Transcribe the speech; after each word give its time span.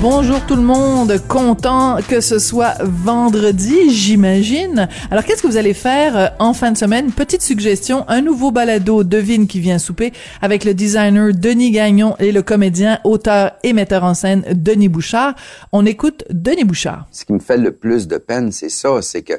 Bonjour 0.00 0.46
tout 0.46 0.54
le 0.54 0.62
monde, 0.62 1.20
content 1.26 1.98
que 2.08 2.20
ce 2.20 2.38
soit 2.38 2.74
vendredi, 2.82 3.90
j'imagine. 3.90 4.88
Alors 5.10 5.24
qu'est-ce 5.24 5.42
que 5.42 5.48
vous 5.48 5.56
allez 5.56 5.74
faire 5.74 6.16
euh, 6.16 6.28
en 6.38 6.54
fin 6.54 6.70
de 6.70 6.78
semaine? 6.78 7.10
Petite 7.10 7.42
suggestion, 7.42 8.04
un 8.08 8.20
nouveau 8.20 8.52
balado 8.52 9.02
devine 9.02 9.48
qui 9.48 9.58
vient 9.58 9.80
souper 9.80 10.12
avec 10.40 10.64
le 10.64 10.72
designer 10.72 11.34
Denis 11.34 11.72
Gagnon 11.72 12.14
et 12.20 12.30
le 12.30 12.42
comédien, 12.42 13.00
auteur 13.02 13.56
et 13.64 13.72
metteur 13.72 14.04
en 14.04 14.14
scène 14.14 14.44
Denis 14.52 14.88
Bouchard. 14.88 15.34
On 15.72 15.84
écoute 15.84 16.22
Denis 16.30 16.62
Bouchard. 16.62 17.08
Ce 17.10 17.24
qui 17.24 17.32
me 17.32 17.40
fait 17.40 17.58
le 17.58 17.72
plus 17.72 18.06
de 18.06 18.18
peine, 18.18 18.52
c'est 18.52 18.70
ça, 18.70 19.02
c'est 19.02 19.22
que 19.22 19.34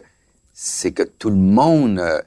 c'est 0.54 0.92
que 0.92 1.04
tout 1.04 1.30
le 1.30 1.38
monde 1.38 2.00
euh, 2.00 2.22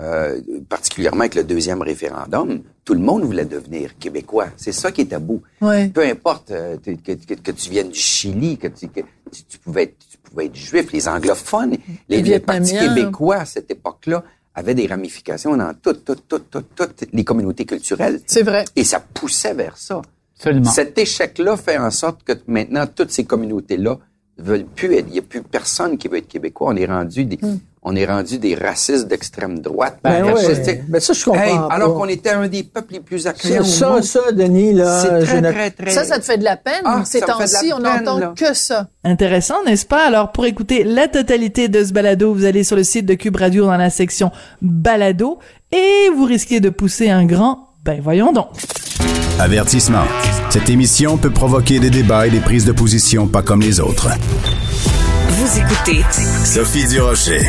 euh, 0.00 0.40
particulièrement 0.68 1.20
avec 1.20 1.36
le 1.36 1.44
deuxième 1.44 1.82
référendum, 1.82 2.62
tout 2.86 2.94
le 2.94 3.00
monde 3.00 3.24
voulait 3.24 3.44
devenir 3.44 3.98
québécois. 3.98 4.46
C'est 4.56 4.72
ça 4.72 4.92
qui 4.92 5.02
est 5.02 5.06
tabou. 5.06 5.42
Ouais. 5.60 5.88
Peu 5.88 6.02
importe 6.02 6.52
euh, 6.52 6.76
que, 6.78 6.92
que, 6.92 7.34
que, 7.34 7.50
tu 7.50 7.68
viennes 7.68 7.90
du 7.90 7.98
Chili, 7.98 8.56
que 8.56 8.68
tu, 8.68 8.86
que 8.86 9.00
tu, 9.48 9.58
pouvais, 9.58 9.82
être, 9.82 9.96
tu 10.08 10.16
pouvais 10.18 10.46
être 10.46 10.54
juif, 10.54 10.92
les 10.92 11.08
anglophones, 11.08 11.76
les, 12.08 12.22
les 12.22 12.38
partis 12.38 12.78
québécois 12.78 13.38
à 13.38 13.44
cette 13.44 13.70
époque-là 13.72 14.22
avaient 14.54 14.76
des 14.76 14.86
ramifications 14.86 15.56
dans 15.56 15.74
toutes, 15.74 16.04
toutes, 16.04 16.28
toutes, 16.28 16.48
toutes, 16.48 16.74
toutes 16.76 17.08
les 17.12 17.24
communautés 17.24 17.64
culturelles. 17.66 18.20
C'est 18.24 18.44
vrai. 18.44 18.64
Et 18.76 18.84
ça 18.84 19.00
poussait 19.00 19.52
vers 19.52 19.76
ça. 19.76 20.00
Absolument. 20.38 20.70
Cet 20.70 20.96
échec-là 20.96 21.56
fait 21.56 21.78
en 21.78 21.90
sorte 21.90 22.22
que 22.22 22.34
maintenant, 22.46 22.86
toutes 22.86 23.10
ces 23.10 23.24
communautés-là 23.24 23.98
veulent 24.38 24.64
plus 24.64 24.94
être. 24.94 25.06
Il 25.08 25.14
n'y 25.14 25.18
a 25.18 25.22
plus 25.22 25.42
personne 25.42 25.98
qui 25.98 26.06
veut 26.06 26.18
être 26.18 26.28
québécois. 26.28 26.68
On 26.72 26.76
est 26.76 26.86
rendu 26.86 27.24
des, 27.24 27.36
Hmm. 27.42 27.58
On 27.88 27.94
est 27.94 28.04
rendu 28.04 28.38
des 28.40 28.56
racistes 28.56 29.06
d'extrême 29.06 29.60
droite. 29.60 29.98
Ben 30.02 30.16
Des 30.16 30.22
ouais. 30.24 30.32
racistes- 30.32 30.80
Ben 30.88 31.00
ça, 31.00 31.12
je 31.12 31.24
comprends 31.24 31.40
Hey, 31.42 31.54
pas. 31.54 31.68
alors 31.70 31.94
qu'on 31.94 32.06
était 32.08 32.30
un 32.30 32.48
des 32.48 32.64
peuples 32.64 32.94
les 32.94 33.00
plus 33.00 33.26
accueillants 33.28 33.62
Ça, 33.62 33.90
au 33.92 34.02
ça, 34.02 34.20
monde. 34.20 34.26
ça, 34.26 34.32
Denis, 34.32 34.72
là, 34.74 35.00
C'est 35.02 35.20
je 35.20 35.26
très, 35.26 35.40
ne- 35.40 35.52
très, 35.52 35.70
très... 35.70 35.90
Ça, 35.92 36.04
ça 36.04 36.18
te 36.18 36.24
fait 36.24 36.36
de 36.38 36.42
la 36.44 36.56
peine? 36.56 36.82
Ah, 36.84 37.02
Ces 37.06 37.20
temps-ci, 37.20 37.72
on 37.72 37.78
n'entend 37.78 38.34
que 38.34 38.52
ça. 38.54 38.88
Intéressant, 39.04 39.62
n'est-ce 39.64 39.86
pas? 39.86 40.04
Alors, 40.04 40.32
pour 40.32 40.46
écouter 40.46 40.82
la 40.82 41.06
totalité 41.06 41.68
de 41.68 41.84
ce 41.84 41.92
balado, 41.92 42.34
vous 42.34 42.44
allez 42.44 42.64
sur 42.64 42.74
le 42.76 42.82
site 42.82 43.06
de 43.06 43.14
Cube 43.14 43.36
Radio 43.36 43.66
dans 43.66 43.76
la 43.76 43.90
section 43.90 44.32
balado 44.60 45.38
et 45.70 46.10
vous 46.16 46.24
risquez 46.24 46.58
de 46.58 46.70
pousser 46.70 47.08
un 47.08 47.24
grand 47.24 47.62
ben 47.84 48.00
voyons 48.02 48.32
donc. 48.32 48.48
Avertissement. 49.38 50.02
Cette 50.50 50.68
émission 50.70 51.18
peut 51.18 51.30
provoquer 51.30 51.78
des 51.78 51.90
débats 51.90 52.26
et 52.26 52.30
des 52.30 52.40
prises 52.40 52.64
de 52.64 52.72
position 52.72 53.28
pas 53.28 53.42
comme 53.42 53.60
les 53.60 53.78
autres. 53.78 54.08
Vous 55.28 55.58
écoutez 55.58 56.02
Sophie 56.44 56.86
Durocher. 56.86 57.40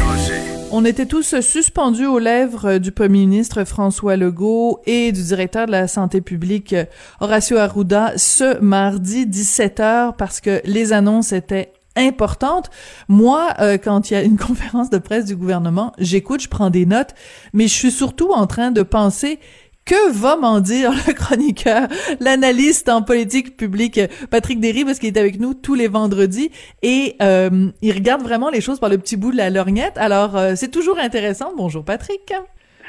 On 0.72 0.84
était 0.84 1.06
tous 1.06 1.40
suspendus 1.42 2.08
aux 2.08 2.18
lèvres 2.18 2.80
du 2.80 2.92
premier 2.92 3.20
ministre 3.20 3.64
François 3.66 4.18
Legault 4.18 4.80
et 4.86 5.12
du 5.12 5.22
directeur 5.22 5.68
de 5.68 5.72
la 5.72 5.88
santé 5.88 6.22
publique 6.22 6.76
Horacio 7.20 7.58
Arruda 7.58 8.14
ce 8.18 8.60
mardi 8.60 9.28
17h 9.28 10.16
parce 10.18 10.42
que 10.42 10.60
les 10.66 10.92
annonces 10.92 11.32
étaient 11.32 11.72
importantes. 11.96 12.70
Moi, 13.08 13.54
euh, 13.60 13.78
quand 13.78 14.10
il 14.10 14.14
y 14.14 14.18
a 14.18 14.24
une 14.24 14.38
conférence 14.48 14.90
de 14.90 14.98
presse 14.98 15.26
du 15.26 15.36
gouvernement, 15.36 15.94
j'écoute, 15.98 16.42
je 16.42 16.50
prends 16.50 16.70
des 16.70 16.86
notes, 16.86 17.14
mais 17.54 17.68
je 17.68 17.74
suis 17.74 17.92
surtout 17.92 18.32
en 18.32 18.48
train 18.48 18.72
de 18.72 18.82
penser 18.82 19.40
que 19.88 20.12
va 20.12 20.36
m'en 20.36 20.60
dire 20.60 20.92
le 20.92 21.14
chroniqueur, 21.14 21.88
l'analyste 22.20 22.90
en 22.90 23.02
politique 23.02 23.58
publique 23.58 24.00
Patrick 24.30 24.60
Derry, 24.60 24.86
parce 24.86 25.00
qu'il 25.00 25.08
est 25.16 25.20
avec 25.20 25.40
nous 25.40 25.54
tous 25.54 25.74
les 25.76 25.88
vendredis 25.88 26.52
et 26.84 27.16
euh, 27.22 27.70
il 27.82 27.94
regarde 27.94 28.22
vraiment 28.22 28.50
les 28.50 28.62
choses 28.62 28.80
par 28.80 28.90
le 28.90 28.98
petit 28.98 29.18
bout 29.18 29.32
de 29.32 29.38
la 29.38 29.50
lorgnette. 29.50 29.98
Alors, 29.98 30.36
euh, 30.38 30.54
c'est 30.56 30.70
toujours 30.72 31.00
intéressant. 31.00 31.54
Bonjour 31.58 31.84
Patrick. 31.84 32.34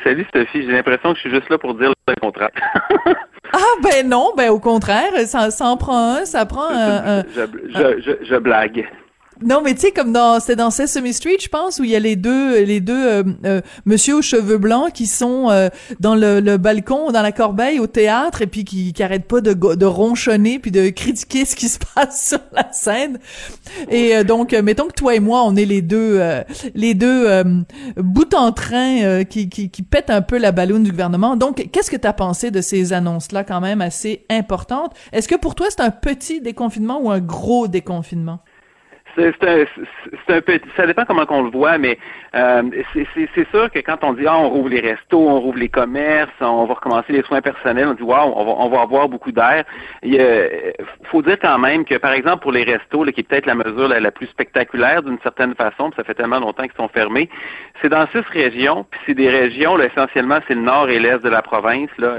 Salut 0.04 0.26
Sophie, 0.34 0.62
j'ai 0.62 0.72
l'impression 0.72 1.10
que 1.10 1.16
je 1.16 1.20
suis 1.22 1.30
juste 1.30 1.48
là 1.50 1.58
pour 1.58 1.74
dire 1.74 1.92
le 2.06 2.14
contraire. 2.20 2.50
Ah 3.50 3.80
ben 3.82 4.06
non, 4.06 4.32
ben 4.36 4.50
au 4.50 4.58
contraire, 4.60 5.10
ça, 5.24 5.50
ça 5.50 5.64
en 5.68 5.78
prend 5.78 6.16
un, 6.16 6.24
ça 6.26 6.44
prend 6.44 6.68
un... 6.68 7.20
un- 7.20 7.24
je, 7.34 7.40
je, 7.74 8.02
je, 8.20 8.26
je 8.26 8.36
blague. 8.36 8.86
Non, 9.44 9.62
mais 9.62 9.74
tu 9.74 9.82
sais, 9.82 9.90
comme 9.92 10.12
dans, 10.12 10.40
c'était 10.40 10.56
dans 10.56 10.70
Sesame 10.70 11.12
Street, 11.12 11.36
je 11.40 11.48
pense, 11.48 11.78
où 11.78 11.84
il 11.84 11.90
y 11.90 11.96
a 11.96 12.00
les 12.00 12.16
deux, 12.16 12.64
les 12.64 12.80
deux 12.80 13.06
euh, 13.06 13.22
euh, 13.44 13.60
monsieur 13.84 14.16
aux 14.16 14.22
cheveux 14.22 14.58
blancs 14.58 14.92
qui 14.92 15.06
sont 15.06 15.48
euh, 15.50 15.68
dans 16.00 16.16
le, 16.16 16.40
le 16.40 16.56
balcon, 16.56 17.12
dans 17.12 17.22
la 17.22 17.30
corbeille 17.30 17.78
au 17.78 17.86
théâtre, 17.86 18.42
et 18.42 18.48
puis 18.48 18.64
qui, 18.64 18.92
qui 18.92 19.02
arrêtent 19.02 19.28
pas 19.28 19.40
de, 19.40 19.52
de 19.52 19.86
ronchonner 19.86 20.58
puis 20.58 20.72
de 20.72 20.88
critiquer 20.88 21.44
ce 21.44 21.54
qui 21.54 21.68
se 21.68 21.78
passe 21.94 22.30
sur 22.30 22.40
la 22.52 22.72
scène. 22.72 23.18
Et 23.90 24.16
euh, 24.16 24.24
donc, 24.24 24.52
mettons 24.52 24.88
que 24.88 24.94
toi 24.94 25.14
et 25.14 25.20
moi, 25.20 25.44
on 25.44 25.54
est 25.54 25.66
les 25.66 25.82
deux, 25.82 26.20
les 26.74 26.94
deux 26.94 27.42
bouts 27.96 28.34
en 28.34 28.50
train 28.50 29.24
qui, 29.24 29.48
qui, 29.48 29.70
qui 29.70 29.82
pètent 29.82 30.10
un 30.10 30.22
peu 30.22 30.38
la 30.38 30.50
balloune 30.50 30.82
du 30.82 30.90
gouvernement. 30.90 31.36
Donc, 31.36 31.68
qu'est-ce 31.70 31.90
que 31.90 31.96
tu 31.96 32.08
pensé 32.16 32.50
de 32.50 32.60
ces 32.60 32.92
annonces-là, 32.92 33.44
quand 33.44 33.60
même 33.60 33.82
assez 33.82 34.24
importantes? 34.30 34.94
Est-ce 35.12 35.28
que 35.28 35.36
pour 35.36 35.54
toi, 35.54 35.66
c'est 35.68 35.82
un 35.82 35.90
petit 35.90 36.40
déconfinement 36.40 37.00
ou 37.00 37.10
un 37.10 37.20
gros 37.20 37.68
déconfinement? 37.68 38.40
C'est 39.16 39.44
un, 39.44 39.64
un 40.28 40.40
peu, 40.40 40.60
ça 40.76 40.86
dépend 40.86 41.04
comment 41.04 41.26
qu'on 41.26 41.42
le 41.42 41.50
voit, 41.50 41.78
mais 41.78 41.98
euh, 42.34 42.62
c'est- 42.92 43.50
sûr 43.50 43.70
que 43.70 43.78
quand 43.78 44.02
on 44.02 44.12
dit 44.12 44.26
ah 44.26 44.38
on 44.38 44.48
rouvre 44.48 44.68
les 44.68 44.80
restos, 44.80 45.28
on 45.28 45.40
rouvre 45.40 45.58
les 45.58 45.68
commerces, 45.68 46.30
on 46.40 46.66
va 46.66 46.74
recommencer 46.74 47.12
les 47.12 47.22
soins 47.22 47.40
personnels, 47.40 47.88
on 47.88 47.94
dit 47.94 48.02
waouh 48.02 48.32
on 48.36 48.44
va 48.44 48.52
on 48.58 48.68
va 48.68 48.82
avoir 48.82 49.08
beaucoup 49.08 49.32
d'air. 49.32 49.64
Il 50.02 50.20
faut 51.04 51.22
dire 51.22 51.38
quand 51.40 51.58
même 51.58 51.84
que 51.84 51.96
par 51.96 52.12
exemple 52.12 52.42
pour 52.42 52.52
les 52.52 52.64
restos, 52.64 53.04
là, 53.04 53.12
qui 53.12 53.20
est 53.20 53.24
peut-être 53.24 53.46
la 53.46 53.54
mesure 53.54 53.88
la, 53.88 54.10
plus 54.10 54.26
spectaculaire 54.26 55.02
d'une 55.02 55.18
certaine 55.22 55.54
façon, 55.54 55.90
puis 55.90 55.96
ça 55.96 56.04
fait 56.04 56.14
tellement 56.14 56.40
longtemps 56.40 56.64
qu'ils 56.64 56.76
sont 56.76 56.88
fermés, 56.88 57.28
c'est 57.80 57.88
dans 57.88 58.06
six 58.08 58.24
régions, 58.32 58.84
puis 58.90 59.00
c'est 59.06 59.14
des 59.14 59.30
régions 59.30 59.76
là, 59.76 59.86
essentiellement 59.86 60.38
c'est 60.46 60.54
le 60.54 60.62
nord 60.62 60.88
et 60.88 60.98
l'est 60.98 61.22
de 61.22 61.28
la 61.28 61.42
province, 61.42 61.90
là, 61.98 62.18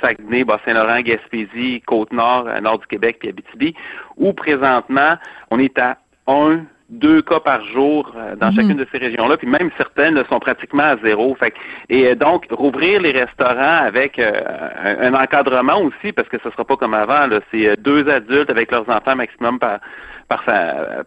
Saguenay, 0.00 0.44
Bas-Saint-Laurent, 0.44 1.00
Gaspésie, 1.00 1.82
Côte-Nord, 1.86 2.46
euh, 2.48 2.60
nord 2.60 2.78
du 2.78 2.86
Québec, 2.86 3.18
puis 3.20 3.28
Abitibi, 3.28 3.74
où 4.16 4.32
présentement 4.32 5.16
on 5.50 5.58
est 5.58 5.78
à 5.78 5.98
un, 6.26 6.60
deux 6.90 7.22
cas 7.22 7.40
par 7.40 7.64
jour 7.66 8.12
euh, 8.16 8.36
dans 8.36 8.48
Mhm. 8.48 8.54
chacune 8.56 8.76
de 8.76 8.86
ces 8.92 8.98
régions-là, 8.98 9.36
puis 9.38 9.46
même 9.48 9.70
certaines 9.76 10.22
sont 10.26 10.38
pratiquement 10.38 10.82
à 10.82 10.96
zéro. 10.98 11.34
Fait 11.34 11.54
et 11.88 12.08
euh, 12.08 12.14
donc, 12.14 12.46
rouvrir 12.50 13.00
les 13.00 13.10
restaurants 13.12 13.84
avec 13.86 14.18
euh, 14.18 14.30
un, 15.02 15.14
encadrement 15.14 15.80
aussi, 15.80 16.12
parce 16.12 16.28
que 16.28 16.36
ce 16.44 16.50
sera 16.50 16.64
pas 16.64 16.76
comme 16.76 16.94
avant, 16.94 17.26
là, 17.26 17.40
c'est 17.50 17.68
euh, 17.68 17.74
deux 17.78 18.08
adultes 18.08 18.50
avec 18.50 18.70
leurs 18.70 18.88
enfants 18.88 19.16
maximum 19.16 19.58
par 19.58 19.78
par, 20.26 20.42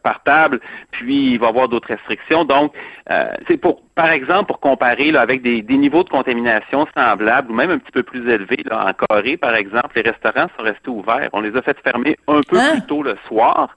par 0.04 0.22
table, 0.24 0.60
puis 0.92 1.32
il 1.34 1.40
va 1.40 1.48
y 1.48 1.50
avoir 1.50 1.68
d'autres 1.68 1.88
restrictions. 1.88 2.46
Donc, 2.46 2.72
euh, 3.10 3.26
c'est 3.48 3.58
pour, 3.58 3.82
par 3.96 4.12
exemple, 4.12 4.46
pour 4.46 4.60
comparer 4.60 5.12
là, 5.12 5.22
avec 5.22 5.42
des, 5.42 5.64
des 5.64 5.76
niveaux 5.76 6.04
de 6.04 6.10
contamination 6.10 6.86
semblables 6.96 7.52
ou 7.52 7.56
même 7.56 7.72
un 7.72 7.80
petit 7.80 7.92
peu 7.92 8.04
plus 8.04 8.30
élevés, 8.30 8.64
là, 8.70 8.86
en 8.90 8.94
Corée, 8.94 9.36
par 9.36 9.56
exemple, 9.56 9.90
les 9.96 10.04
restaurants 10.04 10.48
sont 10.56 10.64
restés 10.64 10.90
ouverts. 10.92 11.30
On 11.34 11.42
les 11.42 11.56
a 11.58 11.64
fait 11.64 11.76
fermer 11.84 12.16
un 12.28 12.42
peu 12.48 12.58
Hein? 12.60 12.70
plus 12.74 12.82
tôt 12.86 13.02
le 13.02 13.16
soir. 13.28 13.76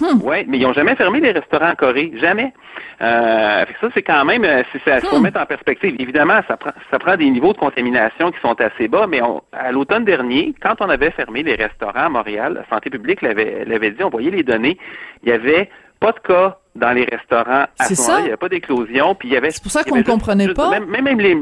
Oui, 0.00 0.44
mais 0.48 0.58
ils 0.58 0.62
n'ont 0.62 0.72
jamais 0.72 0.96
fermé 0.96 1.20
les 1.20 1.32
restaurants 1.32 1.70
en 1.70 1.74
Corée, 1.74 2.12
jamais. 2.16 2.52
Euh, 3.00 3.64
ça, 3.80 3.88
c'est 3.94 4.02
quand 4.02 4.24
même, 4.24 4.44
euh, 4.44 4.62
c'est 4.72 4.82
ça, 4.84 5.00
faut 5.00 5.20
mettre 5.20 5.40
en 5.40 5.46
perspective. 5.46 5.94
Évidemment, 5.98 6.40
ça 6.48 6.56
prend, 6.56 6.70
ça 6.90 6.98
prend 6.98 7.16
des 7.16 7.28
niveaux 7.30 7.52
de 7.52 7.58
contamination 7.58 8.30
qui 8.30 8.40
sont 8.40 8.58
assez 8.60 8.88
bas, 8.88 9.06
mais 9.08 9.20
on, 9.22 9.42
à 9.52 9.72
l'automne 9.72 10.04
dernier, 10.04 10.54
quand 10.62 10.76
on 10.80 10.88
avait 10.88 11.10
fermé 11.10 11.42
les 11.42 11.54
restaurants 11.54 12.06
à 12.06 12.08
Montréal, 12.08 12.54
la 12.54 12.74
santé 12.74 12.90
publique 12.90 13.22
l'avait, 13.22 13.64
l'avait 13.66 13.90
dit, 13.90 14.02
on 14.02 14.08
voyait 14.10 14.30
les 14.30 14.42
données, 14.42 14.78
il 15.22 15.28
y 15.28 15.32
avait 15.32 15.68
pas 16.00 16.12
de 16.12 16.18
cas 16.20 16.58
dans 16.74 16.92
les 16.92 17.04
restaurants 17.04 17.66
à 17.78 17.84
C'est 17.84 17.94
ce 17.94 18.00
moment-là, 18.02 18.14
ça. 18.16 18.20
il 18.20 18.24
n'y 18.24 18.28
avait 18.30 18.36
pas 18.38 18.48
d'éclosion, 18.48 19.14
puis 19.14 19.28
il 19.28 19.34
y 19.34 19.36
avait. 19.36 19.50
C'est 19.50 19.62
pour 19.62 19.70
ça 19.72 19.84
qu'on 19.84 19.96
ne 19.96 20.02
comprenait 20.02 20.44
juste- 20.44 20.56
pas. 20.56 20.70
Même, 20.70 20.86
même 20.90 21.20
les, 21.20 21.36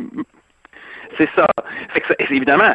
c'est 1.16 1.28
ça. 1.34 1.46
Fait 1.92 2.00
que 2.00 2.08
ça- 2.08 2.14
évidemment, 2.18 2.74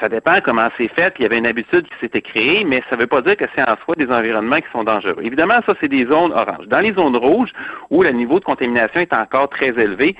ça 0.00 0.08
dépend 0.08 0.40
comment 0.44 0.68
c'est 0.76 0.88
fait. 0.88 1.14
Il 1.18 1.22
y 1.22 1.26
avait 1.26 1.38
une 1.38 1.46
habitude 1.46 1.86
qui 1.86 1.94
s'était 2.00 2.22
créée, 2.22 2.64
mais 2.64 2.82
ça 2.88 2.96
ne 2.96 3.00
veut 3.00 3.06
pas 3.06 3.22
dire 3.22 3.36
que 3.36 3.44
c'est 3.54 3.62
en 3.62 3.76
soi 3.84 3.94
des 3.96 4.10
environnements 4.10 4.60
qui 4.60 4.70
sont 4.72 4.84
dangereux. 4.84 5.18
Évidemment, 5.22 5.60
ça, 5.66 5.74
c'est 5.80 5.88
des 5.88 6.06
zones 6.06 6.32
oranges. 6.32 6.66
Dans 6.66 6.80
les 6.80 6.92
zones 6.92 7.16
rouges, 7.16 7.52
où 7.90 8.02
le 8.02 8.10
niveau 8.10 8.40
de 8.40 8.44
contamination 8.44 9.00
est 9.00 9.12
encore 9.12 9.48
très 9.48 9.68
élevé, 9.68 10.16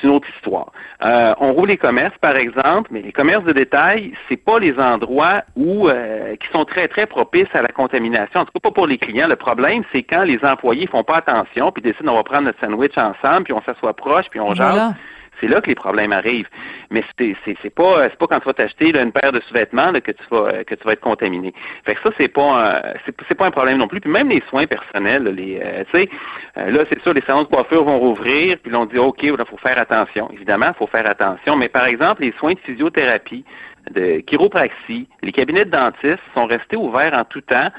c'est 0.00 0.06
une 0.06 0.14
autre 0.14 0.28
histoire. 0.36 0.70
Euh, 1.02 1.34
on 1.40 1.52
roule 1.52 1.68
les 1.68 1.76
commerces, 1.78 2.16
par 2.18 2.36
exemple, 2.36 2.90
mais 2.92 3.00
les 3.00 3.12
commerces 3.12 3.44
de 3.44 3.52
détail, 3.52 4.12
c'est 4.28 4.36
pas 4.36 4.58
les 4.58 4.78
endroits 4.78 5.42
où 5.56 5.88
euh, 5.88 6.36
qui 6.36 6.48
sont 6.52 6.64
très 6.64 6.88
très 6.88 7.06
propices 7.06 7.48
à 7.54 7.62
la 7.62 7.68
contamination. 7.68 8.40
En 8.40 8.44
tout 8.44 8.52
cas, 8.54 8.60
pas 8.60 8.70
pour 8.70 8.86
les 8.86 8.98
clients. 8.98 9.28
Le 9.28 9.36
problème, 9.36 9.84
c'est 9.92 10.02
quand 10.02 10.24
les 10.24 10.38
employés 10.44 10.86
font 10.86 11.04
pas 11.04 11.16
attention, 11.16 11.72
puis 11.72 11.82
décident 11.82 12.12
on 12.12 12.16
va 12.16 12.24
prendre 12.24 12.44
notre 12.44 12.60
sandwich 12.60 12.96
ensemble, 12.98 13.44
puis 13.44 13.52
on 13.54 13.62
s'assoit 13.62 13.94
proche, 13.94 14.26
puis 14.30 14.40
on 14.40 14.54
jase 14.54 14.94
c'est 15.40 15.48
là 15.48 15.60
que 15.60 15.68
les 15.68 15.74
problèmes 15.74 16.12
arrivent. 16.12 16.48
Mais 16.90 17.02
c'est 17.18 17.36
c'est 17.44 17.74
pas 17.74 18.08
c'est 18.08 18.18
pas 18.18 18.26
quand 18.26 18.40
tu 18.40 18.46
vas 18.46 18.54
t'acheter 18.54 18.96
une 18.98 19.12
paire 19.12 19.32
de 19.32 19.40
sous-vêtements 19.40 19.92
que 19.92 20.12
tu 20.12 20.22
vas 20.30 20.64
que 20.64 20.74
tu 20.74 20.84
vas 20.84 20.92
être 20.92 21.00
contaminé. 21.00 21.52
Fait 21.84 21.94
que 21.94 22.02
ça 22.02 22.10
c'est 22.16 22.28
pas 22.28 22.82
c'est 23.28 23.34
pas 23.34 23.46
un 23.46 23.50
problème 23.50 23.78
non 23.78 23.88
plus. 23.88 24.00
Puis 24.00 24.10
même 24.10 24.28
les 24.28 24.42
soins 24.48 24.66
personnels, 24.66 25.24
les 25.24 25.60
euh, 25.62 25.84
tu 25.90 25.98
sais 25.98 26.08
euh, 26.56 26.70
là 26.70 26.84
c'est 26.88 27.00
sûr 27.02 27.12
les 27.12 27.22
salons 27.22 27.42
de 27.42 27.48
coiffure 27.48 27.84
vont 27.84 27.98
rouvrir 27.98 28.58
puis 28.58 28.70
l'on 28.70 28.86
dit 28.86 28.98
ok 28.98 29.22
il 29.22 29.36
faut 29.48 29.58
faire 29.58 29.78
attention. 29.78 30.28
Évidemment 30.32 30.72
faut 30.78 30.86
faire 30.86 31.08
attention. 31.08 31.56
Mais 31.56 31.68
par 31.68 31.86
exemple 31.86 32.22
les 32.22 32.32
soins 32.38 32.54
de 32.54 32.60
physiothérapie, 32.60 33.44
de 33.90 34.20
chiropraxie, 34.20 35.08
les 35.22 35.32
cabinets 35.32 35.64
de 35.64 35.70
dentistes 35.70 36.22
sont 36.34 36.46
restés 36.46 36.76
ouverts 36.76 37.14
en 37.14 37.24
tout 37.24 37.40
temps. 37.40 37.70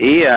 Et 0.00 0.24
euh, 0.26 0.32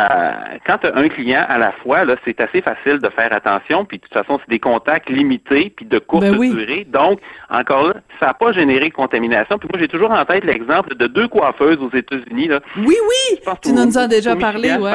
quand 0.66 0.80
tu 0.80 0.88
as 0.88 0.96
un 0.96 1.08
client 1.08 1.46
à 1.48 1.60
la 1.60 1.72
fois, 1.84 2.04
là, 2.04 2.16
c'est 2.26 2.42
assez 2.42 2.62
facile 2.62 2.98
de 2.98 3.10
faire 3.10 3.32
attention. 3.32 3.86
Puis 3.86 4.00
de 4.00 4.04
toute 4.04 4.14
façon, 4.14 4.40
c'est 4.40 4.50
des 4.50 4.60
contacts 4.60 5.10
limités 5.10 5.72
puis 5.76 5.86
de 5.86 6.00
courte 6.00 6.24
ben 6.24 6.40
durée. 6.40 6.86
Donc, 6.90 7.20
encore 7.50 7.90
là, 7.90 7.94
ça 8.20 8.28
n'a 8.28 8.34
pas 8.34 8.52
généré 8.54 8.90
de 8.90 8.94
contamination. 8.94 9.60
Puis 9.60 9.70
moi, 9.72 9.80
j'ai 9.80 9.88
toujours 9.88 10.12
en 10.12 10.26
tête 10.26 10.44
l'exemple 10.46 10.96
de 10.96 11.06
deux 11.06 11.28
coiffeuses 11.28 11.78
aux 11.80 11.96
États-Unis. 11.96 12.48
Là. 12.48 12.60
Oui, 12.78 12.96
oui! 12.96 13.40
Tu 13.62 13.72
nous 13.72 13.98
en 13.98 14.02
as 14.02 14.08
déjà 14.08 14.36
parlé, 14.36 14.72
ouais. 14.74 14.92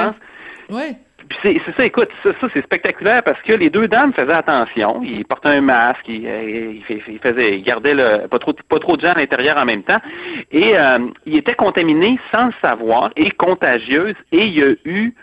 Ouais 0.69 0.97
c'est 1.43 1.61
ça, 1.77 1.85
écoute, 1.85 2.09
ça, 2.23 2.31
c'est 2.53 2.63
spectaculaire 2.63 3.23
parce 3.23 3.41
que 3.43 3.53
les 3.53 3.71
deux 3.71 3.89
dames 3.89 4.13
faisaient 4.13 4.33
attention. 4.33 5.01
Ils 5.03 5.25
portaient 5.25 5.49
un 5.49 5.61
masque, 5.61 6.07
ils, 6.09 6.27
euh, 6.27 6.75
ils, 6.89 7.19
faisaient, 7.21 7.59
ils 7.59 7.63
gardaient 7.63 7.95
le, 7.95 8.27
pas 8.29 8.39
trop, 8.39 8.53
pas 8.69 8.79
trop 8.79 8.97
de 8.97 9.03
gens 9.03 9.13
à 9.13 9.19
l'intérieur 9.19 9.57
en 9.57 9.65
même 9.65 9.83
temps, 9.83 10.01
et 10.51 10.77
euh, 10.77 10.99
ils 11.25 11.37
étaient 11.37 11.55
contaminés 11.55 12.19
sans 12.31 12.47
le 12.47 12.53
savoir 12.61 13.11
et 13.17 13.31
contagieuses. 13.31 14.17
Et 14.33 14.47
il 14.47 14.59
y 14.59 14.63
a 14.63 14.75
eu 14.85 15.15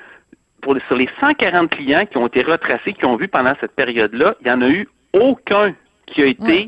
pour 0.61 0.75
sur 0.87 0.95
les 0.95 1.09
140 1.19 1.69
clients 1.69 2.05
qui 2.05 2.17
ont 2.17 2.27
été 2.27 2.41
retracés, 2.41 2.93
qui 2.93 3.05
ont 3.05 3.17
vu 3.17 3.27
pendant 3.27 3.53
cette 3.59 3.75
période-là, 3.75 4.35
il 4.41 4.45
n'y 4.45 4.51
en 4.51 4.61
a 4.61 4.69
eu 4.69 4.87
aucun 5.13 5.75
qui 6.07 6.23
a 6.23 6.25
été 6.25 6.67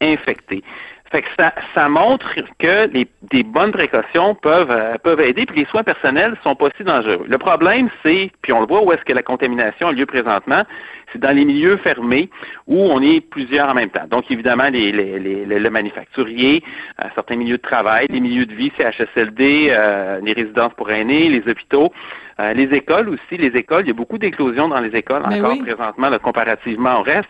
infecté. 0.00 0.62
Fait 1.10 1.22
que 1.22 1.28
ça, 1.74 1.88
montre 1.88 2.34
que 2.58 2.86
des 2.86 3.42
bonnes 3.42 3.72
précautions 3.72 4.34
peuvent, 4.34 4.70
euh, 4.70 4.96
peuvent 5.02 5.20
aider, 5.20 5.46
puis 5.46 5.60
les 5.60 5.66
soins 5.66 5.84
personnels 5.84 6.36
sont 6.42 6.56
pas 6.56 6.68
si 6.76 6.84
dangereux. 6.84 7.24
Le 7.28 7.38
problème, 7.38 7.88
c'est, 8.02 8.30
puis 8.42 8.52
on 8.52 8.60
le 8.60 8.66
voit 8.66 8.82
où 8.82 8.92
est-ce 8.92 9.04
que 9.04 9.12
la 9.12 9.22
contamination 9.22 9.88
a 9.88 9.92
lieu 9.92 10.06
présentement, 10.06 10.64
c'est 11.12 11.20
dans 11.20 11.34
les 11.34 11.44
milieux 11.44 11.76
fermés 11.78 12.28
où 12.66 12.76
on 12.76 13.00
est 13.00 13.20
plusieurs 13.20 13.68
en 13.68 13.74
même 13.74 13.90
temps. 13.90 14.06
Donc, 14.10 14.30
évidemment, 14.30 14.68
les, 14.68 14.92
les, 14.92 15.18
les, 15.18 15.44
le 15.44 15.70
manufacturier, 15.70 16.62
euh, 17.00 17.08
certains 17.14 17.36
milieux 17.36 17.58
de 17.58 17.62
travail, 17.62 18.06
les 18.10 18.20
milieux 18.20 18.46
de 18.46 18.54
vie, 18.54 18.72
CHSLD, 18.76 19.68
euh, 19.70 20.20
les 20.22 20.32
résidences 20.32 20.74
pour 20.76 20.90
aînés, 20.90 21.28
les 21.28 21.48
hôpitaux. 21.50 21.92
Euh, 22.38 22.52
les 22.52 22.64
écoles 22.76 23.08
aussi, 23.08 23.38
les 23.38 23.56
écoles, 23.58 23.84
il 23.84 23.88
y 23.88 23.90
a 23.90 23.94
beaucoup 23.94 24.18
d'éclosions 24.18 24.68
dans 24.68 24.80
les 24.80 24.94
écoles 24.94 25.22
encore 25.24 25.58
présentement, 25.58 26.18
comparativement 26.18 27.00
au 27.00 27.02
reste. 27.02 27.28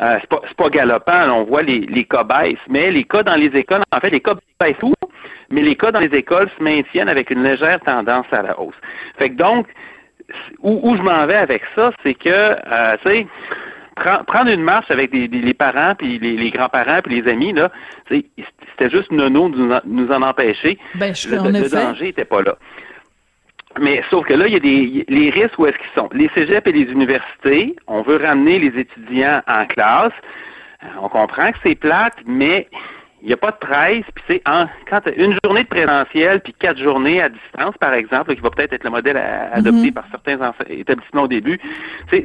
Euh, 0.00 0.16
c'est 0.20 0.30
pas, 0.30 0.40
pas 0.56 0.70
galopant, 0.70 1.30
on 1.30 1.44
voit 1.44 1.62
les, 1.62 1.80
les 1.80 2.04
cas 2.04 2.24
baissent, 2.24 2.56
mais 2.68 2.90
les 2.90 3.04
cas 3.04 3.22
dans 3.22 3.34
les 3.34 3.54
écoles, 3.54 3.82
en 3.92 4.00
fait, 4.00 4.10
les 4.10 4.20
cas 4.20 4.34
baissent 4.58 4.78
tout, 4.80 4.94
mais 5.50 5.60
les 5.60 5.76
cas 5.76 5.92
dans 5.92 6.00
les 6.00 6.14
écoles 6.14 6.48
se 6.56 6.62
maintiennent 6.62 7.10
avec 7.10 7.30
une 7.30 7.42
légère 7.42 7.80
tendance 7.80 8.26
à 8.32 8.42
la 8.42 8.58
hausse. 8.58 8.74
Fait 9.18 9.28
que 9.28 9.34
donc, 9.34 9.66
où, 10.62 10.80
où 10.82 10.96
je 10.96 11.02
m'en 11.02 11.26
vais 11.26 11.36
avec 11.36 11.62
ça, 11.74 11.92
c'est 12.02 12.14
que, 12.14 12.28
euh, 12.30 12.96
tu 13.02 13.10
sais, 13.10 13.26
prendre 14.26 14.50
une 14.50 14.62
marche 14.62 14.90
avec 14.90 15.12
les 15.12 15.54
parents 15.54 15.94
puis 15.96 16.18
les, 16.18 16.50
grands-parents 16.50 17.00
puis 17.02 17.20
les 17.20 17.30
amis 17.30 17.52
là, 17.54 17.70
c'était 18.10 18.90
juste 18.90 19.10
nono 19.10 19.48
de 19.48 19.56
nous 19.56 19.72
en, 19.72 19.80
nous 19.86 20.12
en 20.12 20.22
empêcher. 20.22 20.78
Ben, 20.96 21.14
je 21.14 21.30
le, 21.30 21.36
le 21.36 21.68
danger 21.68 22.06
n'était 22.06 22.26
pas 22.26 22.42
là. 22.42 22.56
Mais 23.78 24.02
sauf 24.10 24.26
que 24.26 24.34
là, 24.34 24.46
il 24.46 24.54
y 24.54 24.56
a 24.56 24.60
des 24.60 25.04
les 25.08 25.30
risques 25.30 25.58
où 25.58 25.66
est-ce 25.66 25.76
qu'ils 25.76 25.94
sont? 25.94 26.08
Les 26.12 26.30
cégeps 26.34 26.66
et 26.66 26.72
les 26.72 26.90
universités, 26.90 27.76
on 27.86 28.02
veut 28.02 28.16
ramener 28.16 28.58
les 28.58 28.80
étudiants 28.80 29.42
en 29.46 29.66
classe. 29.66 30.12
Euh, 30.82 30.86
on 31.00 31.08
comprend 31.08 31.52
que 31.52 31.58
c'est 31.62 31.74
plate, 31.74 32.16
mais 32.26 32.68
n'y 33.28 33.32
a 33.32 33.36
pas 33.36 33.50
de 33.50 33.56
13, 33.60 34.02
puis 34.14 34.24
c'est 34.28 34.42
en, 34.46 34.66
quand 34.88 35.00
une 35.16 35.36
journée 35.44 35.64
de 35.64 35.68
présentiel, 35.68 36.40
puis 36.40 36.54
quatre 36.58 36.78
journées 36.78 37.20
à 37.20 37.28
distance, 37.28 37.74
par 37.80 37.94
exemple, 37.94 38.34
qui 38.34 38.40
va 38.40 38.50
peut-être 38.50 38.72
être 38.72 38.84
le 38.84 38.90
modèle 38.90 39.16
adopté 39.52 39.86
mhm. 39.86 39.92
par 39.92 40.04
certains 40.10 40.38
établissements 40.68 41.22
au 41.22 41.28
début, 41.28 41.58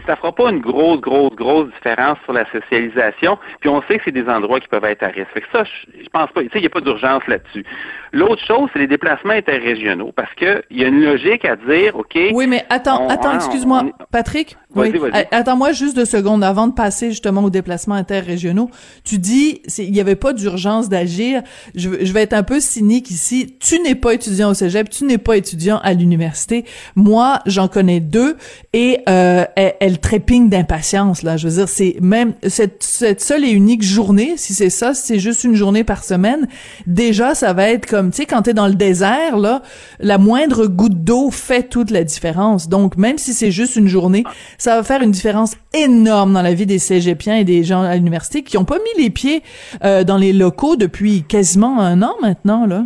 ça 0.06 0.16
fera 0.16 0.34
pas 0.34 0.50
une 0.52 0.60
grosse, 0.60 1.02
grosse, 1.02 1.36
grosse 1.36 1.70
différence 1.74 2.18
sur 2.24 2.34
la 2.34 2.46
socialisation, 2.52 3.38
puis 3.60 3.70
on 3.70 3.82
sait 3.84 3.98
que 3.98 4.04
c'est 4.06 4.12
des 4.12 4.28
endroits 4.28 4.60
qui 4.60 4.68
peuvent 4.68 4.86
être 4.86 5.04
à 5.04 5.08
risque. 5.08 5.32
Fait 5.34 5.42
que 5.42 5.48
ça, 5.52 5.64
je, 5.64 6.10
pense 6.10 6.32
pas, 6.32 6.42
il 6.42 6.60
n'y 6.60 6.66
a 6.66 6.70
pas 6.70 6.82
d'urgence 6.82 7.26
là-dessus. 7.28 7.66
L'autre 8.14 8.44
chose, 8.46 8.70
c'est 8.74 8.80
les 8.80 8.88
déplacements 8.88 9.34
interrégionaux, 9.34 10.12
parce 10.16 10.34
que 10.36 10.64
il 10.70 10.82
y 10.82 10.86
a 10.86 10.88
une 10.88 11.04
logique 11.04 11.46
à 11.46 11.56
dire, 11.56 11.96
OK... 11.96 12.18
Oui, 12.34 12.48
mais 12.48 12.66
attends, 12.70 13.08
attends, 13.08 13.36
excuse-moi, 13.36 13.86
Patrick, 14.12 14.58
oui. 14.76 14.94
Attends-moi 15.32 15.72
juste 15.74 15.96
deux 15.96 16.06
secondes 16.06 16.44
avant 16.44 16.68
de 16.68 16.74
passer 16.74 17.10
justement 17.10 17.44
aux 17.44 17.50
déplacements 17.50 17.96
interrégionaux. 17.96 18.70
Tu 19.04 19.18
dis, 19.18 19.62
il 19.78 19.92
n'y 19.92 20.00
avait 20.00 20.16
pas 20.16 20.34
d'urgence 20.34 20.90
d'agir. 20.92 21.42
Je, 21.76 21.90
vais 21.90 22.22
être 22.22 22.34
un 22.34 22.44
peu 22.44 22.60
cynique 22.60 23.10
ici. 23.10 23.56
Tu 23.60 23.80
n'es 23.80 23.96
pas 23.96 24.14
étudiant 24.14 24.52
au 24.52 24.54
cégep, 24.54 24.90
tu 24.90 25.06
n'es 25.06 25.18
pas 25.18 25.38
étudiant 25.38 25.80
à 25.84 25.94
l'université. 25.94 26.66
Moi, 26.96 27.40
j'en 27.48 27.68
connais 27.68 28.00
deux 28.00 28.38
et 28.74 29.00
euh, 29.10 29.46
elles, 29.56 30.00
trépignent 30.00 30.50
d'impatience. 30.50 31.24
Là, 31.24 31.38
je 31.38 31.48
veux 31.48 31.56
dire, 31.56 31.70
c'est 31.70 31.96
même 32.02 32.34
cette, 32.48 32.84
seule 33.20 33.46
et 33.46 33.50
unique 33.50 33.84
journée, 33.84 34.34
si 34.38 34.54
c'est 34.54 34.70
ça, 34.70 34.94
si 34.94 35.08
c'est 35.08 35.20
juste 35.20 35.44
une 35.44 35.56
journée 35.56 35.84
par 35.84 36.04
semaine, 36.04 36.48
déjà, 36.86 37.34
ça 37.34 37.54
va 37.54 37.70
être 37.70 37.86
comme, 37.86 38.12
tu 38.12 38.18
sais, 38.18 38.26
quand 38.26 38.44
t'es 38.44 38.54
dans 38.54 38.68
le 38.68 38.76
désert, 38.76 39.38
là, 39.38 39.62
la 40.00 40.18
moindre 40.18 40.68
goutte 40.68 41.04
d'eau 41.04 41.32
fait 41.32 41.64
toute 41.64 41.90
la 41.90 42.04
différence. 42.04 42.70
Donc, 42.70 42.98
même 42.98 43.18
si 43.18 43.34
c'est 43.34 43.52
juste 43.52 43.76
une 43.76 43.88
journée, 43.88 44.24
ça 44.58 44.76
va 44.76 44.84
faire 44.84 45.02
une 45.02 45.12
différence 45.12 45.54
énorme 45.74 46.34
dans 46.34 46.42
la 46.42 46.54
vie 46.54 46.66
des 46.66 46.80
cégepiens 46.80 47.38
et 47.38 47.44
des 47.44 47.64
gens 47.64 47.82
à 47.82 47.96
l'université 47.96 48.44
qui 48.44 48.58
ont 48.58 48.66
pas 48.66 48.78
mis 48.78 49.04
les 49.04 49.10
pieds 49.10 49.44
euh, 49.84 50.04
dans 50.04 50.18
les 50.18 50.34
locaux 50.34 50.76
depuis 50.82 51.24
quasiment 51.24 51.80
un 51.80 52.02
an 52.02 52.16
maintenant, 52.22 52.66
là? 52.66 52.84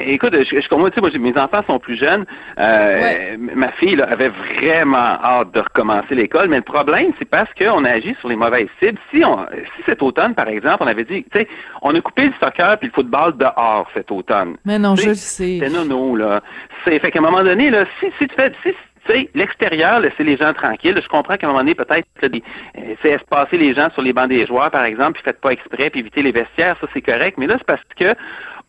Écoute, 0.00 0.34
je, 0.34 0.60
je 0.60 0.74
moi, 0.74 0.90
mes 1.18 1.38
enfants 1.38 1.62
sont 1.66 1.78
plus 1.78 1.96
jeunes. 1.96 2.24
Euh, 2.58 3.36
Ma 3.38 3.70
fille 3.72 4.00
avait 4.02 4.28
vraiment 4.28 4.96
hâte 4.96 5.52
de 5.52 5.60
recommencer 5.60 6.14
l'école, 6.14 6.48
mais 6.48 6.56
le 6.56 6.62
problème, 6.62 7.12
c'est 7.18 7.28
parce 7.28 7.48
qu'on 7.54 7.84
a 7.84 7.90
agi 7.90 8.16
sur 8.18 8.28
les 8.28 8.36
mauvaises 8.36 8.66
cibles. 8.80 8.98
Si, 9.12 9.24
on, 9.24 9.46
si 9.76 9.82
cet 9.86 10.02
automne, 10.02 10.34
par 10.34 10.48
exemple, 10.48 10.78
on 10.80 10.86
avait 10.86 11.04
dit, 11.04 11.24
tu 11.24 11.38
sais, 11.38 11.48
on 11.82 11.94
a 11.94 12.00
coupé 12.00 12.26
le 12.26 12.32
soccer 12.40 12.76
puis 12.78 12.88
le 12.88 12.92
football 12.92 13.36
dehors 13.36 13.88
cet 13.94 14.10
automone. 14.10 14.56
Mais 14.64 14.78
non, 14.78 14.96
je 14.96 15.10
le 15.10 15.14
sais. 15.14 15.58
C'est 15.60 15.70
nono, 15.70 16.16
là. 16.16 16.42
C'est, 16.84 16.98
fait 16.98 17.10
qu'à 17.10 17.20
un 17.20 17.22
moment 17.22 17.44
donné, 17.44 17.70
là, 17.70 17.84
si, 18.00 18.06
si 18.18 18.26
tu 18.26 18.34
fais, 18.34 18.52
si, 18.64 18.70
tu 19.06 19.12
sais, 19.12 19.30
l'extérieur, 19.34 20.00
laisser 20.00 20.24
les 20.24 20.36
gens 20.36 20.52
tranquilles. 20.54 20.98
Je 21.02 21.08
comprends 21.08 21.36
qu'à 21.36 21.46
un 21.46 21.50
moment 21.50 21.60
donné, 21.60 21.74
peut-être, 21.74 22.06
c'est 22.20 22.32
euh, 22.34 23.14
espacer 23.14 23.58
les 23.58 23.74
gens 23.74 23.90
sur 23.90 24.02
les 24.02 24.12
bancs 24.12 24.28
des 24.28 24.46
joueurs, 24.46 24.70
par 24.70 24.84
exemple, 24.84 25.14
puis 25.14 25.22
faites 25.22 25.40
pas 25.40 25.50
exprès, 25.50 25.90
puis 25.90 26.00
éviter 26.00 26.22
les 26.22 26.32
vestiaires, 26.32 26.76
ça 26.80 26.86
c'est 26.92 27.02
correct. 27.02 27.36
Mais 27.38 27.46
là, 27.46 27.56
c'est 27.58 27.66
parce 27.66 27.82
que 27.98 28.14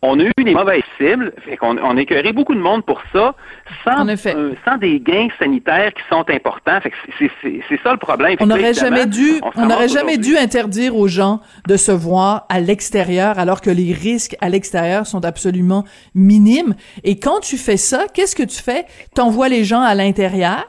on 0.05 0.19
a 0.19 0.23
eu 0.23 0.43
des 0.43 0.53
mauvaises 0.53 0.83
cibles, 0.97 1.33
fait 1.45 1.57
qu'on 1.57 1.77
on 1.77 1.97
a 1.97 2.01
écœuré 2.01 2.33
beaucoup 2.33 2.55
de 2.55 2.59
monde 2.59 2.85
pour 2.85 3.01
ça, 3.11 3.35
sans, 3.83 4.07
euh, 4.07 4.53
sans 4.65 4.77
des 4.77 4.99
gains 4.99 5.27
sanitaires 5.39 5.93
qui 5.93 6.01
sont 6.09 6.25
importants. 6.29 6.79
Fait 6.81 6.91
que 6.91 6.95
c'est 7.17 7.79
ça 7.83 7.91
le 7.91 7.97
problème. 7.97 8.37
On 8.39 8.45
n'aurait 8.45 8.73
jamais 8.73 9.05
dû, 9.05 9.41
on 9.55 9.65
n'aurait 9.65 9.89
jamais 9.89 10.17
dû 10.17 10.37
interdire 10.37 10.95
aux 10.95 11.07
gens 11.07 11.41
de 11.67 11.77
se 11.77 11.91
voir 11.91 12.45
à 12.49 12.59
l'extérieur, 12.59 13.39
alors 13.39 13.61
que 13.61 13.69
les 13.69 13.93
risques 13.93 14.35
à 14.41 14.49
l'extérieur 14.49 15.07
sont 15.07 15.25
absolument 15.25 15.83
minimes. 16.13 16.75
Et 17.03 17.19
quand 17.19 17.39
tu 17.39 17.57
fais 17.57 17.77
ça, 17.77 18.05
qu'est-ce 18.13 18.35
que 18.35 18.43
tu 18.43 18.61
fais? 18.61 18.85
T'envoies 19.13 19.49
les 19.49 19.63
gens 19.63 19.81
à 19.81 19.95
l'intérieur. 19.95 20.65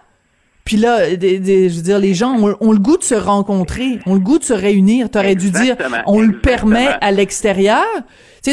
Puis 0.66 0.76
là, 0.76 1.08
je 1.10 1.76
veux 1.76 1.82
dire, 1.82 2.00
les 2.00 2.12
gens 2.12 2.36
ont, 2.60 2.72
le 2.72 2.78
goût 2.78 2.98
de 2.98 3.04
se 3.04 3.14
rencontrer, 3.14 4.00
ont 4.04 4.14
le 4.14 4.20
goût 4.20 4.40
de 4.40 4.44
se 4.44 4.52
réunir. 4.52 5.08
T'aurais 5.08 5.36
dû 5.36 5.50
dire, 5.50 5.76
on 6.06 6.20
le 6.20 6.40
permet 6.40 6.88
à 7.00 7.12
l'extérieur 7.12 7.84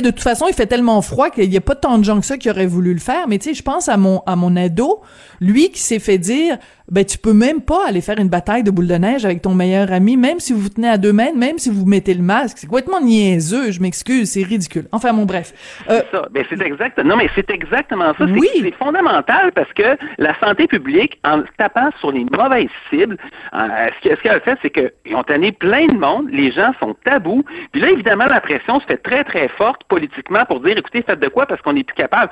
de 0.02 0.10
toute 0.10 0.22
façon, 0.22 0.46
il 0.48 0.54
fait 0.54 0.66
tellement 0.66 1.02
froid 1.02 1.30
qu'il 1.30 1.50
n'y 1.50 1.58
a 1.58 1.62
pas 1.62 1.76
tant 1.76 1.98
de 1.98 2.04
gens 2.04 2.20
que 2.20 2.26
ça 2.26 2.38
qui 2.38 2.50
auraient 2.50 2.66
voulu 2.66 2.94
le 2.94 3.00
faire. 3.00 3.28
Mais 3.28 3.38
tu 3.38 3.50
sais, 3.50 3.54
je 3.54 3.64
pense 3.64 3.90
à 3.90 3.98
mon, 3.98 4.22
à 4.26 4.36
mon 4.36 4.56
ado, 4.56 5.02
lui 5.42 5.70
qui 5.70 5.80
s'est 5.80 6.00
fait 6.00 6.18
dire, 6.18 6.58
ben 6.92 7.06
tu 7.06 7.18
peux 7.18 7.34
même 7.34 7.62
pas 7.62 7.88
aller 7.88 8.02
faire 8.02 8.20
une 8.20 8.28
bataille 8.28 8.64
de 8.64 8.72
boule 8.72 8.88
de 8.88 8.96
neige 8.96 9.26
avec 9.26 9.42
ton 9.42 9.54
meilleur 9.54 9.92
ami, 9.92 10.18
même 10.18 10.40
si 10.40 10.54
vous 10.54 10.60
vous 10.60 10.70
tenez 10.70 10.90
à 10.90 10.98
deux 10.98 11.14
mètres, 11.14 11.38
même 11.38 11.58
si 11.58 11.70
vous 11.70 11.86
mettez 11.86 12.14
le 12.14 12.22
masque. 12.22 12.58
C'est 12.60 12.68
complètement 12.68 13.02
niaiseux. 13.02 13.72
Je 13.72 13.82
m'excuse, 13.82 14.32
c'est 14.32 14.44
ridicule. 14.44 14.88
Enfin, 14.92 15.14
bon, 15.14 15.26
bref. 15.26 15.54
Euh, 15.90 16.02
c'est 16.12 16.18
ça. 16.18 16.28
Ben, 16.32 16.46
c'est 16.50 16.62
exact. 16.62 16.98
Non, 17.04 17.16
mais 17.16 17.30
c'est 17.36 17.50
exactement 17.50 18.14
ça. 18.18 18.26
Oui. 18.26 18.50
C'est 18.62 18.76
fondamental 18.76 19.52
parce 19.54 19.72
que 19.74 19.98
la 20.18 20.38
santé 20.40 20.68
publique, 20.68 21.20
en 21.24 21.44
tapant 21.58 21.90
sur 22.00 22.12
les 22.12 22.26
mauvaises 22.26 22.70
cibles, 22.90 23.18
euh, 23.54 23.68
ce 24.04 24.10
qu'elle 24.22 24.32
a 24.32 24.40
fait, 24.42 24.58
c'est 24.62 24.70
qu'ils 24.70 25.16
ont 25.16 25.24
tanné 25.24 25.52
plein 25.52 25.88
de 25.88 25.98
monde. 25.98 26.28
Les 26.32 26.52
gens 26.52 26.74
sont 26.80 26.96
tabous. 27.06 27.44
Puis 27.72 27.82
là, 27.82 27.92
évidemment, 27.92 28.26
la 28.26 28.42
pression 28.42 28.80
se 28.80 28.86
fait 28.86 28.98
très, 28.98 29.24
très 29.24 29.48
forte 29.50 29.83
forte 29.84 29.88
politiquement 29.88 30.46
pour 30.46 30.60
dire, 30.60 30.78
écoutez, 30.78 31.02
faites 31.02 31.20
de 31.20 31.28
quoi 31.28 31.46
parce 31.46 31.62
qu'on 31.62 31.74
n'est 31.74 31.84
plus 31.84 31.96
capable. 31.96 32.32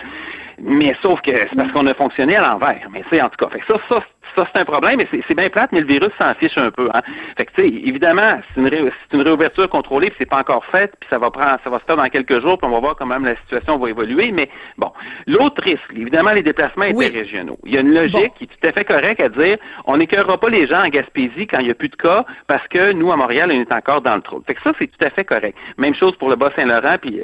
Mais 0.60 0.96
sauf 1.02 1.22
que 1.22 1.32
c'est 1.32 1.56
parce 1.56 1.72
qu'on 1.72 1.88
a 1.88 1.94
fonctionné 1.94 2.36
à 2.36 2.42
l'envers. 2.42 2.88
Mais 2.92 3.04
c'est 3.10 3.22
en 3.22 3.30
tout 3.30 3.38
cas, 3.38 3.50
fait 3.50 3.64
ça, 3.68 3.80
ça, 3.90 4.04
ça 4.36 4.48
c'est 4.52 4.60
un 4.60 4.66
problème, 4.66 5.02
et 5.02 5.08
c'est 5.28 5.36
bien 5.36 5.50
plate, 5.50 5.72
mais 5.72 5.82
le 5.82 5.88
virus 5.88 6.12
s'en 6.18 6.34
fiche 6.36 6.58
un 6.58 6.70
peu. 6.70 6.90
Hein. 6.94 7.02
Fait 7.36 7.46
que 7.46 7.52
tu 7.54 7.62
sais, 7.62 7.68
évidemment, 7.68 8.40
c'est 8.54 8.62
une, 8.62 8.92
une, 9.14 9.22
réouverture 9.22 9.68
contrôlée, 9.70 10.08
puis 10.08 10.18
c'est 10.20 10.30
pas 10.30 10.38
encore 10.38 10.64
fait, 10.66 10.94
puis 11.00 11.10
ça 11.10 11.18
va 11.18 11.32
prendre, 11.32 11.58
ça 11.64 11.70
va 11.70 11.80
se 11.80 11.86
faire 11.86 11.98
dans 11.98 12.08
quelques 12.10 12.42
jours, 12.42 12.58
puis 12.58 12.68
on 12.68 12.74
va 12.74 12.80
voir 12.80 12.96
quand 12.96 13.06
même 13.06 13.26
la 13.26 13.36
situation 13.38 13.78
va 13.78 13.90
évoluer. 13.90 14.32
Mais 14.32 14.50
bon, 14.78 14.92
l'autre 15.26 15.62
risque, 15.64 15.92
évidemment, 15.96 16.32
les 16.32 16.44
déplacements 16.44 16.86
interrégionaux. 16.86 17.58
Il 17.66 17.74
y 17.74 17.78
a 17.78 17.82
une 17.82 17.94
logique 17.94 18.34
qui 18.38 18.44
est 18.44 18.48
tout 18.48 18.68
à 18.68 18.72
fait 18.72 18.86
correcte 18.86 19.22
à 19.22 19.30
dire, 19.30 19.58
on 19.86 19.98
n'écœurera 19.98 20.40
pas 20.40 20.50
les 20.50 20.68
gens 20.68 20.84
en 20.84 20.90
Gaspésie 20.90 21.48
quand 21.48 21.60
il 21.60 21.66
n'y 21.66 21.72
a 21.72 21.76
plus 21.76 21.90
de 21.90 21.96
cas, 21.96 22.26
parce 22.48 22.68
que 22.68 22.92
nous 22.94 23.12
à 23.12 23.18
Montréal, 23.18 23.50
on 23.52 23.60
est 23.60 23.74
encore 23.74 24.02
dans 24.02 24.16
le 24.16 24.22
trou. 24.22 24.44
Fait 24.46 24.54
que 24.54 24.62
ça, 24.62 24.74
c'est 24.78 24.88
tout 24.88 25.06
à 25.06 25.10
fait 25.10 25.26
correct. 25.26 25.58
Même 25.78 25.96
chose 25.96 26.16
pour 26.18 26.30
le 26.30 26.36
Bas-Saint-Laurent 26.36 26.98
puis 27.02 27.20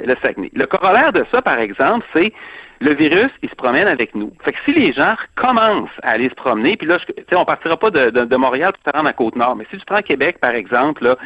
le 0.54 0.66
corollaire 0.66 1.12
de 1.12 1.24
ça, 1.30 1.42
par 1.42 1.58
exemple, 1.58 2.06
c'est 2.12 2.32
le 2.80 2.94
virus, 2.94 3.30
il 3.42 3.48
se 3.48 3.56
promène 3.56 3.88
avec 3.88 4.14
nous. 4.14 4.32
Fait 4.44 4.52
que 4.52 4.58
si 4.64 4.72
les 4.72 4.92
gens 4.92 5.14
commencent 5.34 5.90
à 6.02 6.10
aller 6.10 6.28
se 6.28 6.34
promener, 6.34 6.76
puis 6.76 6.86
là, 6.86 6.98
je, 6.98 7.36
on 7.36 7.44
partira 7.44 7.76
pas 7.76 7.90
de, 7.90 8.10
de, 8.10 8.36
Montréal 8.36 8.72
pour 8.72 8.92
te 8.92 8.96
rendre 8.96 9.08
à 9.08 9.12
Côte-Nord, 9.12 9.56
mais 9.56 9.66
si 9.70 9.78
tu 9.78 9.84
prends 9.84 10.00
Québec, 10.00 10.38
par 10.40 10.54
exemple, 10.54 11.02
là, 11.04 11.16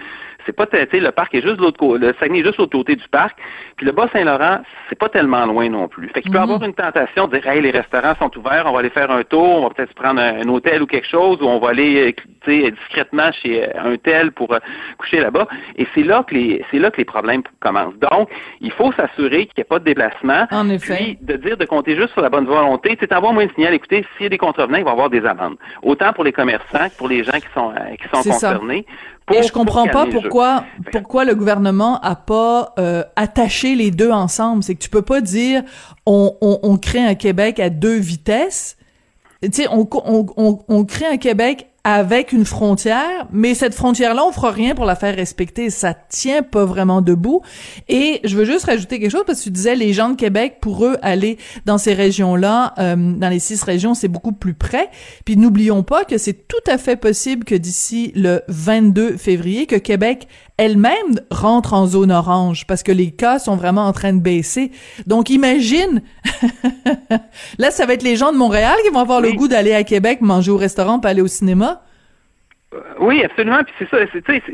c'est 0.46 0.52
pas, 0.52 0.66
tu 0.66 0.76
le 0.76 1.10
parc 1.10 1.34
est 1.34 1.42
juste 1.42 1.56
de 1.56 1.62
l'autre 1.62 1.78
côté, 1.78 2.06
le 2.06 2.14
Saguenay 2.18 2.40
est 2.40 2.44
juste 2.44 2.58
l'autre 2.58 2.72
côté 2.72 2.96
du 2.96 3.08
parc, 3.08 3.38
puis 3.76 3.86
le 3.86 3.92
Bas-Saint-Laurent, 3.92 4.60
c'est 4.88 4.98
pas 4.98 5.08
tellement 5.08 5.46
loin 5.46 5.68
non 5.68 5.88
plus. 5.88 6.08
Fait 6.08 6.22
qu'il 6.22 6.30
peut 6.30 6.38
y 6.38 6.40
avoir 6.40 6.62
une 6.62 6.74
tentation 6.74 7.26
de 7.28 7.38
dire, 7.38 7.46
hey, 7.46 7.60
les 7.60 7.70
restaurants 7.70 8.14
sont 8.18 8.36
ouverts, 8.38 8.64
on 8.66 8.72
va 8.72 8.80
aller 8.80 8.90
faire 8.90 9.10
un 9.10 9.22
tour, 9.22 9.42
on 9.42 9.68
va 9.68 9.70
peut-être 9.70 9.94
prendre 9.94 10.20
un, 10.20 10.48
hôtel 10.48 10.82
ou 10.82 10.86
quelque 10.86 11.06
chose, 11.06 11.40
ou 11.40 11.46
on 11.46 11.58
va 11.58 11.70
aller, 11.70 12.14
tu 12.44 12.62
sais, 12.62 12.70
discrètement 12.70 13.32
chez 13.32 13.68
un 13.76 13.96
tel 13.96 14.32
pour 14.32 14.52
euh, 14.52 14.58
coucher 14.98 15.20
là-bas. 15.20 15.46
Et 15.76 15.86
c'est 15.94 16.02
là 16.02 16.24
que 16.26 16.34
les, 16.34 16.64
c'est 16.70 16.78
là 16.78 16.90
que 16.90 16.98
les 16.98 17.04
problèmes 17.04 17.42
commencent. 17.60 17.98
Donc, 18.10 18.28
il 18.60 18.72
faut 18.72 18.92
s'assurer 18.92 19.46
qu'il 19.46 19.54
n'y 19.58 19.62
ait 19.62 19.64
pas 19.64 19.78
de 19.78 19.84
déplacement. 19.84 20.46
En 20.50 20.68
effet. 20.68 20.96
Puis, 20.96 21.18
de 21.20 21.36
dire 21.36 21.56
de 21.56 21.64
compter 21.64 21.96
juste 21.96 22.12
sur 22.12 22.22
la 22.22 22.30
bonne 22.30 22.46
volonté. 22.46 22.96
Tu 22.96 23.06
t'envoies 23.08 23.32
moins 23.32 23.46
de 23.46 23.52
signal, 23.52 23.74
écoutez, 23.74 24.04
s'il 24.16 24.24
y 24.24 24.26
a 24.26 24.30
des 24.30 24.38
contrevenants, 24.38 24.78
il 24.78 24.84
va 24.84 24.90
y 24.90 24.92
avoir 24.92 25.10
des 25.10 25.24
amendes. 25.24 25.56
Autant 25.82 26.12
pour 26.12 26.24
les 26.24 26.32
commerçants 26.32 26.88
que 26.88 26.96
pour 26.96 27.08
les 27.08 27.24
gens 27.24 27.32
qui 27.32 27.48
sont, 27.54 27.70
euh, 27.70 27.96
qui 27.96 28.08
sont 28.08 28.28
concernés. 28.28 28.86
Et 29.32 29.42
je 29.42 29.52
comprends 29.52 29.86
pas 29.86 30.06
pourquoi 30.06 30.64
pourquoi 30.90 31.24
le 31.24 31.34
gouvernement 31.34 32.00
a 32.00 32.16
pas 32.16 32.74
euh, 32.78 33.04
attaché 33.16 33.74
les 33.74 33.90
deux 33.90 34.10
ensemble. 34.10 34.62
C'est 34.62 34.74
que 34.74 34.82
tu 34.82 34.90
peux 34.90 35.02
pas 35.02 35.20
dire 35.20 35.62
on, 36.06 36.36
on, 36.40 36.58
on 36.62 36.76
crée 36.76 37.04
un 37.04 37.14
Québec 37.14 37.60
à 37.60 37.70
deux 37.70 37.96
vitesses. 37.96 38.76
Tu 39.42 39.50
sais, 39.52 39.68
on, 39.68 39.88
on, 39.92 40.26
on, 40.36 40.58
on 40.68 40.84
crée 40.84 41.06
un 41.06 41.16
Québec 41.16 41.71
avec 41.84 42.30
une 42.32 42.44
frontière, 42.44 43.26
mais 43.32 43.54
cette 43.54 43.74
frontière-là, 43.74 44.24
on 44.24 44.30
fera 44.30 44.52
rien 44.52 44.74
pour 44.74 44.84
la 44.84 44.94
faire 44.94 45.16
respecter. 45.16 45.68
Ça 45.68 45.94
tient 45.94 46.42
pas 46.42 46.64
vraiment 46.64 47.00
debout. 47.00 47.42
Et 47.88 48.20
je 48.22 48.36
veux 48.36 48.44
juste 48.44 48.66
rajouter 48.66 49.00
quelque 49.00 49.10
chose 49.10 49.24
parce 49.26 49.40
que 49.40 49.44
tu 49.44 49.50
disais 49.50 49.74
les 49.74 49.92
gens 49.92 50.10
de 50.10 50.16
Québec, 50.16 50.58
pour 50.60 50.84
eux, 50.86 50.96
aller 51.02 51.38
dans 51.66 51.78
ces 51.78 51.92
régions-là, 51.92 52.74
euh, 52.78 52.94
dans 52.96 53.28
les 53.28 53.40
six 53.40 53.60
régions, 53.64 53.94
c'est 53.94 54.06
beaucoup 54.06 54.32
plus 54.32 54.54
près. 54.54 54.90
Puis 55.24 55.36
n'oublions 55.36 55.82
pas 55.82 56.04
que 56.04 56.18
c'est 56.18 56.46
tout 56.46 56.70
à 56.70 56.78
fait 56.78 56.96
possible 56.96 57.44
que 57.44 57.56
d'ici 57.56 58.12
le 58.14 58.42
22 58.46 59.16
février, 59.16 59.66
que 59.66 59.76
Québec 59.76 60.28
elle-même 60.58 61.20
rentre 61.30 61.72
en 61.72 61.86
zone 61.86 62.12
orange 62.12 62.66
parce 62.66 62.82
que 62.82 62.92
les 62.92 63.10
cas 63.10 63.38
sont 63.38 63.56
vraiment 63.56 63.86
en 63.86 63.92
train 63.92 64.12
de 64.12 64.20
baisser. 64.20 64.70
Donc 65.06 65.30
imagine, 65.30 66.02
là 67.58 67.70
ça 67.70 67.86
va 67.86 67.94
être 67.94 68.02
les 68.02 68.16
gens 68.16 68.32
de 68.32 68.36
Montréal 68.36 68.76
qui 68.84 68.90
vont 68.90 69.00
avoir 69.00 69.20
le 69.20 69.32
goût 69.32 69.48
d'aller 69.48 69.72
à 69.72 69.82
Québec 69.82 70.20
manger 70.20 70.50
au 70.52 70.56
restaurant, 70.56 71.00
pas 71.00 71.08
aller 71.08 71.22
au 71.22 71.26
cinéma. 71.26 71.71
Euh, 72.74 72.80
oui, 73.00 73.22
absolument. 73.24 73.62
Puis 73.64 73.74
c'est 73.78 73.90
ça, 73.90 73.98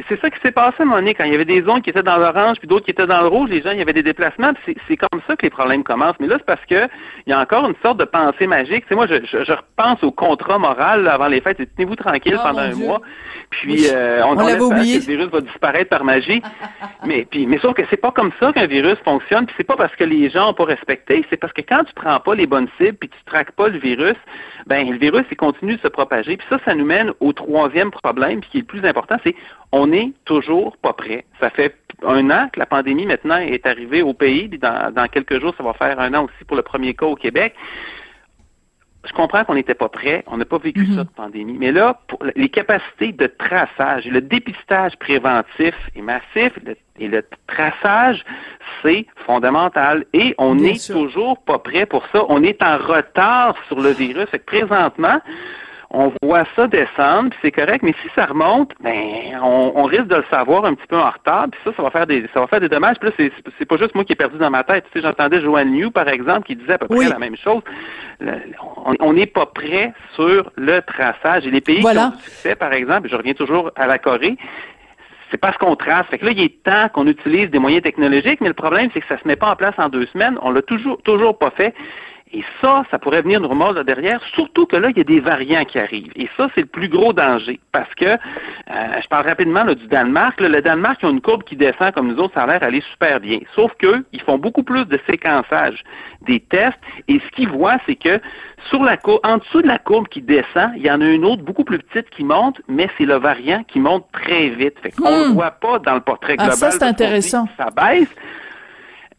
c'est 0.09 0.21
ça 0.21 0.31
qui 0.31 0.41
s'est 0.41 0.51
passé 0.51 0.77
à 0.81 0.83
un 0.83 0.87
moment 0.87 0.99
donné, 0.99 1.15
quand 1.15 1.25
il 1.25 1.33
y 1.33 1.35
avait 1.35 1.45
des 1.45 1.63
zones 1.63 1.83
qui 1.83 1.91
étaient 1.91 2.03
dans 2.03 2.17
l'orange, 2.17 2.59
puis 2.59 2.67
d'autres 2.67 2.85
qui 2.85 2.91
étaient 2.91 3.07
dans 3.07 3.21
le 3.21 3.29
rouge, 3.29 3.49
les 3.51 3.63
gens, 3.63 3.71
il 3.71 3.79
y 3.79 3.83
avait 3.83 3.93
des 3.93 4.03
déplacements. 4.03 4.53
C'est 4.67 4.97
comme 4.97 5.21
ça 5.27 5.37
que 5.37 5.43
les 5.43 5.51
problèmes 5.51 5.85
commencent. 5.85 6.19
Mais 6.19 6.27
là, 6.27 6.37
c'est 6.39 6.47
parce 6.47 6.65
que 6.67 6.89
il 7.27 7.31
y 7.31 7.33
a 7.33 7.41
encore 7.41 7.69
une 7.69 7.77
sorte 7.83 7.99
de 7.99 8.05
pensée 8.05 8.47
magique. 8.47 8.83
Tu 8.83 8.89
sais, 8.89 8.95
moi, 8.95 9.07
je, 9.07 9.25
je, 9.25 9.53
repense 9.53 10.03
au 10.03 10.11
contrat 10.11 10.59
moral 10.59 11.07
avant 11.07 11.29
les 11.29 11.41
fêtes. 11.41 11.59
Tenez-vous 11.77 11.97
tranquille 11.97 12.37
oh, 12.37 12.43
pendant 12.43 12.63
un 12.63 12.75
mois. 12.75 13.01
Puis 13.51 13.87
euh, 13.93 14.23
on, 14.25 14.37
on 14.37 14.61
oublié. 14.61 14.99
que 14.99 15.07
le 15.07 15.17
virus 15.17 15.31
va 15.31 15.41
disparaître 15.41 15.89
par 15.89 16.05
magie. 16.05 16.43
mais 17.07 17.27
puis, 17.31 17.47
mais 17.47 17.59
sauf 17.59 17.75
que 17.75 17.83
c'est 17.89 17.97
pas 17.97 18.11
comme 18.11 18.33
ça 18.41 18.53
qu'un 18.53 18.67
virus 18.67 18.99
fonctionne. 19.05 19.47
Puis 19.47 19.55
c'est 19.57 19.65
pas 19.65 19.77
parce 19.77 19.95
que 19.95 20.05
les 20.05 20.29
gens 20.29 20.51
ont 20.51 20.55
pas 20.55 20.65
respecté. 20.65 21.25
C'est 21.31 21.37
parce 21.37 21.53
que 21.53 21.63
quand 21.63 21.85
tu 21.85 21.95
prends 21.95 22.19
pas 22.19 22.35
les 22.35 22.47
bonnes 22.47 22.69
cibles, 22.79 22.99
puis 22.99 23.09
tu 23.09 23.25
traques 23.27 23.53
pas 23.53 23.69
le 23.69 23.79
virus, 23.79 24.17
ben 24.67 24.91
le 24.91 24.99
virus 24.99 25.25
il 25.31 25.37
continue 25.37 25.77
de 25.77 25.81
se 25.81 25.89
propager. 25.89 26.37
Puis 26.37 26.47
ça, 26.51 26.59
ça 26.65 26.75
nous 26.75 26.85
mène 26.85 27.13
au 27.21 27.33
troisième 27.33 27.91
problème 27.91 28.08
problème, 28.13 28.41
qui 28.41 28.59
est 28.59 28.61
le 28.61 28.67
plus 28.67 28.85
important, 28.85 29.17
c'est 29.25 29.35
on 29.73 29.87
n'est 29.89 30.13
toujours 30.25 30.77
pas 30.79 30.93
prêt. 30.93 31.25
Ça 31.41 31.51
fait 31.51 31.77
un 32.03 32.31
an 32.31 32.49
que 32.53 32.59
la 32.59 32.67
pandémie 32.67 33.07
maintenant 33.07 33.39
est 33.39 33.67
arrivée 33.67 34.03
au 34.03 34.15
pays. 34.15 34.49
Dans, 34.49 34.93
dans 34.93 35.07
quelques 35.09 35.41
jours, 35.41 35.55
ça 35.57 35.63
va 35.63 35.75
faire 35.75 35.99
un 36.01 36.15
an 36.15 36.25
aussi 36.25 36.45
pour 36.47 36.57
le 36.57 36.63
premier 36.63 36.95
cas 36.95 37.07
au 37.07 37.17
Québec 37.17 37.55
je 39.09 39.13
comprends 39.13 39.45
qu'on 39.45 39.55
n'était 39.55 39.75
pas 39.75 39.89
prêt, 39.89 40.23
on 40.27 40.37
n'a 40.37 40.45
pas 40.45 40.59
vécu 40.59 40.81
mhm. 40.81 40.97
ça 40.97 41.05
de 41.05 41.11
pandémie, 41.11 41.57
mais 41.59 41.73
là, 41.73 42.01
pour 42.09 42.19
les 42.35 42.49
capacités 42.49 43.13
de 43.13 43.27
traçage 43.27 44.07
et 44.07 44.11
le 44.11 44.21
dépistage 44.21 44.97
préventif 44.99 45.75
est 45.97 46.03
massif, 46.03 46.53
et 46.99 47.09
le 47.09 47.25
traçage, 47.47 48.25
c'est 48.83 49.07
fondamental. 49.25 50.05
Et 50.13 50.35
on 50.37 50.57
n'est 50.57 50.79
toujours 50.79 51.39
pas 51.45 51.59
prêt 51.59 51.87
pour 51.87 52.05
ça. 52.13 52.25
On 52.29 52.43
est 52.43 52.61
en 52.63 52.77
retard 52.77 53.55
sur 53.69 53.81
le 53.81 53.91
virus. 53.91 54.29
Fait 54.31 54.41
que 54.41 54.45
présentement, 54.45 55.21
on 55.91 56.13
voit 56.23 56.45
ça 56.55 56.67
descendre, 56.67 57.31
puis 57.31 57.39
c'est 57.41 57.51
correct, 57.51 57.83
mais 57.83 57.95
si 58.03 58.09
ça 58.15 58.27
remonte, 58.27 58.73
ben 58.81 59.41
on, 59.43 59.83
risque 59.85 60.09
de 60.09 60.17
le 60.17 60.25
savoir 60.31 60.67
un 60.67 60.75
petit 60.75 60.87
peu 60.87 60.99
en 60.99 61.11
retard, 61.11 61.47
puis 61.51 61.61
ça, 61.65 61.71
ça 61.75 61.83
va 61.83 61.91
faire 61.91 62.07
des 62.07 62.29
ça 62.35 62.41
va 62.41 62.47
faire 62.47 62.61
des 62.61 62.69
dommages. 62.69 62.97
Puis 63.01 63.09
là, 63.09 63.31
c'est 63.59 63.65
pas 63.65 63.79
juste 63.79 63.95
moi 63.95 64.05
qui 64.05 64.13
ai 64.13 64.17
perdu 64.17 64.37
dans 64.37 64.51
ma 64.51 64.65
tête. 64.65 64.85
Tu 64.93 65.01
sais, 65.01 65.07
j'entendais 65.07 65.41
Joanne 65.41 65.71
New, 65.71 65.91
par 65.91 66.09
exemple, 66.09 66.43
qui 66.43 66.57
disait 66.57 66.75
à 66.75 66.79
peu 66.79 66.89
près 66.89 67.09
la 67.09 67.19
même 67.19 67.37
chose. 67.37 67.63
on 69.01 69.13
n'est 69.15 69.27
pas 69.27 69.47
prêt 69.47 69.95
sur 70.15 70.51
le 70.57 70.81
traçage. 70.83 71.47
Et 71.47 71.51
les 71.51 71.63
pays 71.63 71.81
qui 71.81 71.87
ont 71.87 72.11
du 72.11 72.23
succès, 72.23 72.55
par 72.55 72.75
exemple, 72.75 73.09
je 73.09 73.17
reviens 73.17 73.35
toujours 73.35 73.71
à 73.75 73.87
la 73.87 73.99
Corée, 73.99 74.37
c'est 75.31 75.39
parce 75.39 75.57
qu'on 75.57 75.77
trace. 75.77 76.07
Fait 76.09 76.19
que 76.19 76.27
là, 76.27 76.33
il 76.33 76.41
est 76.41 76.63
temps 76.63 76.89
qu'on 76.93 77.07
utilise 77.07 77.51
des 77.51 77.59
moyens 77.59 77.83
technologiques, 77.83 78.41
mais 78.41 78.49
le 78.49 78.55
problème, 78.55 78.91
c'est 78.93 79.01
que 79.01 79.07
ça 79.07 79.19
se 79.19 79.27
met 79.27 79.37
pas 79.37 79.51
en 79.51 79.57
place 79.57 79.75
en 79.79 79.89
deux 79.89 80.07
semaines. 80.07 80.39
On 80.43 80.51
l'a 80.51 80.63
toujours, 80.63 81.01
toujours 81.03 81.39
pas 81.39 81.51
fait. 81.51 81.75
Et 82.33 82.45
ça, 82.61 82.85
ça 82.91 82.99
pourrait 82.99 83.23
venir 83.23 83.41
nous 83.41 83.73
là 83.73 83.85
derrière, 83.85 84.23
surtout 84.35 84.67
que 84.67 84.77
là, 84.77 84.91
il 84.91 84.99
y 84.99 85.01
a 85.01 85.05
des 85.05 85.21
variants 85.21 85.65
qui 85.65 85.79
arrivent. 85.79 86.13
Et 86.17 86.29
ça, 86.37 86.49
c'est 86.55 86.63
le 86.63 86.67
plus 86.67 86.89
gros 86.89 87.13
danger. 87.13 87.59
Parce 87.73 87.93
que, 87.95 88.05
euh, 88.05 88.17
je 89.03 89.09
parle 89.09 89.27
rapidement 89.27 89.65
du 89.65 89.87
Danemark. 89.87 90.41
le 90.41 90.61
Danemark, 90.61 90.99
ils 91.03 91.07
ont 91.07 91.11
une 91.11 91.21
courbe 91.21 91.43
qui 91.45 91.57
descend 91.57 91.93
comme 91.93 92.09
nous 92.09 92.19
autres, 92.19 92.35
ça 92.35 92.43
a 92.43 92.47
l'air 92.47 92.61
d'aller 92.61 92.83
super 92.93 93.21
bien. 93.21 93.39
Sauf 93.55 93.73
qu'eux, 93.79 94.05
ils 94.13 94.21
font 94.23 94.39
beaucoup 94.39 94.63
plus 94.63 94.85
de 94.85 94.99
séquençage 95.09 95.83
des 96.23 96.41
tests. 96.41 96.79
Et 97.09 97.21
ce 97.21 97.31
qu'ils 97.35 97.49
voient, 97.49 97.79
c'est 97.87 97.97
que 97.97 98.21
sur 98.69 98.83
la 98.83 98.97
courbe, 98.97 99.21
en 99.25 99.39
dessous 99.39 99.63
de 99.63 99.69
la 99.69 99.79
courbe 99.79 100.09
qui 100.09 100.21
descend, 100.21 100.73
il 100.77 100.83
y 100.83 100.91
en 100.91 101.01
a 101.01 101.07
une 101.07 101.25
autre 101.25 101.43
beaucoup 101.43 101.65
plus 101.65 101.79
petite 101.79 102.11
qui 102.11 102.25
monte, 102.25 102.61
mais 102.69 102.89
c'est 102.99 103.07
le 103.07 103.17
variant 103.17 103.63
qui 103.65 103.81
monte 103.81 104.07
très 104.13 104.49
vite. 104.51 104.75
Fait 104.83 104.91
qu'on 104.91 105.11
ne 105.11 105.25
le 105.25 105.29
hmm. 105.31 105.35
voit 105.35 105.53
pas 105.53 105.79
dans 105.79 105.95
le 105.95 106.01
portrait 106.01 106.37
global. 106.37 106.53
Ah, 106.53 106.57
ça, 106.57 106.71
c'est 106.71 106.83
intéressant. 106.83 107.49
Ça 107.57 107.69
baisse. 107.71 108.15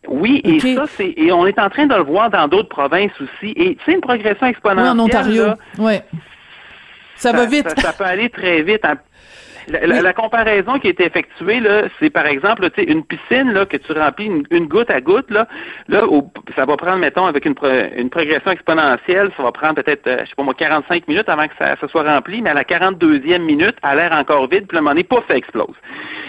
Oui, 0.08 0.42
et 0.44 0.60
ça, 0.76 0.86
c'est 0.96 1.14
et 1.18 1.32
on 1.32 1.46
est 1.46 1.60
en 1.60 1.70
train 1.70 1.86
de 1.86 1.96
le 1.96 2.04
voir 2.04 2.30
dans 2.30 2.48
d'autres 2.48 2.70
provinces 2.70 3.12
aussi. 3.20 3.54
Et 3.56 3.78
c'est 3.86 3.94
une 3.94 4.02
progression 4.02 4.48
exponentielle. 4.48 4.94
Oui, 4.94 5.00
en 5.02 5.06
Ontario. 5.06 5.44
Oui. 5.78 5.94
Ça, 7.16 7.34
va 7.34 7.46
vite. 7.46 7.68
Ça, 7.80 7.92
peut 7.92 8.06
aller 8.06 8.30
très 8.30 8.62
vite. 8.62 8.82
La, 9.70 10.14
comparaison 10.14 10.80
qui 10.80 10.88
est 10.88 11.00
effectuée, 11.00 11.60
là, 11.60 11.84
c'est 12.00 12.10
par 12.10 12.26
exemple, 12.26 12.70
tu 12.72 12.84
une 12.84 13.04
piscine 13.04 13.52
là, 13.52 13.66
que 13.66 13.78
tu 13.78 13.92
remplis 13.92 14.30
une, 14.50 14.68
goutte 14.68 14.90
à 14.90 15.02
goutte, 15.02 15.30
là, 15.30 15.48
là 15.88 16.04
ça 16.56 16.66
va 16.66 16.78
prendre, 16.78 16.98
mettons, 16.98 17.26
avec 17.26 17.46
une, 17.46 17.56
une 17.98 18.10
progression 18.10 18.52
exponentielle, 18.52 19.32
ça 19.38 19.44
va 19.44 19.52
prendre 19.52 19.76
peut-être, 19.76 20.08
euh, 20.08 20.18
je 20.24 20.30
sais 20.30 20.36
pas 20.36 20.44
moi, 20.44 20.54
45 20.54 21.08
minutes 21.08 21.30
avant 21.30 21.48
que 21.48 21.54
ça, 21.58 21.76
soit 21.88 22.04
rempli, 22.04 22.42
mais 22.42 22.50
à 22.50 22.54
la 22.54 22.64
42e 22.64 23.40
minute, 23.40 23.76
à 23.84 23.96
l'air 23.96 24.12
encore 24.12 24.48
vide, 24.48 24.66
puis 24.68 24.78
le 24.78 24.82
moment 24.82 24.92
donné, 24.92 25.04
pouf, 25.04 25.24
ça 25.28 25.36
explose. 25.36 25.76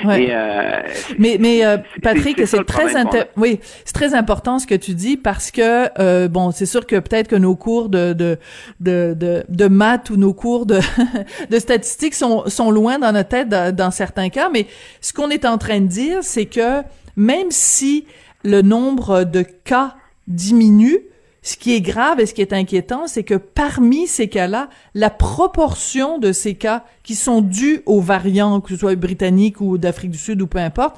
Euh, 0.04 0.80
mais 1.18 1.36
mais 1.38 1.64
euh, 1.64 1.76
Patrick, 2.02 2.40
c'est 2.46 2.64
très 2.64 2.90
oui, 3.36 3.60
c'est 3.62 3.94
très 3.94 4.14
important 4.14 4.58
ce 4.58 4.66
que 4.66 4.74
tu 4.74 4.94
dis 4.94 5.16
parce 5.16 5.50
que 5.50 6.26
bon, 6.28 6.50
c'est 6.52 6.66
sûr 6.66 6.86
que 6.86 6.96
peut-être 6.96 7.28
que 7.28 7.36
nos 7.36 7.54
cours 7.54 7.90
de 7.90 8.14
de 8.14 8.38
de 8.80 9.14
de, 9.14 9.44
de 9.48 9.68
maths 9.68 10.08
ou 10.10 10.16
nos 10.16 10.32
cours 10.32 10.64
de 10.64 10.78
de 11.50 11.58
statistiques 11.58 12.14
sont 12.14 12.48
sont 12.48 12.70
loin 12.70 12.98
dans 12.98 13.12
notre 13.12 13.29
tête 13.30 13.48
dans, 13.48 13.90
certains 13.90 14.28
cas, 14.28 14.50
mais 14.50 14.66
ce 15.00 15.12
qu'on 15.12 15.30
est 15.30 15.46
en 15.46 15.56
train 15.56 15.80
de 15.80 15.86
dire, 15.86 16.18
c'est 16.22 16.46
que 16.46 16.82
même 17.16 17.50
si 17.50 18.04
le 18.44 18.62
nombre 18.62 19.24
de 19.24 19.42
cas 19.42 19.94
diminue, 20.28 20.98
ce 21.42 21.56
qui 21.56 21.74
est 21.74 21.80
grave 21.80 22.20
et 22.20 22.26
ce 22.26 22.34
qui 22.34 22.42
est 22.42 22.52
inquiétant, 22.52 23.06
c'est 23.06 23.24
que 23.24 23.34
parmi 23.34 24.06
ces 24.06 24.28
cas-là, 24.28 24.68
la 24.94 25.08
proportion 25.08 26.18
de 26.18 26.32
ces 26.32 26.54
cas 26.54 26.84
qui 27.02 27.14
sont 27.14 27.40
dus 27.40 27.80
aux 27.86 28.00
variants, 28.00 28.60
que 28.60 28.70
ce 28.70 28.76
soit 28.76 28.94
britannique 28.94 29.60
ou 29.60 29.78
d'Afrique 29.78 30.10
du 30.10 30.18
Sud 30.18 30.42
ou 30.42 30.46
peu 30.46 30.58
importe, 30.58 30.96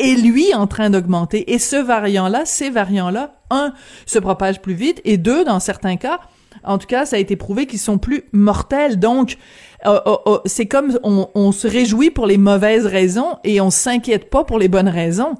est 0.00 0.20
lui 0.20 0.54
en 0.54 0.66
train 0.66 0.90
d'augmenter. 0.90 1.52
Et 1.52 1.58
ce 1.58 1.76
variant-là, 1.76 2.44
ces 2.44 2.70
variants-là, 2.70 3.34
un, 3.50 3.72
se 4.06 4.18
propagent 4.18 4.60
plus 4.60 4.74
vite, 4.74 5.00
et 5.04 5.16
deux, 5.16 5.44
dans 5.44 5.60
certains 5.60 5.96
cas, 5.96 6.20
en 6.64 6.78
tout 6.78 6.86
cas, 6.86 7.04
ça 7.04 7.16
a 7.16 7.18
été 7.18 7.36
prouvé 7.36 7.66
qu'ils 7.66 7.78
sont 7.78 7.98
plus 7.98 8.24
mortels. 8.32 8.98
Donc, 8.98 9.36
euh, 9.86 9.98
euh, 10.06 10.16
euh, 10.26 10.38
c'est 10.44 10.66
comme 10.66 10.98
on, 11.02 11.52
se 11.52 11.66
réjouit 11.66 12.10
pour 12.10 12.26
les 12.26 12.38
mauvaises 12.38 12.86
raisons 12.86 13.38
et 13.44 13.60
on 13.60 13.70
s'inquiète 13.70 14.30
pas 14.30 14.44
pour 14.44 14.58
les 14.58 14.68
bonnes 14.68 14.88
raisons. 14.88 15.34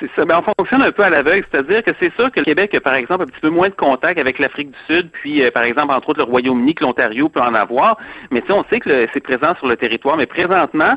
C'est 0.00 0.10
ça. 0.14 0.24
Ben, 0.24 0.38
on 0.38 0.54
fonctionne 0.58 0.82
un 0.82 0.92
peu 0.92 1.04
à 1.04 1.10
l'aveugle, 1.10 1.46
c'est-à-dire 1.50 1.82
que 1.82 1.92
c'est 2.00 2.12
sûr 2.14 2.30
que 2.30 2.40
le 2.40 2.44
Québec 2.44 2.74
a, 2.74 2.80
par 2.80 2.94
exemple, 2.94 3.22
un 3.22 3.26
petit 3.26 3.40
peu 3.40 3.50
moins 3.50 3.68
de 3.68 3.74
contact 3.74 4.18
avec 4.18 4.38
l'Afrique 4.38 4.70
du 4.70 4.78
Sud, 4.94 5.10
puis, 5.10 5.42
par 5.52 5.62
exemple, 5.62 5.92
entre 5.92 6.10
autres, 6.10 6.18
le 6.18 6.24
Royaume-Uni, 6.24 6.74
que 6.74 6.84
l'Ontario 6.84 7.28
peut 7.28 7.40
en 7.40 7.54
avoir. 7.54 7.96
Mais 8.30 8.42
tu 8.42 8.52
on 8.52 8.64
sait 8.64 8.80
que 8.80 9.06
c'est 9.14 9.20
présent 9.20 9.54
sur 9.56 9.66
le 9.66 9.76
territoire. 9.76 10.16
Mais 10.16 10.26
présentement, 10.26 10.96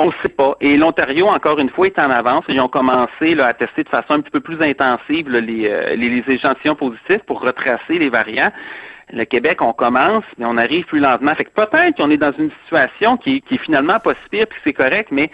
on 0.00 0.06
ne 0.06 0.12
sait 0.22 0.30
pas. 0.30 0.56
Et 0.60 0.78
l'Ontario, 0.78 1.26
encore 1.26 1.58
une 1.58 1.68
fois, 1.68 1.86
est 1.86 1.98
en 1.98 2.10
avance. 2.10 2.44
Ils 2.48 2.60
ont 2.60 2.68
commencé 2.68 3.34
là, 3.34 3.48
à 3.48 3.54
tester 3.54 3.84
de 3.84 3.88
façon 3.88 4.14
un 4.14 4.20
petit 4.20 4.30
peu 4.30 4.40
plus 4.40 4.60
intensive 4.62 5.28
euh, 5.28 5.40
les, 5.40 5.96
les, 5.96 6.24
échantillons 6.26 6.74
positifs 6.74 7.22
pour 7.26 7.42
retracer 7.42 7.98
les 7.98 8.08
variants. 8.08 8.50
Le 9.12 9.24
Québec, 9.24 9.60
on 9.60 9.74
commence, 9.74 10.24
mais 10.38 10.46
on 10.46 10.56
arrive 10.56 10.86
plus 10.86 11.00
lentement. 11.00 11.34
Fait 11.34 11.44
que 11.44 11.50
peut-être 11.50 11.96
qu'on 11.96 12.10
est 12.10 12.16
dans 12.16 12.32
une 12.32 12.50
situation 12.62 13.18
qui, 13.18 13.42
qui 13.42 13.56
est 13.56 13.58
finalement 13.58 13.98
pas 13.98 14.14
si 14.14 14.28
pire, 14.30 14.46
puis 14.46 14.58
c'est 14.64 14.72
correct, 14.72 15.08
mais 15.10 15.30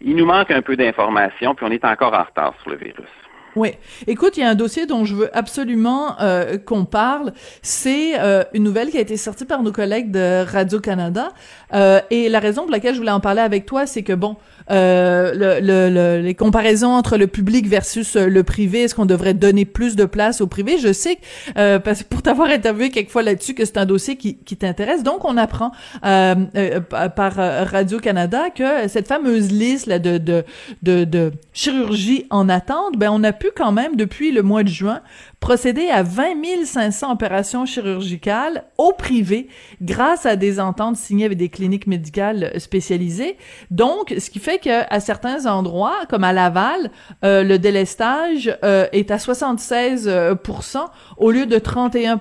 il 0.00 0.14
nous 0.14 0.26
manque 0.26 0.50
un 0.50 0.62
peu 0.62 0.76
d'informations, 0.76 1.54
puis 1.54 1.66
on 1.68 1.70
est 1.70 1.84
encore 1.84 2.14
en 2.14 2.22
retard 2.22 2.54
sur 2.62 2.70
le 2.70 2.76
virus. 2.76 3.23
Oui. 3.56 3.70
Écoute, 4.06 4.36
il 4.36 4.40
y 4.40 4.42
a 4.42 4.48
un 4.50 4.54
dossier 4.54 4.86
dont 4.86 5.04
je 5.04 5.14
veux 5.14 5.36
absolument 5.36 6.20
euh, 6.20 6.58
qu'on 6.58 6.84
parle. 6.84 7.32
C'est 7.62 8.18
euh, 8.18 8.42
une 8.52 8.64
nouvelle 8.64 8.90
qui 8.90 8.98
a 8.98 9.00
été 9.00 9.16
sortie 9.16 9.44
par 9.44 9.62
nos 9.62 9.70
collègues 9.72 10.10
de 10.10 10.44
Radio-Canada. 10.44 11.32
Euh, 11.72 12.00
et 12.10 12.28
la 12.28 12.40
raison 12.40 12.62
pour 12.62 12.70
laquelle 12.70 12.94
je 12.94 12.98
voulais 12.98 13.12
en 13.12 13.20
parler 13.20 13.42
avec 13.42 13.64
toi, 13.66 13.86
c'est 13.86 14.02
que, 14.02 14.12
bon, 14.12 14.36
euh, 14.70 15.60
le, 15.60 16.20
les 16.20 16.34
comparaisons 16.34 16.92
entre 16.92 17.16
le 17.16 17.26
public 17.26 17.68
versus 17.68 18.16
euh, 18.16 18.26
le 18.26 18.42
privé, 18.42 18.82
est-ce 18.82 18.94
qu'on 18.94 19.06
devrait 19.06 19.34
donner 19.34 19.64
plus 19.64 19.94
de 19.94 20.04
place 20.04 20.40
au 20.40 20.46
privé? 20.46 20.78
Je 20.78 20.92
sais, 20.92 21.18
euh, 21.56 21.78
parce 21.78 22.02
que 22.02 22.08
pour 22.08 22.22
t'avoir 22.22 22.48
interviewé 22.48 22.90
quelquefois 22.90 23.22
là-dessus, 23.22 23.54
que 23.54 23.64
c'est 23.64 23.76
un 23.76 23.86
dossier 23.86 24.16
qui, 24.16 24.36
qui 24.38 24.56
t'intéresse. 24.56 25.02
Donc, 25.02 25.24
on 25.24 25.36
apprend 25.36 25.72
par 26.02 27.34
Radio 27.36 27.98
Canada 27.98 28.50
que 28.54 28.88
cette 28.88 29.06
fameuse 29.06 29.50
liste 29.50 29.86
là 29.86 29.98
de 29.98 30.18
de 30.18 30.44
de, 30.82 31.04
de 31.04 31.32
chirurgie 31.52 32.26
en 32.30 32.48
attente, 32.48 32.96
ben 32.96 33.10
on 33.12 33.22
a 33.24 33.32
pu 33.32 33.43
quand 33.54 33.72
même 33.72 33.96
depuis 33.96 34.32
le 34.32 34.42
mois 34.42 34.62
de 34.62 34.68
juin 34.68 35.00
procéder 35.40 35.88
à 35.90 36.02
20 36.02 36.64
500 36.64 37.12
opérations 37.12 37.66
chirurgicales 37.66 38.64
au 38.78 38.92
privé 38.92 39.48
grâce 39.82 40.24
à 40.24 40.36
des 40.36 40.58
ententes 40.58 40.96
signées 40.96 41.26
avec 41.26 41.36
des 41.36 41.50
cliniques 41.50 41.86
médicales 41.86 42.52
spécialisées. 42.58 43.36
Donc, 43.70 44.14
ce 44.18 44.30
qui 44.30 44.38
fait 44.38 44.58
qu'à 44.58 45.00
certains 45.00 45.46
endroits, 45.46 46.06
comme 46.08 46.24
à 46.24 46.32
Laval, 46.32 46.90
euh, 47.24 47.42
le 47.42 47.58
délestage 47.58 48.56
euh, 48.64 48.86
est 48.92 49.10
à 49.10 49.18
76 49.18 50.10
au 51.18 51.30
lieu 51.30 51.46
de 51.46 51.58
31 51.58 52.20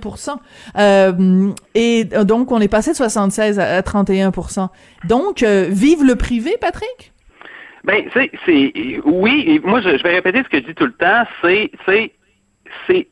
euh, 0.77 1.51
Et 1.75 2.03
donc, 2.03 2.51
on 2.51 2.59
est 2.59 2.67
passé 2.67 2.91
de 2.91 2.97
76 2.97 3.59
à 3.59 3.81
31% 3.81 4.67
Donc, 5.07 5.43
vive 5.43 6.03
le 6.03 6.15
privé, 6.15 6.57
Patrick? 6.59 7.12
Ben, 7.83 8.09
c'est, 8.13 8.31
oui, 9.03 9.59
moi, 9.63 9.81
je, 9.81 9.97
je, 9.97 10.03
vais 10.03 10.15
répéter 10.15 10.43
ce 10.43 10.49
que 10.49 10.57
je 10.57 10.63
dis 10.63 10.75
tout 10.75 10.85
le 10.85 10.93
temps, 10.93 11.23
c'est, 11.41 11.69
c'est, 11.85 12.11
c'est 12.87 13.07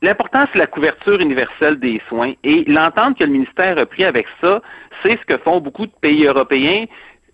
L'important, 0.00 0.44
c'est 0.52 0.60
la 0.60 0.68
couverture 0.68 1.20
universelle 1.20 1.80
des 1.80 2.00
soins. 2.08 2.32
Et 2.44 2.62
l'entente 2.68 3.18
que 3.18 3.24
le 3.24 3.30
ministère 3.30 3.78
a 3.78 3.84
pris 3.86 4.04
avec 4.04 4.26
ça, 4.40 4.62
c'est 5.02 5.18
ce 5.18 5.24
que 5.24 5.36
font 5.38 5.60
beaucoup 5.60 5.86
de 5.86 5.92
pays 6.00 6.24
européens 6.24 6.84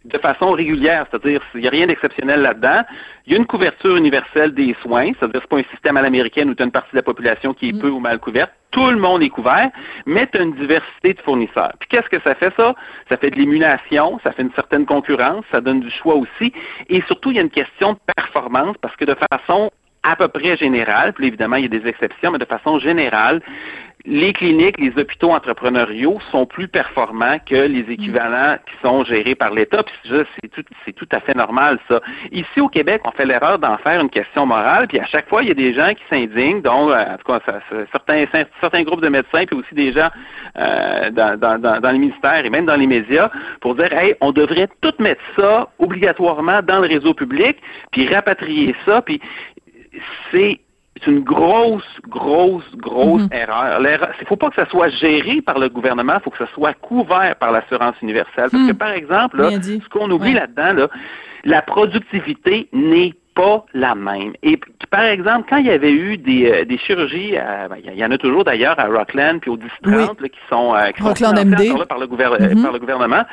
de 0.05 0.19
façon 0.19 0.53
régulière, 0.53 1.07
c'est-à-dire 1.11 1.41
il 1.55 1.63
n'y 1.63 1.67
a 1.67 1.71
rien 1.71 1.87
d'exceptionnel 1.87 2.43
là-dedans. 2.43 2.83
Il 3.27 3.33
y 3.33 3.37
a 3.37 3.39
une 3.39 3.47
couverture 3.47 3.97
universelle 3.97 4.53
des 4.53 4.77
soins, 4.83 5.13
c'est-à-dire 5.19 5.41
c'est 5.41 5.49
pas 5.49 5.59
un 5.59 5.71
système 5.71 5.97
à 5.97 6.03
l'américaine 6.03 6.51
où 6.51 6.55
tu 6.55 6.63
as 6.63 6.67
une 6.67 6.73
partie 6.73 6.93
de 6.93 6.97
la 6.97 7.03
population 7.03 7.55
qui 7.55 7.71
est 7.71 7.73
mm. 7.73 7.79
peu 7.79 7.89
ou 7.89 8.01
mal 8.01 8.19
couverte. 8.19 8.53
Tout 8.71 8.91
le 8.91 8.97
monde 8.97 9.23
est 9.23 9.31
couvert, 9.31 9.71
mais 10.05 10.27
tu 10.27 10.39
as 10.39 10.43
une 10.43 10.55
diversité 10.55 11.15
de 11.15 11.21
fournisseurs. 11.21 11.73
Puis 11.79 11.89
qu'est-ce 11.89 12.09
que 12.09 12.21
ça 12.21 12.35
fait 12.35 12.53
ça? 12.57 12.75
Ça 13.09 13.17
fait 13.17 13.31
de 13.31 13.37
l'émulation, 13.37 14.19
ça 14.25 14.33
fait 14.33 14.43
une 14.43 14.53
certaine 14.53 14.85
concurrence, 14.85 15.45
ça 15.51 15.61
donne 15.61 15.81
du 15.81 15.91
choix 15.91 16.17
aussi. 16.17 16.53
Et 16.89 17.01
surtout, 17.03 17.31
il 17.31 17.37
y 17.37 17.39
a 17.39 17.43
une 17.43 17.51
question 17.51 17.93
de 17.93 17.99
performance 18.15 18.77
parce 18.83 18.97
que 18.97 19.05
de 19.05 19.17
façon 19.31 19.71
à 20.05 20.17
peu 20.17 20.29
près 20.29 20.57
général, 20.57 21.13
puis 21.13 21.27
évidemment, 21.27 21.57
il 21.57 21.63
y 21.63 21.67
a 21.67 21.81
des 21.81 21.89
exceptions, 21.89 22.31
mais 22.31 22.39
de 22.39 22.45
façon 22.45 22.79
générale, 22.79 23.41
les 24.07 24.35
cliniques, 24.35 24.79
les 24.79 24.93
hôpitaux 25.01 25.31
entrepreneuriaux 25.31 26.19
sont 26.31 26.45
plus 26.45 26.69
performants 26.69 27.39
que 27.47 27.55
les 27.55 27.91
équivalents 27.91 28.57
qui 28.67 28.75
sont 28.83 29.03
gérés 29.05 29.35
par 29.35 29.51
l'État. 29.51 29.83
Puis 29.83 29.95
c'est 30.05 30.49
tout, 30.51 30.63
tout 30.95 31.09
à 31.11 31.21
fait 31.21 31.35
normal, 31.35 31.79
ça. 31.89 32.01
Ici, 32.31 32.61
au 32.61 32.69
Québec, 32.69 33.01
on 33.05 33.13
fait 33.13 33.25
l'erreur 33.25 33.59
d'en 33.59 33.79
faire 33.79 34.01
une 34.01 34.11
question 34.11 34.45
morale, 34.45 34.89
puis 34.89 34.99
à 34.99 35.07
chaque 35.07 35.29
fois, 35.29 35.43
il 35.43 35.49
y 35.49 35.53
a 35.53 35.55
des 35.55 35.73
gens 35.73 35.93
qui 35.95 36.03
s'indignent, 36.11 36.61
dont, 36.61 36.91
euh, 36.91 37.15
en 37.15 37.17
tout 37.17 37.33
cas, 37.33 37.41
certains, 37.93 38.27
certains 38.61 38.83
groupes 38.83 39.01
de 39.01 39.09
médecins, 39.09 39.47
puis 39.47 39.57
aussi 39.57 39.75
des 39.75 39.93
gens 39.93 40.11
euh, 40.59 41.11
dans, 41.11 41.39
dans, 41.39 41.81
dans, 41.81 41.91
les 41.91 41.99
ministères 41.99 42.45
et 42.45 42.51
même 42.51 42.67
dans 42.67 42.77
les 42.77 42.87
médias, 42.87 43.31
pour 43.63 43.75
dire, 43.75 43.91
hey, 43.93 44.15
on 44.21 44.33
devrait 44.33 44.69
tout 44.83 44.93
mettre 44.99 45.23
ça 45.35 45.69
obligatoirement 45.79 46.61
dans 46.63 46.81
le 46.81 46.89
réseau 46.89 47.15
public, 47.15 47.57
puis 47.91 48.07
rapatrier 48.13 48.75
ça, 48.85 49.01
puis 49.01 49.19
c'est 50.31 50.61
une 51.07 51.21
grosse, 51.21 51.83
grosse, 52.09 52.65
grosse 52.77 53.23
mhm. 53.23 53.33
erreur. 53.33 53.81
Il 53.81 54.23
ne 54.23 54.27
faut 54.27 54.37
pas 54.37 54.49
que 54.51 54.57
ça 54.57 54.67
soit 54.67 54.89
géré 54.89 55.43
par 55.43 55.59
le 55.59 55.69
gouvernement, 55.69 56.15
il 56.17 56.23
faut 56.23 56.31
que 56.31 56.39
ça 56.39 56.53
soit 56.55 56.75
couvert 56.75 57.37
par 57.37 57.53
l'assurance 57.53 57.97
universelle. 58.01 58.49
Parce 58.51 58.67
que, 58.67 58.73
hmm. 58.73 58.77
par 58.77 58.93
exemple, 58.93 59.43
ce 59.61 59.89
qu'on 59.89 60.11
oublie 60.11 60.35
là-dedans, 60.35 60.73
là, 60.73 60.89
la 61.45 61.63
productivité 61.63 62.69
n'est 62.73 63.15
pas 63.35 63.65
la 63.75 63.95
même. 63.95 64.33
Et 64.43 64.59
par 64.91 65.05
exemple, 65.05 65.47
quand 65.49 65.57
il 65.57 65.67
y 65.67 65.71
avait 65.71 65.93
eu 65.93 66.17
des, 66.17 66.51
euh, 66.51 66.65
des 66.65 66.79
chirurgies, 66.79 67.33
euh, 67.35 67.69
ben, 67.69 67.77
il 67.85 67.99
y 67.99 68.05
en 68.05 68.11
a 68.11 68.19
toujours 68.19 68.45
d'ailleurs 68.45 68.79
à 68.79 68.87
Rockland 68.87 69.41
puis 69.41 69.51
au 69.51 69.57
1030 69.57 70.21
qui 70.23 70.39
sont, 70.49 70.75
euh, 70.75 70.91
qui 70.93 71.03
sont 71.03 71.13
par, 71.87 71.99
le 71.99 72.63
par 72.63 72.73
le 72.73 72.79
gouvernement. 72.79 73.25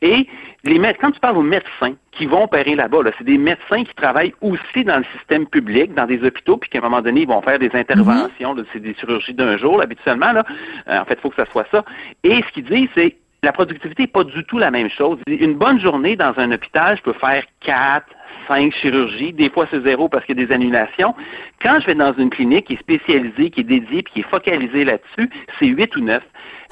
Et 0.00 0.26
les 0.64 0.80
quand 1.00 1.10
tu 1.10 1.20
parles 1.20 1.36
aux 1.36 1.42
médecins 1.42 1.94
qui 2.12 2.26
vont 2.26 2.44
opérer 2.44 2.74
là-bas, 2.74 2.98
c'est 3.18 3.24
des 3.24 3.38
médecins 3.38 3.84
qui 3.84 3.94
travaillent 3.94 4.34
aussi 4.40 4.84
dans 4.84 4.98
le 4.98 5.04
système 5.16 5.46
public, 5.46 5.94
dans 5.94 6.06
des 6.06 6.22
hôpitaux, 6.24 6.56
puis 6.56 6.70
qu'à 6.70 6.78
un 6.78 6.82
moment 6.82 7.02
donné, 7.02 7.22
ils 7.22 7.28
vont 7.28 7.42
faire 7.42 7.58
des 7.58 7.70
interventions, 7.74 8.56
c'est 8.72 8.80
des 8.80 8.94
chirurgies 8.94 9.34
d'un 9.34 9.56
jour, 9.56 9.80
habituellement. 9.80 10.32
Là. 10.32 10.44
en 10.88 11.04
fait, 11.04 11.14
il 11.14 11.20
faut 11.20 11.30
que 11.30 11.36
ça 11.36 11.50
soit 11.50 11.66
ça. 11.70 11.84
Et 12.22 12.42
ce 12.42 12.52
qu'ils 12.52 12.64
disent, 12.64 12.88
c'est 12.94 13.16
la 13.44 13.52
productivité 13.52 14.04
n'est 14.04 14.08
pas 14.08 14.22
du 14.22 14.44
tout 14.44 14.58
la 14.58 14.70
même 14.70 14.88
chose. 14.88 15.18
Une 15.26 15.54
bonne 15.54 15.80
journée 15.80 16.14
dans 16.14 16.32
un 16.36 16.52
hôpital, 16.52 16.96
je 16.96 17.02
peux 17.02 17.12
faire 17.12 17.42
quatre, 17.60 18.06
cinq 18.48 18.72
chirurgies. 18.74 19.32
Des 19.32 19.50
fois, 19.50 19.66
c'est 19.70 19.82
zéro 19.82 20.08
parce 20.08 20.24
qu'il 20.24 20.38
y 20.38 20.42
a 20.42 20.46
des 20.46 20.52
annulations. 20.52 21.14
Quand 21.60 21.78
je 21.80 21.86
vais 21.86 21.94
dans 21.94 22.12
une 22.14 22.30
clinique 22.30 22.66
qui 22.66 22.74
est 22.74 22.80
spécialisée, 22.80 23.50
qui 23.50 23.60
est 23.60 23.64
dédiée, 23.64 24.02
puis 24.02 24.12
qui 24.14 24.20
est 24.20 24.30
focalisée 24.30 24.84
là-dessus, 24.84 25.30
c'est 25.58 25.66
huit 25.66 25.94
ou 25.96 26.00
neuf. 26.00 26.22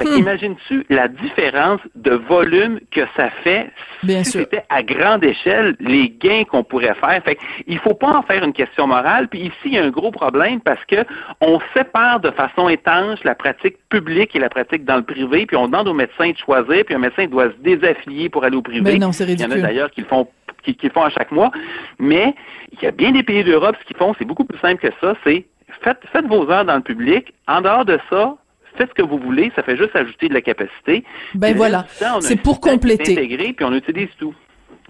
Hmm. 0.01 0.16
Imagines-tu 0.16 0.87
la 0.88 1.09
différence 1.09 1.81
de 1.94 2.12
volume 2.12 2.81
que 2.90 3.03
ça 3.16 3.29
fait 3.44 3.70
si 4.03 4.25
c'était 4.25 4.62
à 4.70 4.83
grande 4.83 5.23
échelle 5.23 5.77
les 5.79 6.09
gains 6.09 6.44
qu'on 6.44 6.64
pourrait 6.64 6.94
faire? 6.94 7.23
Fait 7.23 7.38
il 7.66 7.79
faut 7.79 7.94
pas 7.94 8.09
en 8.09 8.23
faire 8.23 8.42
une 8.42 8.55
question 8.55 8.87
morale. 8.87 9.29
Puis 9.29 9.40
ici, 9.40 9.53
il 9.66 9.73
y 9.75 9.79
a 9.79 9.85
un 9.85 9.90
gros 9.90 10.11
problème 10.11 10.61
parce 10.61 10.83
que 10.87 11.05
on 11.40 11.59
sépare 11.75 12.20
de 12.20 12.31
façon 12.31 12.68
étanche 12.68 13.23
la 13.25 13.35
pratique 13.35 13.77
publique 13.90 14.35
et 14.35 14.38
la 14.38 14.49
pratique 14.49 14.85
dans 14.85 14.96
le 14.96 15.03
privé, 15.03 15.44
puis 15.46 15.57
on 15.57 15.66
demande 15.66 15.88
aux 15.88 15.94
médecins 15.94 16.31
de 16.31 16.37
choisir, 16.37 16.85
puis 16.85 16.94
un 16.94 16.99
médecin 16.99 17.27
doit 17.27 17.51
se 17.51 17.57
désaffilier 17.62 18.29
pour 18.29 18.44
aller 18.44 18.57
au 18.57 18.62
privé. 18.62 18.81
Mais 18.81 18.92
ben 18.92 19.01
non, 19.01 19.12
c'est 19.12 19.25
ridicule. 19.25 19.53
Il 19.53 19.59
y 19.59 19.61
en 19.61 19.64
a 19.64 19.68
d'ailleurs 19.68 19.90
qui 19.90 20.01
le 20.01 20.07
font 20.07 20.27
qui, 20.62 20.75
qui, 20.75 20.88
font 20.90 21.03
à 21.03 21.11
chaque 21.11 21.33
mois. 21.33 21.51
Mais 21.99 22.35
il 22.73 22.83
y 22.83 22.87
a 22.87 22.90
bien 22.90 23.12
des 23.12 23.23
pays 23.23 23.44
d'Europe, 23.44 23.77
ce 23.81 23.85
qu'ils 23.87 23.96
font, 23.96 24.14
c'est 24.18 24.25
beaucoup 24.25 24.44
plus 24.44 24.59
simple 24.59 24.81
que 24.81 24.92
ça, 25.01 25.14
c'est 25.25 25.46
faites, 25.83 26.01
faites 26.12 26.27
vos 26.27 26.51
heures 26.51 26.64
dans 26.64 26.77
le 26.77 26.83
public. 26.83 27.33
En 27.49 27.61
dehors 27.61 27.85
de 27.85 27.99
ça, 28.09 28.37
faites 28.77 28.90
ce 28.90 28.94
que 28.94 29.03
vous 29.03 29.18
voulez, 29.18 29.53
ça 29.57 29.62
fait 29.62 29.77
juste 29.77 29.94
ajouter 29.94 30.29
de 30.29 30.35
la 30.35 30.42
capacité. 30.42 31.05
Ben 31.35 31.57
voilà, 31.57 31.87
c'est 32.20 32.40
pour 32.40 32.61
compléter. 32.61 33.12
Intégrer, 33.12 33.53
puis 33.53 33.64
on 33.64 33.73
utilise 33.73 34.11
tout. 34.18 34.35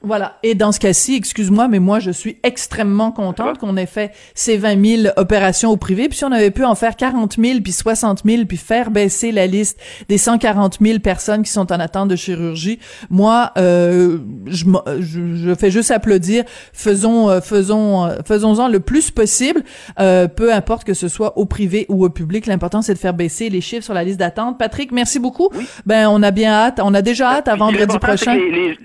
Voilà. 0.03 0.39
Et 0.43 0.55
dans 0.55 0.73
ce 0.73 0.81
cas-ci, 0.81 1.15
excuse-moi, 1.15 1.69
mais 1.69 1.79
moi, 1.79 2.01
je 2.01 2.11
suis 2.11 2.39
extrêmement 2.43 3.13
contente 3.13 3.59
qu'on 3.59 3.77
ait 3.77 3.87
fait 3.87 4.13
ces 4.35 4.57
20 4.57 5.03
000 5.03 5.15
opérations 5.17 5.71
au 5.71 5.77
privé. 5.77 6.09
Puis 6.09 6.19
si 6.19 6.25
on 6.25 6.33
avait 6.33 6.51
pu 6.51 6.65
en 6.65 6.75
faire 6.75 6.97
40 6.97 7.37
000, 7.37 7.61
puis 7.61 7.73
60 7.73 8.23
000, 8.25 8.45
puis 8.47 8.57
faire 8.57 8.91
baisser 8.91 9.33
la 9.33 9.47
liste 9.47 9.79
des 10.09 10.19
140 10.19 10.79
000 10.81 10.99
personnes 11.01 11.43
qui 11.43 11.51
sont 11.51 11.71
en 11.73 11.81
attente 11.81 12.09
de 12.09 12.17
chirurgie, 12.17 12.79
moi, 13.11 13.53
euh, 13.59 14.19
je, 14.47 14.65
je, 14.99 15.55
fais 15.55 15.71
juste 15.71 15.91
applaudir. 15.91 16.45
Faisons, 16.73 17.29
euh, 17.29 17.41
faisons, 17.41 18.07
euh, 18.07 18.17
faisons-en 18.25 18.69
le 18.69 18.81
plus 18.81 19.11
possible, 19.11 19.63
euh, 19.99 20.29
peu 20.29 20.53
importe 20.53 20.85
que 20.85 20.95
ce 20.95 21.09
soit 21.09 21.37
au 21.37 21.45
privé 21.45 21.87
ou 21.89 22.05
au 22.05 22.11
public. 22.11 22.47
L'important, 22.47 22.83
c'est 22.83 22.95
de 22.95 22.99
faire 22.99 23.15
baisser 23.15 23.51
les 23.51 23.61
chiffres 23.61 23.85
sur 23.85 23.95
la 23.95 24.05
liste 24.05 24.19
d'attente. 24.19 24.59
Patrick, 24.59 24.93
merci 24.93 25.19
beaucoup. 25.19 25.51
Ben, 25.85 26.09
on 26.09 26.23
a 26.23 26.31
bien 26.31 26.53
hâte, 26.53 26.81
on 26.83 26.95
a 26.95 27.03
déjà 27.03 27.33
hâte 27.33 27.49
à 27.49 27.57
vendredi 27.57 27.99
prochain. 27.99 28.35
Les, 28.35 28.79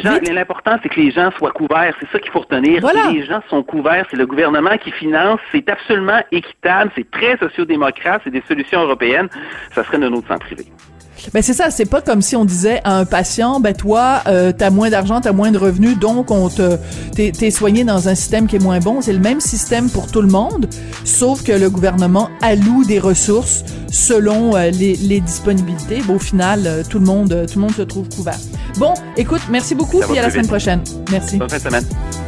gens, 0.00 0.18
l'important, 0.32 0.78
c'est 0.82 0.88
que 0.88 0.98
les 0.98 1.10
gens 1.10 1.30
soient 1.36 1.52
couverts. 1.52 1.94
C'est 2.00 2.08
ça 2.10 2.18
qu'il 2.18 2.30
faut 2.30 2.40
retenir. 2.40 2.82
Les 3.12 3.24
gens 3.24 3.42
sont 3.50 3.62
couverts. 3.62 4.06
C'est 4.10 4.16
le 4.16 4.26
gouvernement 4.26 4.76
qui 4.78 4.90
finance. 4.90 5.40
C'est 5.52 5.68
absolument 5.68 6.20
équitable. 6.32 6.90
C'est 6.96 7.10
très 7.10 7.36
sociodémocrate. 7.36 8.22
C'est 8.24 8.30
des 8.30 8.42
solutions 8.48 8.82
européennes. 8.82 9.28
Ça 9.72 9.84
serait 9.84 9.98
de 9.98 10.08
notre 10.08 10.26
centre 10.26 10.46
privé. 10.46 10.64
Ben 11.32 11.42
c'est 11.42 11.54
ça, 11.54 11.70
c'est 11.70 11.84
pas 11.84 12.00
comme 12.00 12.22
si 12.22 12.36
on 12.36 12.44
disait 12.44 12.80
à 12.84 12.96
un 12.96 13.04
patient, 13.04 13.60
ben 13.60 13.74
toi, 13.74 14.22
euh, 14.26 14.52
t'as 14.56 14.70
moins 14.70 14.90
d'argent, 14.90 15.20
t'as 15.20 15.32
moins 15.32 15.50
de 15.50 15.58
revenus, 15.58 15.98
donc 15.98 16.30
on 16.30 16.48
te 16.48 16.76
t'es, 17.14 17.50
soigné 17.50 17.84
dans 17.84 18.08
un 18.08 18.14
système 18.14 18.46
qui 18.46 18.56
est 18.56 18.62
moins 18.62 18.80
bon. 18.80 19.00
C'est 19.00 19.12
le 19.12 19.18
même 19.18 19.40
système 19.40 19.90
pour 19.90 20.10
tout 20.10 20.22
le 20.22 20.28
monde, 20.28 20.68
sauf 21.04 21.42
que 21.42 21.52
le 21.52 21.70
gouvernement 21.70 22.30
alloue 22.40 22.84
des 22.84 22.98
ressources 22.98 23.64
selon 23.90 24.54
euh, 24.56 24.70
les, 24.70 24.94
les, 24.96 25.20
disponibilités. 25.20 26.02
Bon, 26.02 26.16
au 26.16 26.18
final, 26.18 26.62
euh, 26.66 26.82
tout 26.88 26.98
le 26.98 27.06
monde 27.06 27.46
tout 27.50 27.58
le 27.58 27.62
monde 27.62 27.74
se 27.74 27.82
trouve 27.82 28.08
couvert. 28.08 28.38
Bon, 28.76 28.94
écoute, 29.16 29.42
merci 29.50 29.74
beaucoup, 29.74 30.00
puis 30.00 30.18
à 30.18 30.22
la 30.22 30.30
semaine 30.30 30.46
prochaine. 30.46 30.82
Merci. 31.10 31.36
Bonne 31.36 31.50
fin 31.50 31.58
de 31.58 31.62
semaine. 31.62 32.27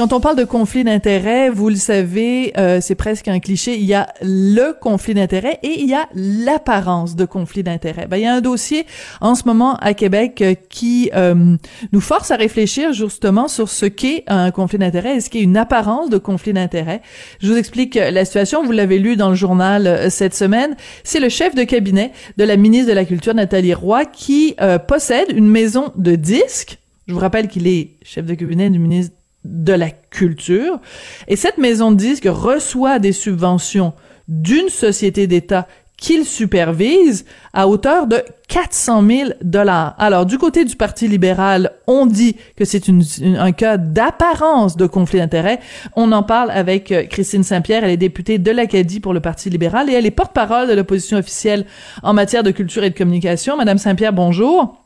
Quand 0.00 0.14
on 0.14 0.20
parle 0.20 0.36
de 0.36 0.44
conflit 0.44 0.82
d'intérêts, 0.82 1.50
vous 1.50 1.68
le 1.68 1.76
savez, 1.76 2.54
euh, 2.56 2.78
c'est 2.80 2.94
presque 2.94 3.28
un 3.28 3.38
cliché. 3.38 3.76
Il 3.76 3.84
y 3.84 3.92
a 3.92 4.08
le 4.22 4.72
conflit 4.72 5.12
d'intérêts 5.12 5.58
et 5.62 5.78
il 5.78 5.86
y 5.90 5.92
a 5.92 6.08
l'apparence 6.14 7.16
de 7.16 7.26
conflit 7.26 7.62
d'intérêts. 7.62 8.06
Ben, 8.06 8.16
il 8.16 8.22
y 8.22 8.26
a 8.26 8.34
un 8.34 8.40
dossier 8.40 8.86
en 9.20 9.34
ce 9.34 9.42
moment 9.44 9.76
à 9.76 9.92
Québec 9.92 10.40
euh, 10.40 10.54
qui 10.70 11.10
euh, 11.14 11.54
nous 11.92 12.00
force 12.00 12.30
à 12.30 12.36
réfléchir 12.36 12.94
justement 12.94 13.46
sur 13.46 13.68
ce 13.68 13.84
qu'est 13.84 14.24
un 14.26 14.50
conflit 14.52 14.78
d'intérêts 14.78 15.16
et 15.16 15.20
ce 15.20 15.28
qu'est 15.28 15.42
une 15.42 15.58
apparence 15.58 16.08
de 16.08 16.16
conflit 16.16 16.54
d'intérêts. 16.54 17.02
Je 17.40 17.48
vous 17.48 17.58
explique 17.58 17.96
la 17.96 18.24
situation. 18.24 18.64
Vous 18.64 18.72
l'avez 18.72 18.98
lu 18.98 19.16
dans 19.16 19.28
le 19.28 19.34
journal 19.34 20.10
cette 20.10 20.34
semaine. 20.34 20.76
C'est 21.04 21.20
le 21.20 21.28
chef 21.28 21.54
de 21.54 21.64
cabinet 21.64 22.12
de 22.38 22.44
la 22.44 22.56
ministre 22.56 22.88
de 22.88 22.94
la 22.94 23.04
Culture, 23.04 23.34
Nathalie 23.34 23.74
Roy, 23.74 24.06
qui 24.06 24.56
possède 24.88 25.26
une 25.28 25.48
maison 25.48 25.92
de 25.96 26.14
disques. 26.14 26.78
Je 27.06 27.12
vous 27.12 27.20
rappelle 27.20 27.48
qu'il 27.48 27.66
est 27.66 27.98
chef 28.02 28.24
de 28.24 28.32
cabinet 28.32 28.70
du 28.70 28.78
ministre 28.78 29.19
de 29.44 29.72
la 29.72 29.90
culture. 29.90 30.80
Et 31.28 31.36
cette 31.36 31.58
maison 31.58 31.90
de 31.92 31.96
disques 31.96 32.28
reçoit 32.28 32.98
des 32.98 33.12
subventions 33.12 33.94
d'une 34.28 34.68
société 34.68 35.26
d'État 35.26 35.66
qu'il 36.00 36.24
supervise 36.24 37.26
à 37.52 37.68
hauteur 37.68 38.06
de 38.06 38.22
400 38.48 39.06
000 39.06 39.30
dollars. 39.42 39.94
Alors, 39.98 40.24
du 40.24 40.38
côté 40.38 40.64
du 40.64 40.74
Parti 40.74 41.06
libéral, 41.06 41.72
on 41.86 42.06
dit 42.06 42.36
que 42.56 42.64
c'est 42.64 42.84
un 42.88 43.52
cas 43.52 43.76
d'apparence 43.76 44.76
de 44.76 44.86
conflit 44.86 45.18
d'intérêts. 45.18 45.60
On 45.94 46.10
en 46.12 46.22
parle 46.22 46.50
avec 46.50 46.90
euh, 46.90 47.04
Christine 47.04 47.42
Saint-Pierre. 47.42 47.84
Elle 47.84 47.90
est 47.90 47.96
députée 47.98 48.38
de 48.38 48.50
l'Acadie 48.50 48.98
pour 48.98 49.12
le 49.12 49.20
Parti 49.20 49.50
libéral 49.50 49.90
et 49.90 49.92
elle 49.92 50.06
est 50.06 50.10
porte-parole 50.10 50.68
de 50.68 50.72
l'opposition 50.72 51.18
officielle 51.18 51.66
en 52.02 52.14
matière 52.14 52.42
de 52.42 52.50
culture 52.50 52.82
et 52.82 52.90
de 52.90 52.96
communication. 52.96 53.58
Madame 53.58 53.78
Saint-Pierre, 53.78 54.14
bonjour. 54.14 54.82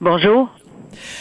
Bonjour. 0.00 0.50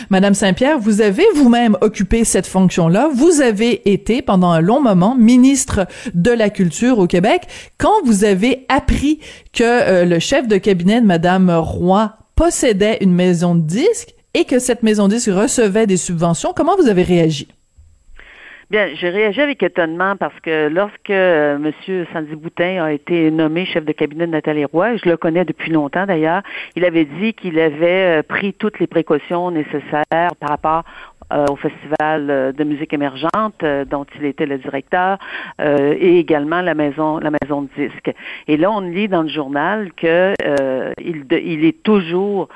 Madame 0.09 0.33
Saint-Pierre, 0.33 0.79
vous 0.79 1.01
avez 1.01 1.25
vous-même 1.35 1.77
occupé 1.81 2.23
cette 2.23 2.47
fonction-là. 2.47 3.09
Vous 3.13 3.41
avez 3.41 3.91
été 3.91 4.21
pendant 4.21 4.51
un 4.51 4.61
long 4.61 4.81
moment 4.81 5.15
ministre 5.15 5.88
de 6.13 6.31
la 6.31 6.49
Culture 6.49 6.99
au 6.99 7.07
Québec. 7.07 7.43
Quand 7.77 8.03
vous 8.05 8.23
avez 8.23 8.65
appris 8.69 9.19
que 9.53 9.63
euh, 9.63 10.05
le 10.05 10.19
chef 10.19 10.47
de 10.47 10.57
cabinet 10.57 11.01
de 11.01 11.05
Madame 11.05 11.49
Roy 11.49 12.13
possédait 12.35 12.97
une 13.01 13.13
maison 13.13 13.55
de 13.55 13.61
disques 13.61 14.13
et 14.33 14.45
que 14.45 14.59
cette 14.59 14.83
maison 14.83 15.07
de 15.07 15.13
disques 15.13 15.31
recevait 15.31 15.88
des 15.88 15.97
subventions, 15.97 16.53
comment 16.55 16.75
vous 16.75 16.89
avez 16.89 17.03
réagi? 17.03 17.47
Bien, 18.71 18.95
j'ai 18.95 19.10
réagi 19.10 19.41
avec 19.41 19.62
étonnement 19.62 20.15
parce 20.15 20.39
que 20.39 20.69
lorsque 20.69 21.12
euh, 21.12 21.58
M. 21.58 22.06
Sandy 22.12 22.36
Boutin 22.36 22.84
a 22.84 22.91
été 22.93 23.30
nommé 23.30 23.63
chef 23.63 23.86
de 23.86 23.91
cabinet 23.91 24.25
de 24.25 24.32
Nathalie 24.32 24.65
Roy, 24.65 24.97
je 24.97 25.08
le 25.08 25.17
connais 25.17 25.45
depuis 25.45 25.71
longtemps 25.71 26.08
d'ailleurs, 26.08 26.41
il 26.75 26.84
avait 26.84 27.06
dit 27.06 27.36
qu'il 27.36 27.60
avait 27.60 28.19
euh, 28.19 28.23
pris 28.23 28.54
toutes 28.56 28.80
les 28.80 28.88
précautions 28.88 29.51
nécessaires 29.51 30.04
par 30.39 30.49
rapport 30.49 30.84
euh, 31.33 31.47
au 31.49 31.55
Festival 31.55 32.29
euh, 32.29 32.51
de 32.51 32.63
musique 32.63 32.93
émergente 32.93 33.63
euh, 33.63 33.83
dont 33.83 34.05
il 34.15 34.25
était 34.25 34.45
le 34.45 34.59
directeur 34.59 35.17
et 35.59 36.19
également 36.19 36.61
la 36.61 36.75
maison 36.75 37.17
la 37.17 37.31
maison 37.31 37.63
de 37.63 37.69
disques. 37.75 38.13
Et 38.47 38.57
là, 38.57 38.71
on 38.71 38.81
lit 38.81 39.07
dans 39.07 39.23
le 39.23 39.29
journal 39.29 39.91
que 39.93 40.33
il, 40.99 41.25
il 41.31 41.65
est 41.65 41.81
toujours 41.83 42.49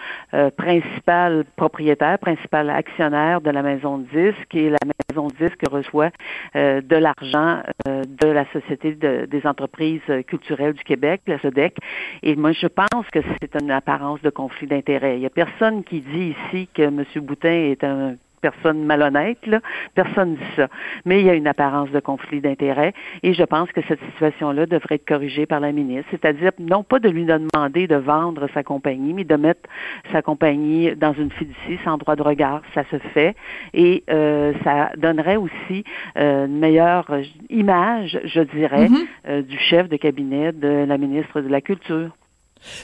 principal 0.58 1.46
propriétaire, 1.56 2.20
principal 2.20 2.70
actionnaire 2.70 3.42
de 3.42 3.50
la 3.50 3.62
maison 3.62 3.98
de 4.00 4.04
disques 4.04 4.54
et 4.54 4.70
la 4.70 4.78
maison 5.10 5.28
de 5.28 5.48
disques 5.48 5.64
reçoit 5.72 6.12
de 6.56 6.96
l'argent 6.96 7.62
de 7.86 8.28
la 8.28 8.46
Société 8.52 8.94
des 8.94 9.48
entreprises 9.48 10.02
culturelles 10.28 10.74
du 10.74 10.84
Québec, 10.84 11.22
la 11.28 11.40
SODEC. 11.40 11.78
Et 12.24 12.36
moi, 12.36 12.52
je 12.52 12.68
pense 12.68 13.10
que 13.12 13.20
c'est 13.42 13.62
une 13.62 13.72
apparence 13.72 14.22
de 14.22 14.30
conflit 14.30 14.68
d'intérêts. 14.68 15.16
Il 15.16 15.22
n'y 15.22 15.26
a 15.26 15.32
personne 15.32 15.84
qui 15.84 16.02
dit 16.02 16.36
ici 16.52 16.68
que 16.74 16.84
M. 16.84 17.04
Boutin 17.22 17.72
est 17.72 17.84
un 17.84 18.16
personne 18.40 18.84
malhonnête, 18.84 19.46
là. 19.46 19.60
Personne 19.96 20.36
dit 20.36 20.56
ça. 20.56 20.68
Mais 21.06 21.20
il 21.20 21.26
y 21.26 21.30
a 21.30 21.34
une 21.34 21.48
apparence 21.48 21.92
de 21.92 22.00
conflit 22.00 22.42
d'intérêts 22.42 22.94
et 23.24 23.34
je 23.34 23.44
pense 23.44 23.72
que 23.72 23.82
cette 23.88 24.00
situation-là 24.12 24.66
devrait 24.66 24.96
être 24.96 25.08
corrigée 25.08 25.46
par 25.46 25.60
la 25.60 25.72
ministre. 25.72 26.10
C'est-à-dire, 26.12 26.52
non 26.60 26.84
pas 26.84 27.00
de 27.00 27.10
lui 27.10 27.26
demander 27.26 27.88
de 27.88 27.96
vendre 27.96 28.48
sa 28.54 28.64
compagnie, 28.64 29.14
mais 29.14 29.24
de 29.24 29.36
mettre 29.36 29.70
sa 30.12 30.22
compagnie 30.22 30.96
dans 30.96 31.14
une 31.14 31.32
fiducie 31.32 31.80
sans 31.84 31.98
droit 31.98 32.16
de 32.16 32.24
regard. 32.24 32.62
Ça 32.74 32.84
se 32.92 32.98
fait 33.14 33.36
et 33.74 34.04
euh, 34.10 34.54
ça 34.64 34.92
donnerait 34.98 35.38
aussi 35.38 35.84
euh, 36.18 36.46
une 36.46 36.60
meilleure 36.60 37.10
image, 37.50 38.20
je 38.24 38.42
dirais, 38.42 38.88
mm-hmm. 38.88 39.08
euh, 39.28 39.42
du 39.42 39.58
chef 39.58 39.90
de 39.90 39.98
cabinet 39.98 40.52
de 40.52 40.86
la 40.88 40.98
ministre 40.98 41.42
de 41.42 41.48
la 41.48 41.62
Culture. 41.62 42.12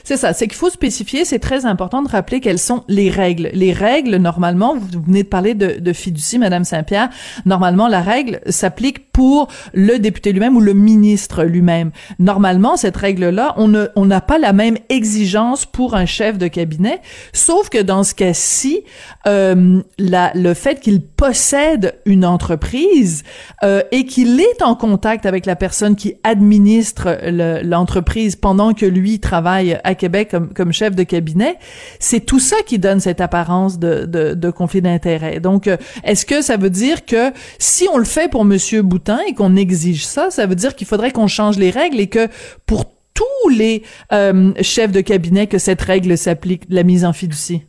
C'est 0.04 0.18
ça, 0.18 0.34
c'est 0.34 0.48
qu'il 0.48 0.58
faut 0.58 0.70
spécifier, 0.70 1.26
c'est 1.26 1.40
très 1.40 1.66
important 1.66 2.02
de 2.02 2.08
rappeler 2.08 2.40
quelles 2.40 2.60
sont 2.60 2.84
les 2.88 3.10
règles. 3.10 3.50
Les 3.54 3.74
règles, 3.74 4.16
normalement, 4.18 4.76
vous 4.76 5.02
venez 5.06 5.24
de 5.24 5.28
parler 5.28 5.54
de, 5.54 5.94
fiducie, 5.94 6.40
Madame 6.40 6.64
Saint-Pierre, 6.64 7.10
normalement, 7.46 7.88
la 7.88 8.02
règle 8.02 8.40
s'applique 8.48 9.12
pour 9.12 9.48
le 9.74 9.98
député 9.98 10.32
lui-même 10.32 10.58
ou 10.58 10.62
le 10.62 10.74
ministre 10.74 11.44
lui-même. 11.44 11.92
Normalement, 12.20 12.78
cette 12.78 12.98
règle-là, 12.98 13.56
on 13.58 14.06
n'a 14.06 14.22
pas 14.22 14.38
la 14.38 14.54
même 14.54 14.78
exigence 14.90 15.66
pour 15.66 15.96
un 15.96 16.06
chef 16.06 16.38
de 16.38 16.48
cabinet, 16.48 17.02
sauf 17.34 17.70
que 17.70 17.82
dans 17.82 18.04
ce 18.04 18.14
cas-ci, 18.14 18.84
euh, 19.28 19.82
le 19.98 20.54
fait 20.54 20.80
qu'il 20.80 21.02
possède 21.02 21.96
une 22.06 22.26
entreprise 22.26 23.24
euh, 23.64 23.82
et 23.92 24.06
qu'il 24.06 24.40
est 24.40 24.62
en 24.62 24.76
contact 24.76 25.26
avec 25.26 25.46
la 25.46 25.56
personne 25.56 25.96
qui 25.96 26.16
administre 26.24 27.20
l'entreprise 27.64 28.36
pendant 28.36 28.74
que 28.74 28.86
lui 28.86 29.20
travaille 29.20 29.64
à 29.73 29.95
Québec 29.95 30.30
comme, 30.32 30.54
comme 30.54 30.71
chef 30.71 30.95
de 30.95 31.04
cabinet, 31.04 31.58
c'est 31.99 32.19
tout 32.19 32.39
ça 32.39 32.58
qui 32.65 32.80
donne 32.80 32.99
cette 32.99 33.21
apparence 33.21 33.80
de, 33.80 34.06
de, 34.06 34.34
de 34.34 34.49
conflit 34.51 34.82
d'intérêt. 34.82 35.39
Donc, 35.39 35.67
euh, 35.67 35.78
est-ce 36.04 36.25
que 36.25 36.41
ça 36.41 36.58
veut 36.58 36.69
dire 36.69 37.06
que 37.06 37.32
si 37.60 37.88
on 37.91 37.97
le 37.97 38.06
fait 38.06 38.30
pour 38.30 38.45
Monsieur 38.45 38.82
Boutin 38.82 39.19
et 39.28 39.34
qu'on 39.34 39.56
exige 39.56 40.06
ça, 40.06 40.30
ça 40.30 40.45
veut 40.45 40.56
dire 40.56 40.75
qu'il 40.75 40.88
faudrait 40.88 41.12
qu'on 41.12 41.28
change 41.28 41.58
les 41.58 41.69
règles 41.69 41.99
et 41.99 42.08
que 42.08 42.28
pour 42.65 42.86
tous 43.13 43.49
les 43.49 43.84
euh, 44.12 44.51
chefs 44.62 44.91
de 44.91 45.01
cabinet 45.01 45.47
que 45.47 45.58
cette 45.58 45.82
règle 45.82 46.17
s'applique, 46.17 46.63
la 46.69 46.84
mise 46.84 47.06
en 47.06 47.13
fiducie? 47.13 47.63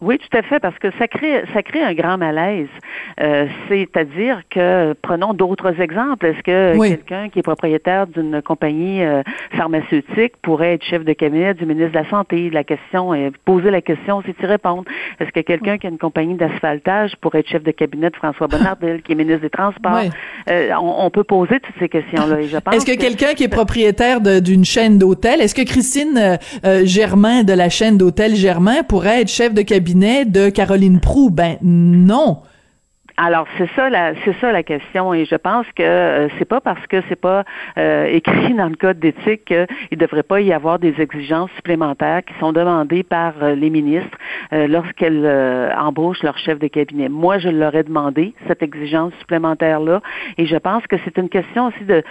Oui, 0.00 0.16
tout 0.16 0.34
à 0.36 0.40
fait, 0.40 0.60
parce 0.60 0.78
que 0.78 0.88
ça 0.98 1.06
crée, 1.08 1.42
ça 1.52 1.62
crée 1.62 1.82
un 1.82 1.92
grand 1.92 2.16
malaise. 2.16 2.68
Euh, 3.20 3.46
C'est-à-dire 3.68 4.40
que, 4.48 4.94
prenons 5.02 5.34
d'autres 5.34 5.78
exemples. 5.78 6.24
Est-ce 6.26 6.42
que 6.42 6.88
quelqu'un 6.88 7.28
qui 7.28 7.40
est 7.40 7.42
propriétaire 7.42 8.06
d'une 8.06 8.40
compagnie 8.40 9.02
euh, 9.02 9.22
pharmaceutique 9.54 10.32
pourrait 10.40 10.74
être 10.74 10.84
chef 10.84 11.04
de 11.04 11.12
cabinet 11.12 11.52
du 11.52 11.66
ministre 11.66 11.92
de 11.92 11.98
la 11.98 12.08
Santé? 12.08 12.48
La 12.48 12.64
question 12.64 13.12
est, 13.12 13.30
poser 13.44 13.70
la 13.70 13.82
question, 13.82 14.22
c'est 14.24 14.42
y 14.42 14.46
répondre. 14.46 14.84
Est-ce 15.20 15.32
que 15.32 15.40
quelqu'un 15.40 15.76
qui 15.76 15.86
a 15.86 15.90
une 15.90 15.98
compagnie 15.98 16.34
d'asphaltage 16.34 17.12
pourrait 17.20 17.40
être 17.40 17.48
chef 17.48 17.62
de 17.62 17.70
cabinet 17.70 18.08
de 18.08 18.16
François 18.16 18.46
Bonnardel, 18.46 19.02
qui 19.02 19.12
est 19.12 19.16
ministre 19.16 19.42
des 19.42 19.50
Transports? 19.50 20.00
Euh, 20.48 20.70
on, 20.80 21.10
peut 21.10 21.24
poser 21.24 21.60
toutes 21.60 21.74
ces 21.78 21.90
questions-là. 21.90 22.40
Est-ce 22.40 22.86
que, 22.86 22.96
quelqu'un 22.96 23.34
qui 23.34 23.44
est 23.44 23.48
propriétaire 23.48 24.20
d'une 24.22 24.64
chaîne 24.64 24.96
d'hôtels, 24.96 25.42
est-ce 25.42 25.54
que 25.54 25.62
Christine 25.62 26.38
euh, 26.64 26.84
Germain 26.84 27.42
de 27.42 27.52
la 27.52 27.68
chaîne 27.68 27.98
d'hôtels 27.98 28.34
Germain 28.34 28.82
pourrait 28.82 29.20
être 29.20 29.28
chef 29.28 29.52
de 29.52 29.60
cabinet 29.60 29.89
de 29.94 30.50
Caroline 30.50 31.00
Prou? 31.00 31.30
Ben 31.30 31.58
non. 31.62 32.42
Alors 33.22 33.46
c'est 33.58 33.68
ça 33.76 33.90
la 33.90 34.14
c'est 34.24 34.32
ça 34.40 34.50
la 34.50 34.62
question 34.62 35.12
et 35.12 35.26
je 35.26 35.34
pense 35.34 35.66
que 35.76 35.82
euh, 35.82 36.28
c'est 36.38 36.46
pas 36.46 36.62
parce 36.62 36.86
que 36.86 37.02
c'est 37.06 37.20
pas 37.20 37.44
euh, 37.76 38.06
écrit 38.06 38.54
dans 38.54 38.70
le 38.70 38.76
code 38.76 38.98
d'éthique 38.98 39.44
qu'il 39.44 39.98
devrait 39.98 40.22
pas 40.22 40.40
y 40.40 40.54
avoir 40.54 40.78
des 40.78 40.98
exigences 41.02 41.50
supplémentaires 41.56 42.24
qui 42.24 42.32
sont 42.40 42.54
demandées 42.54 43.02
par 43.02 43.34
euh, 43.42 43.54
les 43.54 43.68
ministres 43.68 44.16
lorsqu'elles 44.52 45.26
embauchent 45.76 46.22
leur 46.22 46.38
chef 46.38 46.58
de 46.58 46.66
cabinet. 46.66 47.08
Moi, 47.08 47.38
je 47.38 47.50
leur 47.50 47.74
ai 47.74 47.84
demandé 47.84 48.34
cette 48.48 48.62
exigence 48.62 49.12
supplémentaire 49.20 49.80
là 49.80 50.00
et 50.38 50.46
je 50.46 50.56
pense 50.56 50.86
que 50.86 50.96
c'est 51.04 51.18
une 51.18 51.28
question 51.28 51.66
aussi 51.66 51.84
de 51.84 52.02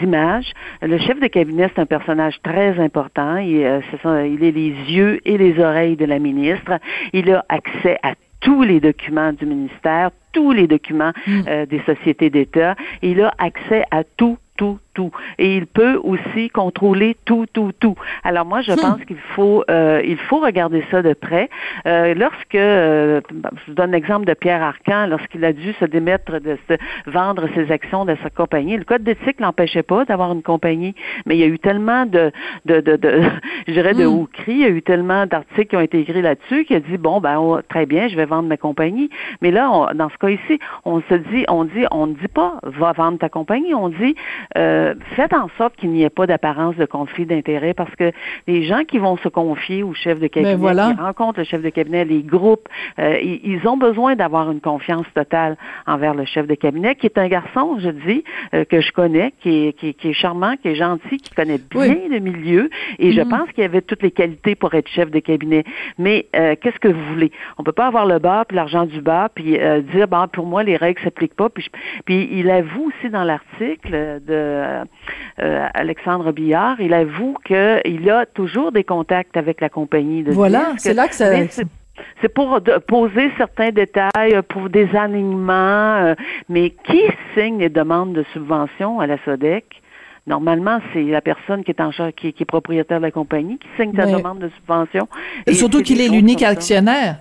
d'image. 0.00 0.50
le 0.80 0.96
chef 0.98 1.20
de 1.20 1.26
cabinet 1.26 1.70
c'est 1.74 1.82
un 1.82 1.86
personnage 1.86 2.40
très 2.42 2.80
important. 2.80 3.36
Il 3.36 3.60
est 3.60 4.50
les 4.50 4.74
yeux 4.88 5.20
et 5.26 5.36
les 5.36 5.60
oreilles 5.60 5.96
de 5.96 6.06
la 6.06 6.18
ministre. 6.18 6.72
Il 7.12 7.30
a 7.32 7.44
accès 7.50 7.98
à 8.02 8.14
tous 8.42 8.62
les 8.62 8.80
documents 8.80 9.32
du 9.32 9.46
ministère, 9.46 10.10
tous 10.32 10.52
les 10.52 10.66
documents 10.66 11.12
mm. 11.26 11.42
euh, 11.48 11.66
des 11.66 11.80
sociétés 11.82 12.30
d'État. 12.30 12.74
Il 13.02 13.20
a 13.22 13.32
accès 13.38 13.84
à 13.90 14.04
tout, 14.04 14.38
tout, 14.56 14.78
tout. 14.94 15.10
Et 15.38 15.56
il 15.56 15.66
peut 15.66 15.98
aussi 16.02 16.50
contrôler 16.50 17.16
tout, 17.24 17.46
tout, 17.52 17.72
tout. 17.78 17.96
Alors 18.24 18.44
moi, 18.44 18.62
je 18.62 18.72
hmm. 18.72 18.76
pense 18.76 19.04
qu'il 19.04 19.18
faut, 19.34 19.64
euh, 19.70 20.02
il 20.04 20.18
faut 20.18 20.40
regarder 20.40 20.84
ça 20.90 21.02
de 21.02 21.12
près. 21.14 21.48
Euh, 21.86 22.14
lorsque, 22.14 22.54
euh, 22.54 23.20
je 23.30 23.70
vous 23.70 23.74
donne 23.74 23.92
l'exemple 23.92 24.26
de 24.26 24.34
Pierre 24.34 24.62
Arcan, 24.62 25.06
lorsqu'il 25.06 25.44
a 25.44 25.52
dû 25.52 25.72
se 25.74 25.84
démettre 25.84 26.40
de 26.40 26.58
se, 26.68 26.74
vendre 27.10 27.48
ses 27.54 27.70
actions 27.70 28.04
de 28.04 28.16
sa 28.22 28.30
compagnie, 28.30 28.76
le 28.76 28.84
code 28.84 29.02
d'éthique 29.02 29.40
l'empêchait 29.40 29.82
pas 29.82 30.04
d'avoir 30.04 30.32
une 30.32 30.42
compagnie, 30.42 30.94
mais 31.26 31.36
il 31.36 31.40
y 31.40 31.44
a 31.44 31.46
eu 31.46 31.58
tellement 31.58 32.06
de, 32.06 32.32
de, 32.64 32.80
de, 32.80 32.96
de 32.96 33.22
je 33.66 33.72
dirais, 33.72 33.94
de 33.94 34.26
cris, 34.26 34.52
il 34.52 34.58
y 34.58 34.64
a 34.64 34.68
eu 34.68 34.82
tellement 34.82 35.26
d'articles 35.26 35.68
qui 35.68 35.76
ont 35.76 35.80
été 35.80 36.00
écrits 36.00 36.22
là-dessus 36.22 36.64
qu'il 36.64 36.76
a 36.76 36.80
dit, 36.80 36.98
bon, 36.98 37.20
ben, 37.20 37.62
très 37.68 37.86
bien, 37.86 38.08
je 38.08 38.16
vais 38.16 38.24
vendre 38.24 38.48
ma 38.48 38.56
compagnie. 38.56 39.10
Mais 39.40 39.50
là, 39.50 39.92
dans 39.94 40.08
ce 40.08 40.16
cas 40.18 40.28
ici, 40.28 40.58
on 40.84 41.00
se 41.02 41.14
dit, 41.14 41.44
on 41.48 41.64
dit, 41.64 41.84
on 41.90 42.06
ne 42.06 42.14
dit 42.14 42.28
pas, 42.28 42.58
va 42.62 42.92
vendre 42.92 43.18
ta 43.18 43.28
compagnie, 43.28 43.74
on 43.74 43.88
dit, 43.88 44.14
euh, 44.56 44.81
faites 45.16 45.32
en 45.32 45.48
sorte 45.58 45.76
qu'il 45.76 45.90
n'y 45.90 46.02
ait 46.02 46.10
pas 46.10 46.26
d'apparence 46.26 46.76
de 46.76 46.86
conflit 46.86 47.26
d'intérêt 47.26 47.74
parce 47.74 47.94
que 47.96 48.12
les 48.46 48.64
gens 48.64 48.84
qui 48.84 48.98
vont 48.98 49.16
se 49.16 49.28
confier 49.28 49.82
au 49.82 49.94
chef 49.94 50.18
de 50.18 50.26
cabinet, 50.26 50.56
qui 50.56 51.00
rencontrent 51.00 51.38
le 51.38 51.44
chef 51.44 51.62
de 51.62 51.70
cabinet, 51.70 52.04
les 52.04 52.22
groupes, 52.22 52.68
euh, 52.98 53.18
ils, 53.20 53.60
ont 53.66 53.76
besoin 53.76 54.16
d'avoir 54.16 54.50
une 54.50 54.60
confiance 54.60 55.06
totale 55.14 55.56
envers 55.86 56.14
le 56.14 56.24
chef 56.24 56.46
de 56.46 56.54
cabinet, 56.54 56.94
qui 56.94 57.06
est 57.06 57.18
un 57.18 57.28
garçon, 57.28 57.78
je 57.78 57.90
dis, 57.90 58.24
euh, 58.54 58.64
que 58.64 58.80
je 58.80 58.92
connais, 58.92 59.32
qui 59.40 59.68
est, 59.68 59.72
qui, 59.72 60.08
est 60.08 60.12
charmant, 60.12 60.56
qui 60.56 60.68
est 60.68 60.74
gentil, 60.74 61.18
qui 61.18 61.34
connaît 61.34 61.60
bien 61.70 62.08
le 62.10 62.18
milieu, 62.18 62.70
et 62.98 63.12
je 63.12 63.20
mm-hmm. 63.20 63.28
pense 63.28 63.52
qu'il 63.52 63.64
avait 63.64 63.82
toutes 63.82 64.02
les 64.02 64.10
qualités 64.10 64.54
pour 64.54 64.74
être 64.74 64.88
chef 64.88 65.10
de 65.10 65.20
cabinet. 65.20 65.64
Mais 65.98 66.26
euh, 66.36 66.56
qu'est-ce 66.60 66.78
que 66.78 66.88
vous 66.88 67.04
voulez? 67.12 67.30
On 67.58 67.62
peut 67.62 67.72
pas 67.72 67.86
avoir 67.86 68.06
le 68.06 68.18
bas 68.18 68.44
puis 68.46 68.56
l'argent 68.56 68.84
du 68.84 69.00
bas, 69.00 69.28
puis 69.34 69.58
dire, 69.92 70.08
bon, 70.08 70.26
pour 70.28 70.46
moi 70.46 70.62
les 70.62 70.76
règles 70.76 71.00
s'appliquent 71.02 71.36
pas. 71.36 71.48
Puis, 71.48 71.68
puis 72.04 72.28
il 72.32 72.50
avoue 72.50 72.88
aussi 72.88 73.10
dans 73.10 73.24
l'article 73.24 74.20
de 74.26 74.71
Alexandre 75.38 76.32
Billard, 76.32 76.80
il 76.80 76.94
avoue 76.94 77.36
qu'il 77.44 78.10
a 78.10 78.26
toujours 78.26 78.72
des 78.72 78.84
contacts 78.84 79.36
avec 79.36 79.60
la 79.60 79.68
compagnie 79.68 80.22
de 80.22 80.32
Voilà, 80.32 80.72
c'est 80.78 80.94
là 80.94 81.08
que 81.08 81.14
ça... 81.14 81.30
C'est 82.20 82.28
pour 82.28 82.60
poser 82.86 83.30
certains 83.36 83.70
détails, 83.70 84.34
euh, 84.34 84.42
pour 84.42 84.70
des 84.70 84.88
alignements, 84.96 85.96
euh, 85.96 86.14
mais 86.48 86.70
qui 86.70 87.02
signe 87.34 87.58
les 87.58 87.68
demandes 87.68 88.12
de 88.12 88.24
subvention 88.32 89.00
à 89.00 89.06
la 89.06 89.18
SODEC? 89.24 89.64
Normalement, 90.26 90.78
c'est 90.92 91.02
la 91.02 91.20
personne 91.20 91.64
qui 91.64 91.72
est 91.72 91.80
en 91.80 91.90
charge, 91.90 92.12
qui, 92.12 92.28
est 92.28 92.44
propriétaire 92.44 92.98
de 92.98 93.02
la 93.02 93.10
compagnie, 93.10 93.58
qui 93.58 93.68
signe 93.76 93.92
sa 93.96 94.06
demande 94.06 94.38
de 94.38 94.50
subvention. 94.50 95.08
Et 95.46 95.54
surtout 95.54 95.82
qu'il 95.82 96.00
est 96.00 96.08
l'unique 96.08 96.44
actionnaire. 96.44 97.16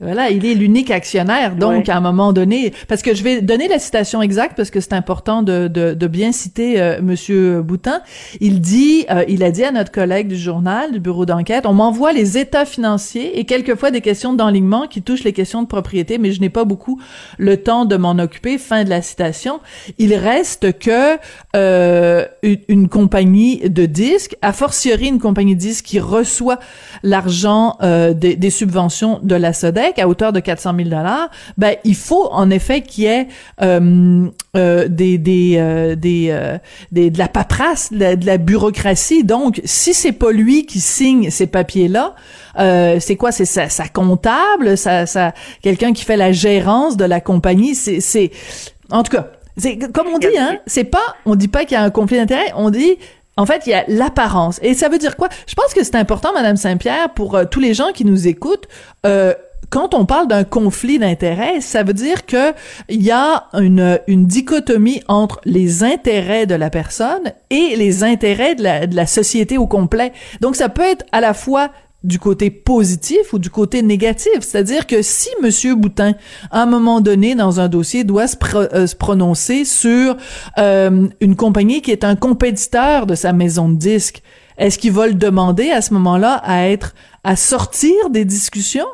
Voilà, 0.00 0.30
il 0.30 0.46
est 0.46 0.54
l'unique 0.54 0.90
actionnaire, 0.90 1.56
donc 1.56 1.90
à 1.90 1.96
un 1.98 2.00
moment 2.00 2.32
donné, 2.32 2.72
parce 2.88 3.02
que 3.02 3.14
je 3.14 3.22
vais 3.22 3.42
donner 3.42 3.68
la 3.68 3.78
citation 3.78 4.22
exacte 4.22 4.56
parce 4.56 4.70
que 4.70 4.80
c'est 4.80 4.94
important 4.94 5.42
de, 5.42 5.68
de, 5.68 5.92
de, 5.92 6.06
bien 6.06 6.32
citer 6.32 6.80
euh, 6.80 7.02
Monsieur 7.02 7.60
Boutin. 7.60 8.00
Il 8.40 8.62
dit, 8.62 9.04
euh, 9.10 9.24
il 9.28 9.44
a 9.44 9.50
dit 9.50 9.62
à 9.62 9.72
notre 9.72 9.92
collègue 9.92 10.28
du 10.28 10.38
journal, 10.38 10.92
du 10.92 11.00
bureau 11.00 11.26
d'enquête, 11.26 11.66
on 11.66 11.74
m'envoie 11.74 12.14
les 12.14 12.38
états 12.38 12.64
financiers 12.64 13.38
et 13.38 13.44
quelquefois 13.44 13.90
des 13.90 14.00
questions 14.00 14.32
d'enlignement 14.32 14.86
qui 14.86 15.02
touchent 15.02 15.24
les 15.24 15.34
questions 15.34 15.60
de 15.60 15.66
propriété, 15.66 16.16
mais 16.16 16.32
je 16.32 16.40
n'ai 16.40 16.48
pas 16.48 16.64
beaucoup 16.64 16.98
le 17.36 17.58
temps 17.58 17.84
de 17.84 17.96
m'en 17.96 18.18
occuper. 18.18 18.56
Fin 18.56 18.84
de 18.84 18.88
la 18.88 19.02
citation. 19.02 19.60
Il 19.98 20.14
reste 20.14 20.78
que 20.78 21.18
euh, 21.56 22.24
une, 22.68 22.88
compagnie 22.88 23.68
de 23.68 23.84
disques, 23.84 24.36
a 24.40 24.54
fortiori 24.54 25.08
une 25.08 25.18
compagnie 25.18 25.56
de 25.56 25.60
disques 25.60 25.84
qui 25.84 26.00
reçoit 26.00 26.58
l'argent 27.02 27.76
euh, 27.82 28.12
des, 28.12 28.36
des 28.36 28.50
subventions 28.50 29.20
de 29.22 29.34
la 29.34 29.52
SODEC 29.52 29.98
à 29.98 30.08
hauteur 30.08 30.32
de 30.32 30.40
400 30.40 30.74
000 30.76 30.88
dollars, 30.88 31.30
ben 31.56 31.76
il 31.84 31.94
faut 31.94 32.28
en 32.32 32.50
effet 32.50 32.82
qu'il 32.82 33.04
y 33.04 33.06
ait 33.06 33.28
euh, 33.62 34.28
euh, 34.56 34.88
des 34.88 35.18
des 35.18 35.56
euh, 35.58 35.94
des, 35.96 37.10
de 37.10 37.18
la 37.18 37.28
paperasse, 37.28 37.92
de 37.92 38.26
la, 38.26 38.38
bureaucratie. 38.38 39.24
Donc, 39.24 39.60
si 39.64 39.94
c'est 39.94 40.12
pas 40.12 40.32
lui 40.32 40.66
qui 40.66 40.80
signe 40.80 41.30
ces 41.30 41.46
papiers-là, 41.46 42.14
c'est 43.00 43.16
quoi? 43.16 43.32
C'est 43.32 43.44
sa, 43.44 43.68
sa, 43.68 43.88
comptable, 43.88 44.76
ça 44.76 45.06
ça 45.06 45.32
quelqu'un 45.62 45.92
qui 45.92 46.04
fait 46.04 46.16
la 46.16 46.32
gérance 46.32 46.96
de 46.96 47.04
la 47.04 47.20
compagnie. 47.20 47.74
C'est 47.74 48.00
c'est 48.00 48.30
en 48.90 49.02
tout 49.02 49.12
cas. 49.12 49.28
C'est 49.56 49.78
comme 49.92 50.06
on 50.14 50.18
dit, 50.18 50.38
hein. 50.38 50.58
C'est 50.66 50.84
pas, 50.84 51.16
on 51.26 51.34
dit 51.34 51.48
pas 51.48 51.64
qu'il 51.64 51.72
y 51.72 51.76
a 51.76 51.82
un 51.82 51.90
conflit 51.90 52.16
d'intérêt. 52.16 52.52
On 52.54 52.70
dit 52.70 52.96
en 53.40 53.46
fait, 53.46 53.62
il 53.66 53.70
y 53.70 53.74
a 53.74 53.84
l'apparence. 53.88 54.60
Et 54.62 54.74
ça 54.74 54.88
veut 54.88 54.98
dire 54.98 55.16
quoi? 55.16 55.28
Je 55.46 55.54
pense 55.54 55.72
que 55.72 55.82
c'est 55.82 55.96
important, 55.96 56.32
Madame 56.34 56.56
Saint-Pierre, 56.56 57.14
pour 57.14 57.38
tous 57.50 57.60
les 57.60 57.72
gens 57.72 57.92
qui 57.92 58.04
nous 58.04 58.28
écoutent, 58.28 58.68
euh, 59.06 59.32
quand 59.70 59.94
on 59.94 60.04
parle 60.04 60.26
d'un 60.28 60.44
conflit 60.44 60.98
d'intérêts, 60.98 61.60
ça 61.60 61.82
veut 61.82 61.92
dire 61.92 62.26
que 62.26 62.52
il 62.88 63.02
y 63.02 63.12
a 63.12 63.46
une, 63.54 64.00
une 64.08 64.26
dichotomie 64.26 65.02
entre 65.08 65.40
les 65.44 65.84
intérêts 65.84 66.44
de 66.44 66.54
la 66.54 66.70
personne 66.70 67.32
et 67.50 67.76
les 67.76 68.04
intérêts 68.04 68.56
de 68.56 68.62
la, 68.62 68.86
de 68.86 68.96
la 68.96 69.06
société 69.06 69.58
au 69.58 69.66
complet. 69.66 70.12
Donc, 70.40 70.56
ça 70.56 70.68
peut 70.68 70.82
être 70.82 71.06
à 71.12 71.20
la 71.20 71.34
fois 71.34 71.70
du 72.02 72.18
côté 72.18 72.50
positif 72.50 73.32
ou 73.32 73.38
du 73.38 73.50
côté 73.50 73.82
négatif? 73.82 74.40
C'est-à-dire 74.40 74.86
que 74.86 75.02
si 75.02 75.28
Monsieur 75.42 75.74
Boutin, 75.74 76.14
à 76.50 76.62
un 76.62 76.66
moment 76.66 77.00
donné, 77.00 77.34
dans 77.34 77.60
un 77.60 77.68
dossier, 77.68 78.04
doit 78.04 78.26
se, 78.26 78.36
euh, 78.54 78.86
prononcer 78.98 79.64
sur 79.64 80.16
euh, 80.58 81.08
une 81.20 81.36
compagnie 81.36 81.82
qui 81.82 81.90
est 81.90 82.04
un 82.04 82.16
compétiteur 82.16 83.06
de 83.06 83.14
sa 83.14 83.32
maison 83.32 83.68
de 83.68 83.76
disques, 83.76 84.22
est-ce 84.58 84.78
qu'il 84.78 84.92
va 84.92 85.06
le 85.06 85.14
demander 85.14 85.70
à 85.70 85.80
ce 85.80 85.94
moment-là 85.94 86.34
à 86.44 86.68
être 86.68 86.94
à 87.24 87.36
sortir 87.36 88.10
des 88.10 88.24
discussions? 88.24 88.86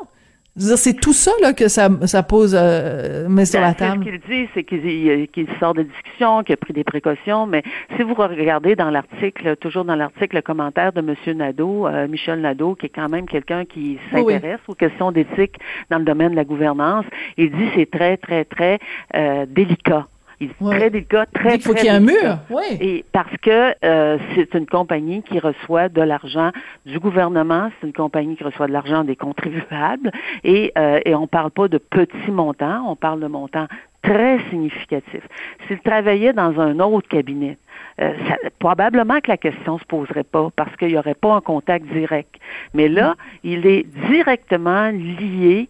C'est 0.57 0.99
tout 0.99 1.13
ça 1.13 1.31
là, 1.41 1.53
que 1.53 1.67
ça, 1.67 1.89
ça 2.05 2.23
pose 2.23 2.55
euh, 2.59 3.29
met 3.29 3.45
sur 3.45 3.61
la 3.61 3.73
table. 3.73 4.03
Ce 4.03 4.09
qu'il 4.09 4.19
dit, 4.21 4.49
c'est 4.53 4.63
qu'il 4.63 5.47
sort 5.59 5.73
de 5.73 5.83
discussion, 5.83 6.43
qu'il 6.43 6.53
a 6.53 6.57
pris 6.57 6.73
des 6.73 6.83
précautions, 6.83 7.45
mais 7.45 7.63
si 7.95 8.03
vous 8.03 8.13
regardez 8.13 8.75
dans 8.75 8.89
l'article, 8.89 9.55
toujours 9.57 9.85
dans 9.85 9.95
l'article, 9.95 10.35
le 10.35 10.41
commentaire 10.41 10.93
de 10.93 10.99
M. 10.99 11.37
Nadeau, 11.37 11.87
euh, 11.87 12.07
Michel 12.07 12.41
Nadeau, 12.41 12.75
qui 12.75 12.87
est 12.87 12.89
quand 12.93 13.09
même 13.09 13.27
quelqu'un 13.27 13.65
qui 13.65 13.99
s'intéresse 14.11 14.59
aux 14.67 14.75
questions 14.75 15.11
d'éthique 15.11 15.57
dans 15.89 15.99
le 15.99 16.05
domaine 16.05 16.31
de 16.31 16.35
la 16.35 16.45
gouvernance, 16.45 17.05
il 17.37 17.51
dit 17.51 17.69
c'est 17.75 17.89
très, 17.89 18.17
très, 18.17 18.45
très 18.45 18.79
euh, 19.15 19.45
délicat 19.47 20.07
il 20.39 20.51
est 20.51 20.77
très 20.77 20.89
délicat, 20.89 21.25
très, 21.33 21.55
Il 21.55 21.61
faut 21.61 21.73
qu'il 21.73 21.85
y 21.85 21.87
ait 21.87 21.91
un 21.91 21.99
mur, 21.99 22.37
oui. 22.49 22.77
Et 22.79 23.05
parce 23.11 23.35
que 23.41 23.73
euh, 23.83 24.17
c'est 24.35 24.53
une 24.53 24.67
compagnie 24.67 25.23
qui 25.23 25.39
reçoit 25.39 25.89
de 25.89 26.01
l'argent 26.01 26.51
du 26.85 26.99
gouvernement, 26.99 27.71
c'est 27.79 27.87
une 27.87 27.93
compagnie 27.93 28.35
qui 28.35 28.43
reçoit 28.43 28.67
de 28.67 28.73
l'argent 28.73 29.03
des 29.03 29.15
contribuables, 29.15 30.11
et, 30.43 30.71
euh, 30.77 30.99
et 31.05 31.15
on 31.15 31.27
parle 31.27 31.51
pas 31.51 31.67
de 31.67 31.79
petits 31.79 32.31
montants, 32.31 32.83
on 32.87 32.95
parle 32.95 33.19
de 33.19 33.27
montants 33.27 33.67
très 34.03 34.39
significatifs. 34.49 35.27
S'il 35.67 35.79
travaillait 35.79 36.33
dans 36.33 36.59
un 36.59 36.79
autre 36.79 37.07
cabinet, 37.07 37.57
euh, 37.99 38.13
probablement 38.59 39.19
que 39.21 39.29
la 39.29 39.37
question 39.37 39.79
se 39.79 39.85
poserait 39.85 40.23
pas 40.23 40.49
parce 40.55 40.75
qu'il 40.77 40.89
n'y 40.89 40.97
aurait 40.97 41.15
pas 41.15 41.35
un 41.35 41.41
contact 41.41 41.85
direct. 41.87 42.35
Mais 42.73 42.87
là, 42.87 43.15
il 43.43 43.65
est 43.65 43.83
directement 44.07 44.89
lié 44.89 45.67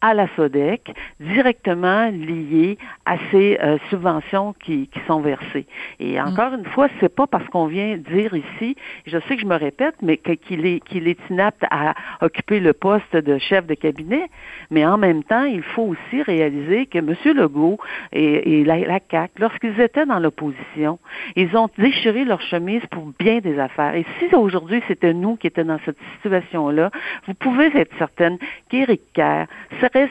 à 0.00 0.14
la 0.14 0.26
SODEC, 0.36 0.92
directement 1.20 2.10
lié 2.10 2.78
à 3.04 3.16
ces 3.30 3.58
euh, 3.62 3.78
subventions 3.90 4.54
qui, 4.64 4.88
qui, 4.88 5.00
sont 5.06 5.20
versées. 5.20 5.66
Et 5.98 6.18
mm. 6.18 6.28
encore 6.28 6.54
une 6.54 6.64
fois, 6.64 6.88
c'est 7.00 7.14
pas 7.14 7.26
parce 7.26 7.46
qu'on 7.48 7.66
vient 7.66 7.96
dire 7.96 8.34
ici, 8.34 8.76
je 9.06 9.18
sais 9.28 9.36
que 9.36 9.42
je 9.42 9.46
me 9.46 9.56
répète, 9.56 9.94
mais 10.02 10.16
qu'il 10.16 10.66
est 10.66 10.80
qu'il 10.80 11.08
est 11.08 11.18
inapte 11.30 11.64
à 11.70 11.94
occuper 12.20 12.60
le 12.60 12.72
poste 12.72 13.14
de 13.14 13.38
chef 13.38 13.66
de 13.66 13.74
cabinet, 13.74 14.28
mais 14.70 14.86
en 14.86 14.98
même 14.98 15.22
temps, 15.24 15.44
il 15.44 15.62
faut 15.62 15.82
aussi 15.82 16.22
réaliser 16.22 16.86
que 16.86 16.98
M. 16.98 17.14
Legault 17.36 17.78
et, 18.12 18.60
et 18.60 18.64
la, 18.64 18.78
la 18.78 19.00
CAQ, 19.10 19.34
lorsqu'ils 19.38 19.80
étaient 19.80 20.06
dans 20.06 20.18
l'opposition, 20.18 20.98
ils 21.36 21.56
ont 21.56 21.68
déchiré 21.78 22.24
leur 22.24 22.40
chemise 22.40 22.82
pour 22.90 23.06
bien 23.18 23.38
des 23.38 23.58
affaires. 23.58 23.94
Et 23.94 24.06
si 24.18 24.34
aujourd'hui 24.34 24.82
c'était 24.88 25.14
nous 25.14 25.36
qui 25.36 25.46
étions 25.46 25.64
dans 25.64 25.80
cette 25.84 25.98
situation-là, 26.14 26.90
vous 27.26 27.34
pouvez 27.34 27.66
être 27.76 27.96
certaine 27.98 28.38
qu'Éric 28.68 29.02
Kerr 29.14 29.46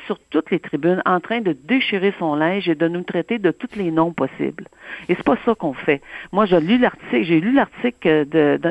sur 0.05 0.19
toutes 0.29 0.51
les 0.51 0.59
tribunes 0.59 1.01
en 1.05 1.19
train 1.19 1.41
de 1.41 1.53
déchirer 1.53 2.13
son 2.19 2.35
linge 2.35 2.67
et 2.69 2.75
de 2.75 2.87
nous 2.87 3.03
traiter 3.03 3.39
de 3.39 3.51
tous 3.51 3.75
les 3.75 3.91
noms 3.91 4.11
possibles. 4.11 4.65
Et 5.07 5.15
c'est 5.15 5.23
pas 5.23 5.37
ça 5.45 5.55
qu'on 5.55 5.73
fait. 5.73 6.01
Moi, 6.31 6.45
j'ai 6.45 6.59
lu 6.59 6.77
l'article, 6.77 7.23
j'ai 7.23 7.39
lu 7.39 7.53
l'article 7.53 8.25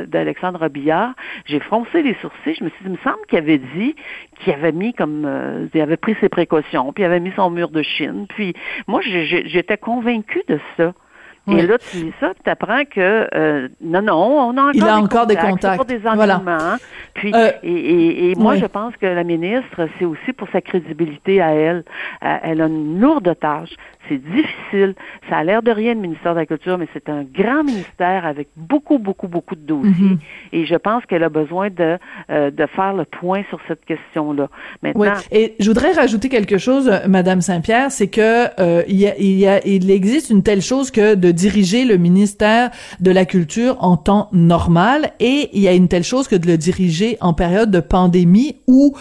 d'Alexandre 0.07 0.69
Billard, 0.69 1.15
j'ai 1.47 1.61
froncé 1.61 2.03
les 2.03 2.15
sourcils, 2.15 2.55
je 2.59 2.65
me 2.65 2.71
suis 2.71 2.85
dit, 2.85 2.87
il 2.87 2.93
me 2.93 2.97
semble 2.99 3.25
qu'il 3.29 3.39
avait 3.39 3.59
dit 3.59 3.95
qu'il 4.41 4.53
avait 4.53 4.73
mis 4.73 4.95
comme, 4.95 5.25
euh, 5.25 5.67
il 5.73 5.81
avait 5.81 5.97
pris 5.97 6.17
ses 6.21 6.29
précautions, 6.29 6.93
puis 6.93 7.03
il 7.03 7.07
avait 7.07 7.21
mis 7.21 7.33
son 7.37 7.51
mur 7.51 7.71
de 7.71 7.83
Chine. 7.83 8.27
Puis 8.29 8.55
moi, 8.87 9.01
j'étais 9.03 9.79
convaincue 9.79 10.43
de 10.49 10.59
ça. 10.77 10.93
Et 11.51 11.67
là, 11.67 11.79
tu 11.79 11.97
dis 11.99 12.13
ça, 12.21 12.33
tu 12.43 12.51
apprends 12.51 12.85
que 12.85 13.29
euh, 13.35 13.69
non, 13.81 14.03
non, 14.03 14.15
on 14.15 14.57
a 14.57 14.63
encore, 14.63 14.71
Il 14.75 14.83
a 14.83 14.87
des, 14.87 14.93
encore 14.93 15.21
contacts, 15.23 15.29
des 15.29 15.51
contacts. 15.51 15.89
des 15.89 15.99
voilà. 15.99 16.43
Puis, 17.15 17.33
euh, 17.35 17.51
et, 17.63 18.31
et, 18.31 18.35
moi, 18.37 18.57
je 18.57 18.67
pense 18.67 18.97
que 18.97 19.07
la 19.07 19.25
ministre, 19.25 19.89
c'est 19.99 20.05
aussi 20.05 20.33
pour 20.33 20.49
sa 20.51 20.61
crédibilité 20.61 21.41
à 21.41 21.51
elle. 21.53 21.85
Euh, 22.25 22.37
elle 22.43 22.61
a 22.61 22.67
une 22.67 23.01
lourde 23.01 23.35
tâche 23.41 23.75
c'est 24.09 24.19
difficile. 24.19 24.95
Ça 25.29 25.39
a 25.39 25.45
l'air 25.45 25.63
de 25.63 25.71
rien, 25.71 25.95
le 25.95 26.01
ministère 26.01 26.35
de 26.35 26.41
la 26.41 26.47
Culture, 26.47 26.79
mais 26.79 26.89
c'est 26.93 27.09
un 27.09 27.25
grand 27.25 27.63
ministère 27.63 28.27
avec 28.27 28.49
beaucoup, 28.57 28.99
beaucoup, 28.99 29.29
beaucoup 29.29 29.55
de 29.55 29.61
dossiers. 29.61 29.93
Mhm. 29.93 30.19
Et 30.53 30.67
je 30.67 30.75
pense 30.75 31.05
qu'elle 31.07 31.23
a 31.23 31.29
besoin 31.29 31.69
de, 31.71 31.99
euh, 32.31 32.51
de 32.51 32.67
faire 32.67 32.95
le 32.95 33.05
point 33.05 33.43
sur 33.49 33.59
cette 33.69 33.85
question-là. 33.85 34.49
Maintenant. 34.83 35.03
Oui. 35.03 35.09
Et 35.31 35.55
je 35.61 35.69
voudrais 35.69 35.93
rajouter 35.93 36.29
quelque 36.29 36.59
chose, 36.59 36.91
Madame 37.07 37.41
Saint-Pierre, 37.41 37.91
c'est 37.91 38.09
que 38.09 38.61
euh, 38.61 38.83
il, 38.89 38.97
y 38.97 39.07
a, 39.07 39.17
il, 39.19 39.39
y 39.39 39.47
a, 39.47 39.65
il 39.67 39.91
existe 39.91 40.31
une 40.31 40.43
telle 40.43 40.63
chose 40.63 40.91
que 40.91 41.15
de 41.15 41.31
diriger 41.39 41.85
le 41.85 41.97
ministère 41.97 42.71
de 43.01 43.11
la 43.11 43.25
Culture 43.25 43.77
en 43.81 43.97
temps 43.97 44.29
normal. 44.33 45.13
Et 45.21 45.49
il 45.53 45.63
y 45.63 45.69
a 45.69 45.73
une 45.73 45.89
telle 45.89 46.05
chose 46.05 46.29
que 46.29 46.37
de 46.37 46.47
le 46.47 46.59
diriger 46.59 47.17
en 47.21 47.33
période 47.33 47.71
de 47.71 47.81
pandémie 47.81 48.57
où 48.67 48.95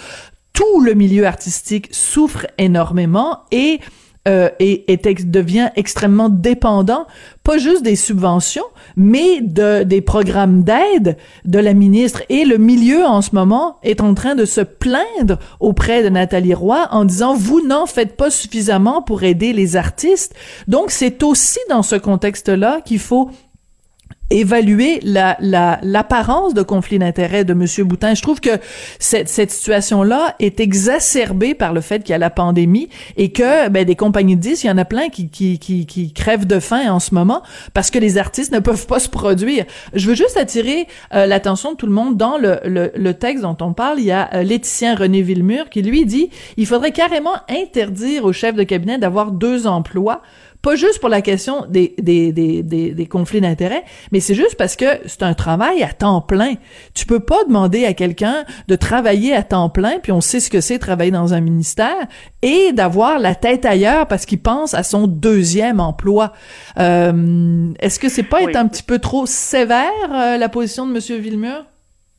tout 0.53 0.81
le 0.81 0.93
milieu 0.93 1.25
artistique 1.25 1.89
souffre 1.91 2.47
énormément. 2.57 3.39
Et 3.51 3.79
euh, 4.27 4.49
et, 4.59 4.85
devient 5.25 5.69
extrêmement 5.75 6.29
dépendant, 6.29 7.07
pas 7.43 7.57
juste 7.57 7.83
des 7.83 7.95
subventions, 7.95 8.65
mais 8.95 9.41
de, 9.41 9.83
des 9.83 10.01
programmes 10.01 10.63
d'aide 10.63 11.17
de 11.45 11.59
la 11.59 11.73
ministre. 11.73 12.23
Et 12.29 12.43
le 12.43 12.57
milieu, 12.57 13.05
en 13.05 13.21
ce 13.21 13.33
moment, 13.33 13.77
est 13.83 14.01
en 14.01 14.13
train 14.13 14.35
de 14.35 14.45
se 14.45 14.61
plaindre 14.61 15.39
auprès 15.59 16.03
de 16.03 16.09
Nathalie 16.09 16.53
Roy 16.53 16.87
en 16.91 17.05
disant, 17.05 17.35
vous 17.35 17.65
n'en 17.65 17.85
faites 17.85 18.17
pas 18.17 18.29
suffisamment 18.29 19.01
pour 19.01 19.23
aider 19.23 19.53
les 19.53 19.75
artistes. 19.75 20.35
Donc, 20.67 20.91
c'est 20.91 21.23
aussi 21.23 21.59
dans 21.69 21.83
ce 21.83 21.95
contexte-là 21.95 22.81
qu'il 22.83 22.99
faut 22.99 23.29
évaluer 24.29 24.99
la 25.03 25.37
l'apparence 25.39 26.53
de 26.53 26.61
conflit 26.61 26.99
d'intérêt 26.99 27.45
de 27.45 27.53
Monsieur 27.53 27.83
Boutin. 27.83 28.13
Je 28.13 28.21
trouve 28.21 28.39
que 28.39 28.57
cette, 28.99 29.29
cette 29.29 29.51
situation-là 29.51 30.35
est 30.39 30.59
exacerbée 30.59 31.53
par 31.53 31.73
le 31.73 31.81
fait 31.81 31.99
qu'il 31.99 32.11
y 32.11 32.15
a 32.15 32.17
la 32.17 32.29
pandémie 32.29 32.89
et 33.15 33.31
que 33.31 33.69
ben, 33.69 33.85
des 33.85 33.95
compagnies 33.95 34.35
de 34.35 34.41
disques, 34.41 34.65
il 34.65 34.67
y 34.67 34.71
en 34.71 34.77
a 34.77 34.85
plein 34.85 35.09
qui, 35.09 35.29
qui, 35.29 35.59
qui, 35.59 35.85
qui 35.85 36.13
crèvent 36.13 36.47
de 36.47 36.59
faim 36.59 36.91
en 36.91 36.99
ce 36.99 37.13
moment 37.13 37.41
parce 37.73 37.91
que 37.91 37.99
les 37.99 38.17
artistes 38.17 38.51
ne 38.51 38.59
peuvent 38.59 38.87
pas 38.87 38.99
se 38.99 39.09
produire. 39.09 39.65
Je 39.93 40.07
veux 40.07 40.15
juste 40.15 40.37
attirer 40.37 40.87
euh, 41.13 41.25
l'attention 41.25 41.71
de 41.71 41.77
tout 41.77 41.87
le 41.87 41.93
monde 41.93 42.17
dans 42.17 42.37
le, 42.37 42.59
le, 42.65 42.91
le, 42.95 43.13
texte 43.13 43.43
dont 43.43 43.57
on 43.61 43.73
parle. 43.73 43.99
Il 43.99 44.05
y 44.05 44.11
a 44.11 44.29
euh, 44.33 44.43
Laetitia 44.43 44.95
René 44.95 45.21
Villemur 45.21 45.69
qui 45.69 45.81
lui 45.81 46.05
dit 46.05 46.29
il 46.57 46.65
faudrait 46.65 46.91
carrément 46.91 47.35
interdire 47.49 48.25
au 48.25 48.33
chef 48.33 48.55
de 48.55 48.63
cabinet 48.63 48.97
d'avoir 48.97 49.31
deux 49.31 49.67
emplois 49.67 50.21
pas 50.61 50.75
juste 50.75 50.99
pour 50.99 51.09
la 51.09 51.21
question 51.21 51.65
des, 51.69 51.95
des, 51.99 52.31
des, 52.31 52.63
des, 52.63 53.05
conflits 53.05 53.41
d'intérêts, 53.41 53.83
mais 54.11 54.19
c'est 54.19 54.35
juste 54.35 54.55
parce 54.55 54.75
que 54.75 54.85
c'est 55.05 55.23
un 55.23 55.33
travail 55.33 55.83
à 55.83 55.93
temps 55.93 56.21
plein. 56.21 56.55
Tu 56.93 57.05
peux 57.05 57.19
pas 57.19 57.43
demander 57.47 57.85
à 57.85 57.93
quelqu'un 57.93 58.43
de 58.67 58.75
travailler 58.75 59.33
à 59.33 59.43
temps 59.43 59.69
plein, 59.69 59.99
puis 59.99 60.11
on 60.11 60.21
sait 60.21 60.39
ce 60.39 60.49
que 60.49 60.61
c'est 60.61 60.79
travailler 60.79 61.11
dans 61.11 61.33
un 61.33 61.41
ministère, 61.41 61.95
et 62.41 62.71
d'avoir 62.73 63.19
la 63.19 63.35
tête 63.35 63.65
ailleurs 63.65 64.07
parce 64.07 64.25
qu'il 64.25 64.39
pense 64.39 64.73
à 64.73 64.83
son 64.83 65.07
deuxième 65.07 65.79
emploi. 65.79 66.33
Euh, 66.79 67.71
Est-ce 67.79 67.99
que 67.99 68.09
c'est 68.09 68.23
pas 68.23 68.41
être 68.43 68.55
un 68.55 68.67
petit 68.67 68.83
peu 68.83 68.99
trop 68.99 69.25
sévère, 69.25 69.91
euh, 70.11 70.37
la 70.37 70.49
position 70.49 70.87
de 70.87 70.93
M. 70.93 71.21
Villemur? 71.21 71.65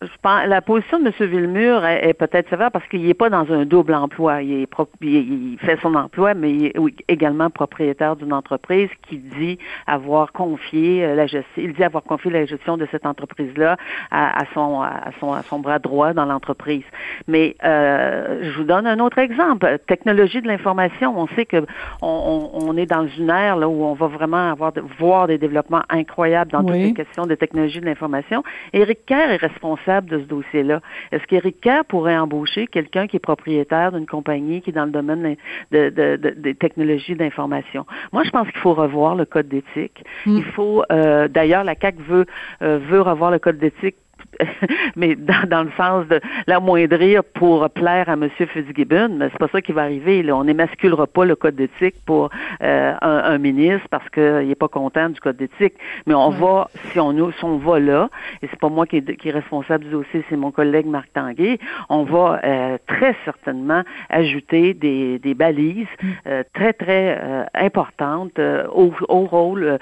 Je 0.00 0.06
pense, 0.22 0.46
la 0.46 0.62
position 0.62 1.00
de 1.00 1.06
M. 1.06 1.28
Villemur 1.28 1.84
est, 1.84 2.14
peut-être 2.14 2.48
sévère 2.48 2.70
parce 2.70 2.86
qu'il 2.86 3.04
n'est 3.04 3.14
pas 3.14 3.30
dans 3.30 3.50
un 3.52 3.64
double 3.64 3.94
emploi. 3.94 4.42
Il, 4.42 4.62
est 4.62 4.68
il, 5.00 5.58
fait 5.58 5.76
son 5.82 5.96
emploi, 5.96 6.34
mais 6.34 6.52
il 6.52 6.66
est 6.66 6.74
également 7.08 7.50
propriétaire 7.50 8.14
d'une 8.14 8.32
entreprise 8.32 8.90
qui 9.08 9.18
dit 9.18 9.58
avoir 9.88 10.30
confié 10.30 11.04
euh, 11.04 11.16
la 11.16 11.26
gestion. 11.26 11.48
Il 11.56 11.72
dit 11.72 11.82
avoir 11.82 12.04
confié 12.04 12.30
la 12.30 12.46
gestion 12.46 12.76
de 12.76 12.86
cette 12.92 13.06
entreprise-là 13.06 13.76
à, 14.12 14.44
son, 14.54 14.82
à, 14.82 15.10
son, 15.18 15.32
à 15.32 15.42
son 15.42 15.58
bras 15.58 15.80
droit 15.80 16.12
dans 16.12 16.26
l'entreprise. 16.26 16.84
Mais 17.26 17.56
euh, 17.64 18.38
je 18.42 18.56
vous 18.56 18.64
donne 18.64 18.86
un 18.86 19.00
autre 19.00 19.18
exemple. 19.18 19.78
Technologie 19.88 20.40
de 20.40 20.46
l'information. 20.46 21.18
On 21.18 21.26
sait 21.34 21.44
que 21.44 21.66
on, 22.02 22.50
on, 22.54 22.76
est 22.76 22.86
dans 22.86 23.08
une 23.08 23.30
ère 23.30 23.56
là 23.56 23.68
où 23.68 23.82
on 23.82 23.94
va 23.94 24.06
vraiment 24.06 24.52
avoir 24.52 24.72
voir 24.96 25.26
des 25.26 25.38
développements 25.38 25.82
incroyables 25.88 26.52
dans 26.52 26.62
toutes 26.62 26.76
les 26.76 26.94
questions 26.94 27.26
de 27.26 27.34
technologie 27.34 27.80
de 27.80 27.86
l'information. 27.86 28.44
Éric 28.72 29.04
Kerr 29.04 29.32
est 29.32 29.36
responsable 29.36 29.87
de 29.88 30.18
ce 30.18 30.24
dossier-là. 30.24 30.80
Est-ce 31.12 31.24
qu'Éric 31.26 31.60
Kerr 31.60 31.84
pourrait 31.88 32.16
embaucher 32.16 32.66
quelqu'un 32.66 33.06
qui 33.06 33.16
est 33.16 33.20
propriétaire 33.20 33.92
d'une 33.92 34.06
compagnie 34.06 34.60
qui 34.60 34.70
est 34.70 34.72
dans 34.72 34.84
le 34.84 34.90
domaine 34.90 35.36
des 35.70 36.54
technologies 36.54 37.14
d'information? 37.14 37.86
Moi, 38.12 38.24
je 38.24 38.30
pense 38.30 38.48
qu'il 38.48 38.60
faut 38.60 38.74
revoir 38.74 39.14
le 39.14 39.24
code 39.24 39.48
d'éthique. 39.48 40.04
Mm. 40.26 40.36
Il 40.36 40.44
faut, 40.44 40.82
euh, 40.92 41.28
d'ailleurs, 41.28 41.64
la 41.64 41.74
CAC 41.74 41.96
veut 42.00 42.26
euh, 42.62 42.78
veut 42.78 43.00
revoir 43.00 43.30
le 43.30 43.38
code 43.38 43.58
d'éthique 43.58 43.96
mais 44.96 45.14
dans, 45.14 45.48
dans, 45.48 45.62
le 45.62 45.70
sens 45.76 46.06
de 46.08 46.20
l'amoindrir 46.46 47.22
pour 47.24 47.68
plaire 47.70 48.08
à 48.08 48.12
M. 48.12 48.28
Fitzgibbon, 48.30 49.16
mais 49.16 49.28
c'est 49.30 49.38
pas 49.38 49.48
ça 49.48 49.60
qui 49.60 49.72
va 49.72 49.82
arriver. 49.82 50.22
Là. 50.22 50.36
On 50.36 50.44
n'émasculera 50.44 51.06
pas 51.06 51.24
le 51.24 51.36
code 51.36 51.56
d'éthique 51.56 51.96
pour 52.06 52.30
euh, 52.62 52.94
un, 53.00 53.38
ministre 53.38 53.86
parce 53.90 54.08
qu'il 54.10 54.48
n'est 54.48 54.54
pas 54.54 54.68
content 54.68 55.08
du 55.10 55.20
code 55.20 55.36
d'éthique. 55.36 55.74
Mais 56.06 56.14
on 56.14 56.30
va, 56.30 56.68
si 56.92 57.00
on, 57.00 57.12
si 57.32 57.44
on 57.44 57.58
va 57.58 57.78
là, 57.78 58.08
et 58.42 58.48
c'est 58.48 58.58
pas 58.58 58.68
moi 58.68 58.86
qui 58.86 58.96
est, 58.96 59.16
qui 59.16 59.28
est 59.28 59.32
responsable 59.32 59.84
du 59.84 59.90
dossier, 59.90 60.24
c'est 60.28 60.36
mon 60.36 60.50
collègue 60.50 60.86
Marc 60.86 61.12
Tanguay, 61.12 61.58
on 61.88 62.04
va 62.04 62.40
euh, 62.44 62.78
très 62.86 63.14
certainement 63.24 63.82
ajouter 64.08 64.74
des, 64.74 65.18
des 65.18 65.34
balises 65.34 65.86
mm. 66.02 66.08
euh, 66.26 66.42
très, 66.52 66.72
très 66.72 67.48
importantes 67.54 68.38
au, 68.38 68.92
au, 69.08 69.24
rôle 69.24 69.78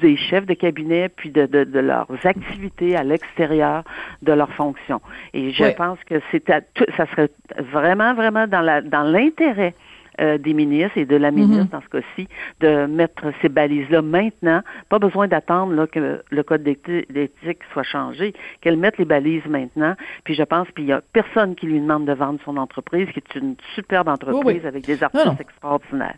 des 0.00 0.16
chefs 0.16 0.46
de 0.46 0.54
cabinet 0.54 1.08
puis 1.08 1.30
de, 1.30 1.46
de, 1.46 1.64
de 1.64 1.78
leurs 1.78 2.08
activités 2.24 2.96
à 2.96 3.02
l'extérieur 3.02 3.77
de 4.22 4.32
leur 4.32 4.50
fonction. 4.52 5.00
Et 5.34 5.50
je 5.52 5.64
pense 5.74 5.98
que 6.04 6.20
c'est 6.30 6.46
ça 6.48 7.06
serait 7.10 7.30
vraiment, 7.58 8.14
vraiment 8.14 8.46
dans 8.46 8.60
la 8.60 8.80
dans 8.80 9.02
l'intérêt 9.02 9.74
euh, 10.20 10.36
des 10.36 10.52
ministres 10.52 10.98
et 10.98 11.04
de 11.04 11.14
la 11.14 11.30
ministre 11.30 11.66
mm-hmm. 11.66 11.70
dans 11.70 11.80
ce 11.80 11.88
cas-ci 11.88 12.28
de 12.58 12.86
mettre 12.86 13.32
ces 13.40 13.48
balises-là 13.48 14.02
maintenant. 14.02 14.62
Pas 14.88 14.98
besoin 14.98 15.28
d'attendre 15.28 15.74
là, 15.74 15.86
que 15.86 16.22
le 16.28 16.42
code 16.42 16.64
d'éthique 16.64 17.60
soit 17.72 17.84
changé, 17.84 18.34
qu'elle 18.60 18.76
mette 18.78 18.98
les 18.98 19.04
balises 19.04 19.46
maintenant. 19.46 19.94
Puis 20.24 20.34
je 20.34 20.42
pense 20.42 20.66
qu'il 20.74 20.86
y 20.86 20.92
a 20.92 21.02
personne 21.12 21.54
qui 21.54 21.66
lui 21.66 21.80
demande 21.80 22.04
de 22.04 22.12
vendre 22.14 22.40
son 22.44 22.56
entreprise, 22.56 23.06
qui 23.12 23.20
est 23.20 23.38
une 23.38 23.54
superbe 23.76 24.08
entreprise 24.08 24.66
avec 24.66 24.86
des 24.86 25.04
artistes 25.04 25.40
extraordinaires. 25.40 26.16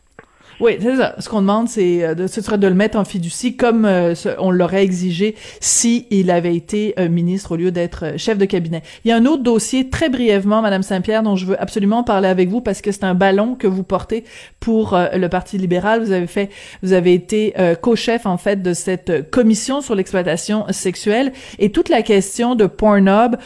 Oui, 0.61 0.77
c'est 0.79 0.96
ça. 0.96 1.14
Ce 1.18 1.31
qu'on 1.31 1.40
demande, 1.40 1.70
c'est 1.70 2.05
euh, 2.05 2.14
de, 2.14 2.27
ce 2.27 2.42
serait 2.42 2.59
de 2.59 2.66
le 2.66 2.75
mettre 2.75 2.99
en 2.99 3.05
fiducie 3.05 3.57
comme 3.57 3.87
euh, 3.87 4.14
on 4.38 4.51
l'aurait 4.51 4.85
exigé 4.85 5.35
si 5.59 6.07
il 6.11 6.31
avait 6.31 6.55
été 6.55 6.92
euh, 6.99 7.09
ministre 7.09 7.53
au 7.53 7.57
lieu 7.57 7.70
d'être 7.70 8.18
chef 8.18 8.37
de 8.37 8.44
cabinet. 8.44 8.83
Il 9.05 9.09
y 9.09 9.12
a 9.12 9.16
un 9.16 9.25
autre 9.25 9.42
dossier 9.42 9.88
très 9.88 10.11
brièvement, 10.11 10.61
Madame 10.61 10.83
Saint-Pierre, 10.83 11.23
dont 11.23 11.35
je 11.35 11.46
veux 11.46 11.61
absolument 11.61 12.05
parler 12.05 12.29
avec 12.29 12.51
vous 12.51 12.61
parce 12.61 12.83
que 12.83 12.92
c'est 12.92 13.05
un 13.05 13.14
ballon 13.14 13.55
que 13.55 13.66
vous 13.66 13.83
portez 13.83 14.25
pour 14.61 14.99
le 15.14 15.29
Parti 15.29 15.57
libéral. 15.57 16.03
Vous 16.03 16.12
avez 16.12 16.27
fait, 16.27 16.51
vous 16.83 16.92
avez 16.92 17.14
été 17.14 17.55
co-chef 17.81 18.27
en 18.27 18.37
fait 18.37 18.62
de 18.62 18.75
cette 18.75 19.31
commission 19.31 19.81
sur 19.81 19.94
l'exploitation 19.94 20.66
sexuelle 20.70 21.33
et 21.59 21.70
toute 21.70 21.88
la 21.88 22.03
question 22.03 22.55
de 22.55 22.66
Pornhub 22.66 23.37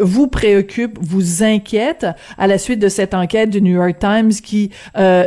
vous 0.00 0.26
préoccupe, 0.26 0.98
vous 1.00 1.42
inquiète 1.42 2.06
à 2.36 2.46
la 2.46 2.58
suite 2.58 2.80
de 2.80 2.88
cette 2.88 3.14
enquête 3.14 3.50
du 3.50 3.62
New 3.62 3.74
York 3.74 3.98
Times 3.98 4.32
qui 4.32 4.70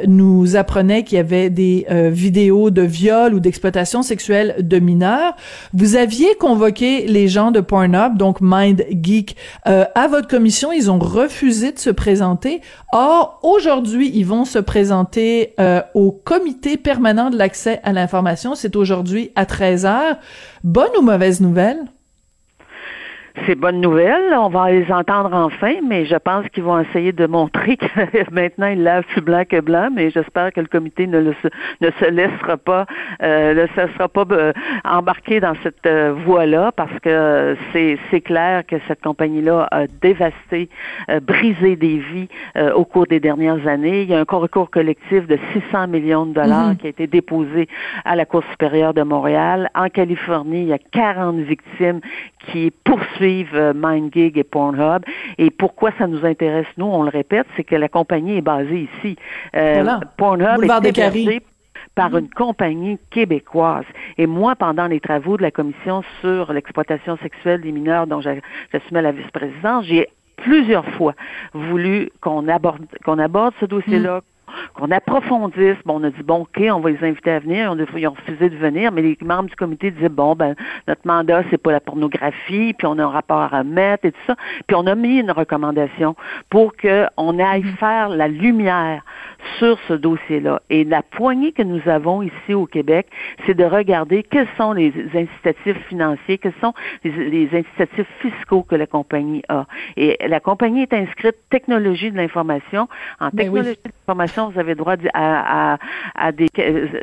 nous 0.08 0.56
apprenait 0.56 1.04
qu'il 1.04 1.18
y 1.18 1.20
avait 1.20 1.23
des 1.24 1.86
euh, 1.90 2.10
vidéos 2.10 2.70
de 2.70 2.82
viol 2.82 3.34
ou 3.34 3.40
d'exploitation 3.40 4.02
sexuelle 4.02 4.56
de 4.60 4.80
mineurs. 4.80 5.36
Vous 5.74 5.96
aviez 5.96 6.36
convoqué 6.36 7.08
les 7.08 7.28
gens 7.28 7.52
de 7.52 7.62
Pornhub, 7.62 8.18
donc 8.18 8.38
Mind 8.42 8.86
Geek, 9.02 9.36
euh, 9.68 9.86
à 9.96 10.08
votre 10.08 10.28
commission. 10.28 10.72
Ils 10.72 10.92
ont 10.92 11.00
refusé 11.00 11.72
de 11.72 11.80
se 11.80 11.90
présenter. 11.90 12.62
Or, 12.92 13.40
aujourd'hui, 13.44 14.12
ils 14.14 14.26
vont 14.26 14.46
se 14.46 14.60
présenter 14.60 15.54
euh, 15.60 15.82
au 15.94 16.12
comité 16.12 16.78
permanent 16.78 17.30
de 17.30 17.38
l'accès 17.38 17.80
à 17.84 17.94
l'information. 17.94 18.56
C'est 18.56 18.76
aujourd'hui 18.76 19.32
à 19.36 19.46
13 19.46 19.86
heures. 19.86 20.18
Bonne 20.64 20.92
ou 20.98 21.02
mauvaise 21.02 21.42
nouvelle? 21.42 21.80
C'est 23.46 23.56
bonne 23.56 23.82
nouvelle. 23.82 24.34
On 24.34 24.50
va 24.50 24.72
les 24.72 24.92
entendre 24.92 25.34
enfin, 25.34 25.76
mais 25.88 26.06
je 26.06 26.16
pense 26.16 26.48
qu'ils 26.50 26.64
vont 26.64 26.80
essayer 26.80 27.12
de 27.12 27.26
montrer 27.26 27.78
que 27.78 28.32
maintenant 28.32 28.68
ils 28.68 28.82
lavent 28.82 29.06
plus 29.06 29.22
blanc 29.22 29.44
que 29.50 29.60
blanc, 29.60 29.90
mais 29.94 30.12
j'espère 30.12 30.54
que 30.54 30.62
le 30.62 30.68
comité 30.68 31.08
ne, 31.08 31.20
ne 31.20 31.92
se 32.00 32.06
laissera 32.10 32.58
pas, 32.58 32.86
euh, 33.24 33.54
ne 33.54 33.68
se 33.68 33.94
sera 33.94 34.08
pas 34.08 34.26
euh, 34.32 34.54
embarqué 34.86 35.40
dans 35.40 35.56
cette 35.64 35.86
euh, 35.88 36.14
voie-là, 36.26 36.72
parce 36.76 36.98
que 37.00 37.58
c'est, 37.72 37.98
c'est 38.12 38.22
clair 38.22 38.66
que 38.68 38.76
cette 38.88 39.02
compagnie-là 39.02 39.68
a 39.72 39.88
dévasté, 39.88 40.70
euh, 41.10 41.20
brisé 41.20 41.76
des 41.76 41.98
vies 41.98 42.28
au 42.76 42.86
cours 42.86 43.08
des 43.08 43.20
dernières 43.20 43.68
années. 43.68 44.04
Il 44.04 44.10
y 44.10 44.14
a 44.14 44.20
un 44.20 44.26
recours 44.30 44.70
collectif 44.70 45.28
de 45.28 45.38
600 45.54 45.88
millions 45.88 46.26
de 46.26 46.34
dollars 46.34 46.72
mm-hmm. 46.74 46.78
qui 46.78 46.88
a 46.88 46.90
été 46.90 47.08
déposé 47.08 47.68
à 48.06 48.16
la 48.16 48.26
Cour 48.26 48.44
supérieure 48.52 48.94
de 48.94 49.02
Montréal. 49.02 49.70
En 49.76 49.90
Californie, 49.90 50.64
il 50.64 50.68
y 50.68 50.74
a 50.74 50.78
40 50.78 51.38
victimes 51.38 52.02
qui 52.40 52.72
poursuivent 52.84 53.23
euh, 53.54 53.74
MindGig 53.74 54.38
et 54.38 54.44
Pornhub. 54.44 55.04
Et 55.38 55.50
pourquoi 55.50 55.92
ça 55.98 56.08
nous 56.08 56.26
intéresse, 56.26 56.68
nous, 56.78 56.86
on 56.86 57.04
le 57.04 57.10
répète, 57.10 57.48
c'est 57.56 57.64
que 57.64 57.76
la 57.76 57.90
compagnie 57.90 58.38
est 58.38 58.42
basée 58.42 58.90
ici. 58.98 59.16
Euh, 59.56 59.84
Pornhub 60.18 60.64
est 60.64 60.88
hébergé 60.88 61.42
par 61.96 62.12
mm-hmm. 62.12 62.20
une 62.20 62.30
compagnie 62.30 63.00
québécoise. 63.12 63.86
Et 64.18 64.28
moi, 64.28 64.56
pendant 64.56 64.88
les 64.88 65.00
travaux 65.00 65.38
de 65.38 65.44
la 65.44 65.52
commission 65.52 66.04
sur 66.22 66.52
l'exploitation 66.54 67.18
sexuelle 67.18 67.62
des 67.62 67.72
mineurs 67.72 68.08
dont 68.08 68.22
j'assumais 68.22 69.02
la 69.02 69.12
vice-présidence, 69.12 69.86
j'ai 69.86 70.08
plusieurs 70.38 70.86
fois 70.86 71.14
voulu 71.54 72.10
qu'on 72.20 72.48
aborde 72.48 72.86
qu'on 73.06 73.20
aborde 73.20 73.54
ce 73.60 73.66
dossier-là, 73.66 74.22
qu'on 74.74 74.92
approfondisse. 74.92 75.78
Bon, 75.86 76.00
on 76.00 76.04
a 76.04 76.10
dit, 76.10 76.24
bon, 76.24 76.42
OK, 76.42 76.62
on 76.62 76.80
va 76.80 76.90
les 76.90 77.04
inviter 77.04 77.32
à 77.32 77.40
venir. 77.40 77.76
Ils 77.96 78.08
ont 78.08 78.12
refusé 78.12 78.50
de 78.50 78.56
venir, 78.56 78.92
mais 78.92 79.02
les 79.02 79.18
membres 79.22 79.50
du 79.50 79.56
comité 79.56 79.92
disaient, 79.92 80.10
bon, 80.10 80.36
ben, 80.36 80.56
notre 80.88 81.06
mandat, 81.06 81.44
c'est 81.50 81.58
pas 81.58 81.72
la 81.72 81.80
pornographie, 81.80 82.74
puis 82.74 82.88
on 82.88 82.98
a 83.00 83.04
un 83.04 83.10
rapport 83.10 83.40
à 83.40 83.48
remettre 83.48 84.06
et 84.06 84.12
tout 84.12 84.22
ça. 84.28 84.36
Puis 84.68 84.76
on 84.76 84.88
a 84.88 84.96
mis 84.96 85.20
une 85.20 85.32
recommandation 85.32 86.16
pour 86.50 86.74
qu'on 86.76 87.40
aille 87.40 87.64
mm-hmm. 87.64 87.78
faire 87.78 88.10
la 88.10 88.28
lumière 88.28 89.04
sur 89.58 89.78
ce 89.88 89.94
dossier-là. 89.94 90.62
Et 90.70 90.84
la 90.84 91.02
poignée 91.02 91.52
que 91.52 91.64
nous 91.64 91.82
avons 91.88 92.22
ici 92.22 92.54
au 92.54 92.66
Québec, 92.66 93.08
c'est 93.46 93.54
de 93.54 93.64
regarder 93.64 94.24
quels 94.24 94.48
sont 94.58 94.74
les 94.74 94.94
incitatifs 95.14 95.78
financiers, 95.88 96.38
quels 96.38 96.54
sont 96.62 96.74
les, 97.04 97.50
incitatifs 97.54 98.08
fiscaux 98.22 98.64
que 98.64 98.76
la 98.76 98.88
compagnie 98.88 99.44
a. 99.50 99.66
Et 99.98 100.18
la 100.28 100.40
compagnie 100.40 100.82
est 100.82 100.94
inscrite 100.94 101.36
technologie 101.50 102.12
de 102.12 102.18
l'information. 102.18 102.88
En 103.20 103.30
ben 103.30 103.44
technologie 103.44 103.80
de 103.84 103.92
l'information, 104.00 104.33
vous 104.38 104.60
avez 104.60 104.76
droit 104.76 104.96
à, 105.14 105.78
des, 106.32 106.48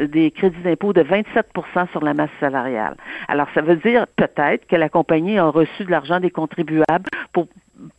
des 0.09 0.31
crédits 0.31 0.62
d'impôt 0.62 0.93
de 0.93 1.03
27% 1.03 1.91
sur 1.91 2.05
la 2.05 2.14
masse 2.14 2.31
salariale. 2.41 2.97
Alors, 3.28 3.49
ça 3.55 3.62
veut 3.62 3.76
dire 3.76 4.07
peut-être 4.16 4.66
que 4.66 4.76
la 4.76 4.89
compagnie 4.89 5.39
a 5.39 5.47
reçu 5.47 5.85
de 5.85 5.91
l'argent 5.91 6.20
des 6.20 6.31
contribuables 6.31 7.09
pour 7.33 7.47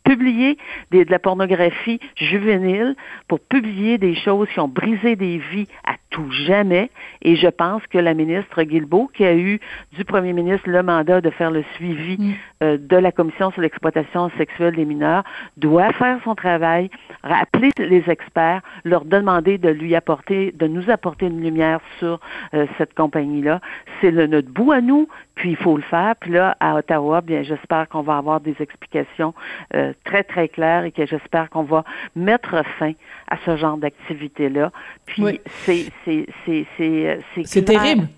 publier 0.04 0.58
de 0.90 1.04
la 1.08 1.18
pornographie 1.18 2.00
juvénile, 2.16 2.94
pour 3.28 3.40
publier 3.40 3.98
des 3.98 4.14
choses 4.14 4.48
qui 4.52 4.60
ont 4.60 4.68
brisé 4.68 5.16
des 5.16 5.38
vies 5.38 5.68
à 5.84 5.94
tout 6.10 6.30
jamais. 6.30 6.90
Et 7.22 7.36
je 7.36 7.48
pense 7.48 7.82
que 7.86 7.98
la 7.98 8.14
ministre 8.14 8.62
Guilbeault, 8.62 9.10
qui 9.14 9.24
a 9.24 9.34
eu 9.34 9.60
du 9.92 10.04
premier 10.04 10.32
ministre 10.32 10.68
le 10.68 10.82
mandat 10.82 11.20
de 11.20 11.30
faire 11.30 11.50
le 11.50 11.64
suivi 11.74 12.16
mm. 12.18 12.32
euh, 12.62 12.78
de 12.78 12.96
la 12.96 13.12
commission 13.12 13.50
sur 13.50 13.62
l'exploitation 13.62 14.30
sexuelle 14.36 14.76
des 14.76 14.84
mineurs, 14.84 15.24
doit 15.56 15.92
faire 15.94 16.18
son 16.24 16.34
travail, 16.34 16.90
rappeler 17.22 17.70
les 17.78 18.04
experts, 18.08 18.62
leur 18.84 19.04
demander 19.04 19.58
de 19.58 19.70
lui 19.70 19.94
apporter, 19.94 20.52
de 20.52 20.66
nous 20.66 20.90
apporter 20.90 21.26
une 21.26 21.40
lumière 21.40 21.80
sur 21.98 22.20
euh, 22.54 22.66
cette 22.78 22.94
compagnie-là. 22.94 23.60
C'est 24.00 24.10
le, 24.10 24.26
notre 24.26 24.50
bout 24.50 24.72
à 24.72 24.80
nous, 24.80 25.08
puis 25.34 25.50
il 25.50 25.56
faut 25.56 25.76
le 25.76 25.82
faire. 25.82 26.14
Puis 26.16 26.32
là, 26.32 26.56
à 26.60 26.76
Ottawa, 26.76 27.20
bien, 27.20 27.42
j'espère 27.42 27.88
qu'on 27.88 28.02
va 28.02 28.16
avoir 28.16 28.40
des 28.40 28.56
explications 28.60 29.34
euh, 29.74 29.92
très, 30.04 30.22
très 30.24 30.48
claires 30.48 30.84
et 30.84 30.92
que 30.92 31.06
j'espère 31.06 31.50
qu'on 31.50 31.62
va 31.62 31.84
mettre 32.14 32.62
fin 32.78 32.92
à 33.28 33.36
ce 33.44 33.56
genre 33.56 33.76
d'activité-là. 33.76 34.70
Puis 35.06 35.40
c'est 35.64 35.86
c'est 36.04 36.26
c'est 36.44 36.66
c'est 36.76 37.18
c'est 37.44 37.62
terrible. 37.62 38.08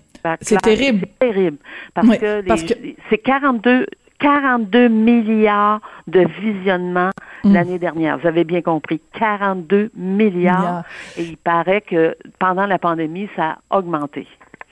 C'est 0.41 0.61
terrible. 0.61 1.07
C'est 1.19 1.19
terrible 1.19 1.57
parce 1.93 2.63
que, 2.63 2.73
c'est 3.09 3.17
42 3.19 3.85
42 4.19 4.87
milliards 4.87 5.81
de 6.07 6.25
visionnements 6.41 7.11
mm. 7.43 7.53
l'année 7.53 7.79
dernière. 7.79 8.17
Vous 8.17 8.27
avez 8.27 8.43
bien 8.43 8.61
compris, 8.61 9.01
42 9.13 9.91
milliards. 9.95 10.83
Et 11.17 11.23
il 11.23 11.37
paraît 11.37 11.81
que 11.81 12.15
pendant 12.39 12.65
la 12.65 12.79
pandémie, 12.79 13.29
ça 13.35 13.57
a 13.69 13.77
augmenté. 13.77 14.27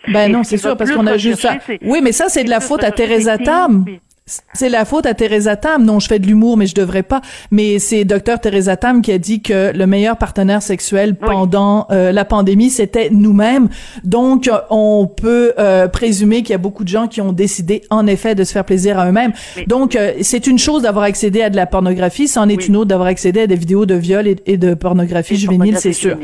Ben 0.08 0.32
non, 0.32 0.44
c'est 0.44 0.58
sûr, 0.58 0.76
parce 0.76 0.92
qu'on 0.92 1.08
a 1.08 1.18
juste 1.18 1.42
ça. 1.42 1.58
Oui, 1.82 2.02
mais 2.04 2.12
ça, 2.12 2.26
c'est 2.30 2.44
de 2.44 2.50
la 2.50 2.60
faute 2.60 2.84
à 2.84 2.92
Teresa 2.92 3.38
Tam. 3.38 3.86
C'est 4.26 4.70
la 4.70 4.86
faute 4.86 5.06
à 5.06 5.14
Teresa 5.14 5.58
Tam. 5.58 5.84
Non, 5.84 6.00
je 6.00 6.08
fais 6.08 6.18
de 6.18 6.26
l'humour, 6.26 6.56
mais 6.56 6.66
je 6.66 6.76
devrais 6.76 7.04
pas. 7.04 7.20
Mais 7.52 7.78
c'est 7.78 8.06
docteur 8.06 8.40
Teresa 8.40 8.78
Tam 8.78 9.02
qui 9.02 9.12
a 9.12 9.18
dit 9.18 9.42
que 9.42 9.76
le 9.76 9.86
meilleur 9.86 10.16
partenaire 10.16 10.62
sexuel 10.62 11.16
pendant 11.16 11.88
euh, 11.92 12.14
la 12.14 12.24
pandémie, 12.24 12.70
c'était 12.70 13.10
nous-mêmes. 13.12 13.68
Donc, 14.06 14.50
on 14.70 15.08
peut 15.08 15.54
euh, 15.60 15.90
présumer 15.90 16.42
qu'il 16.42 16.52
y 16.52 16.56
a 16.56 16.60
beaucoup 16.60 16.86
de 16.86 16.90
gens 16.90 17.08
qui 17.08 17.20
ont 17.20 17.34
décidé, 17.34 17.82
en 17.90 18.08
effet, 18.08 18.34
de 18.34 18.46
se 18.46 18.54
faire 18.54 18.64
plaisir 18.64 18.98
à 18.98 19.10
eux-mêmes. 19.10 19.34
Donc, 19.68 19.98
euh, 19.98 20.14
c'est 20.22 20.48
une 20.48 20.58
chose 20.60 20.84
d'avoir 20.84 21.04
accédé 21.04 21.42
à 21.42 21.50
de 21.50 21.58
la 21.58 21.66
pornographie, 21.66 22.30
c'en 22.30 22.48
est 22.48 22.68
une 22.68 22.78
autre 22.78 22.88
d'avoir 22.88 23.10
accédé 23.10 23.42
à 23.42 23.48
des 23.48 23.56
vidéos 23.56 23.86
de 23.86 23.96
viol 23.96 24.26
et, 24.28 24.58
de 24.58 24.74
pornographie 24.74 25.36
juvénile, 25.36 25.78
c'est 25.78 25.92
sûr. 25.92 26.18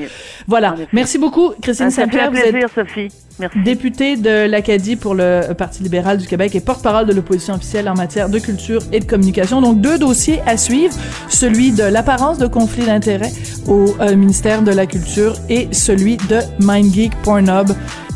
Voilà. 0.47 0.75
Merci 0.93 1.17
beaucoup, 1.17 1.51
Christine 1.61 1.91
Saint-Pierre. 1.91 2.32
plaisir, 2.32 2.69
Sophie. 2.73 3.09
Merci. 3.39 3.59
Députée 3.63 4.17
de 4.17 4.45
l'Acadie 4.47 4.95
pour 4.95 5.15
le 5.15 5.53
Parti 5.57 5.83
libéral 5.83 6.17
du 6.17 6.27
Québec 6.27 6.55
et 6.55 6.59
porte-parole 6.59 7.05
de 7.05 7.13
l'opposition 7.13 7.55
officielle 7.55 7.87
en 7.89 7.93
matière 7.93 8.29
de 8.29 8.39
culture 8.39 8.81
et 8.91 8.99
de 8.99 9.05
communication. 9.05 9.61
Donc, 9.61 9.81
deux 9.81 9.97
dossiers 9.97 10.41
à 10.45 10.57
suivre, 10.57 10.93
celui 11.29 11.71
de 11.71 11.83
l'apparence 11.83 12.37
de 12.37 12.47
conflit 12.47 12.85
d'intérêts 12.85 13.31
au 13.67 13.95
euh, 13.99 14.15
ministère 14.15 14.61
de 14.61 14.71
la 14.71 14.85
Culture 14.85 15.35
et 15.49 15.67
celui 15.71 16.17
de 16.17 16.39
MindGeek, 16.59 17.13
Pornhub 17.23 17.69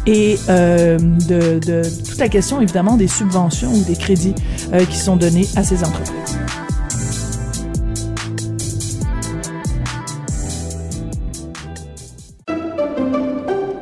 et 0.06 0.38
euh, 0.50 0.98
de, 0.98 1.60
de, 1.60 1.82
toute 2.08 2.18
la 2.18 2.28
question, 2.28 2.60
évidemment, 2.60 2.98
des 2.98 3.08
subventions 3.08 3.72
ou 3.72 3.84
des 3.84 3.96
crédits 3.96 4.36
euh, 4.74 4.84
qui 4.86 4.98
sont 4.98 5.16
donnés 5.16 5.48
à 5.56 5.64
ces 5.64 5.84
entreprises. 5.84 6.38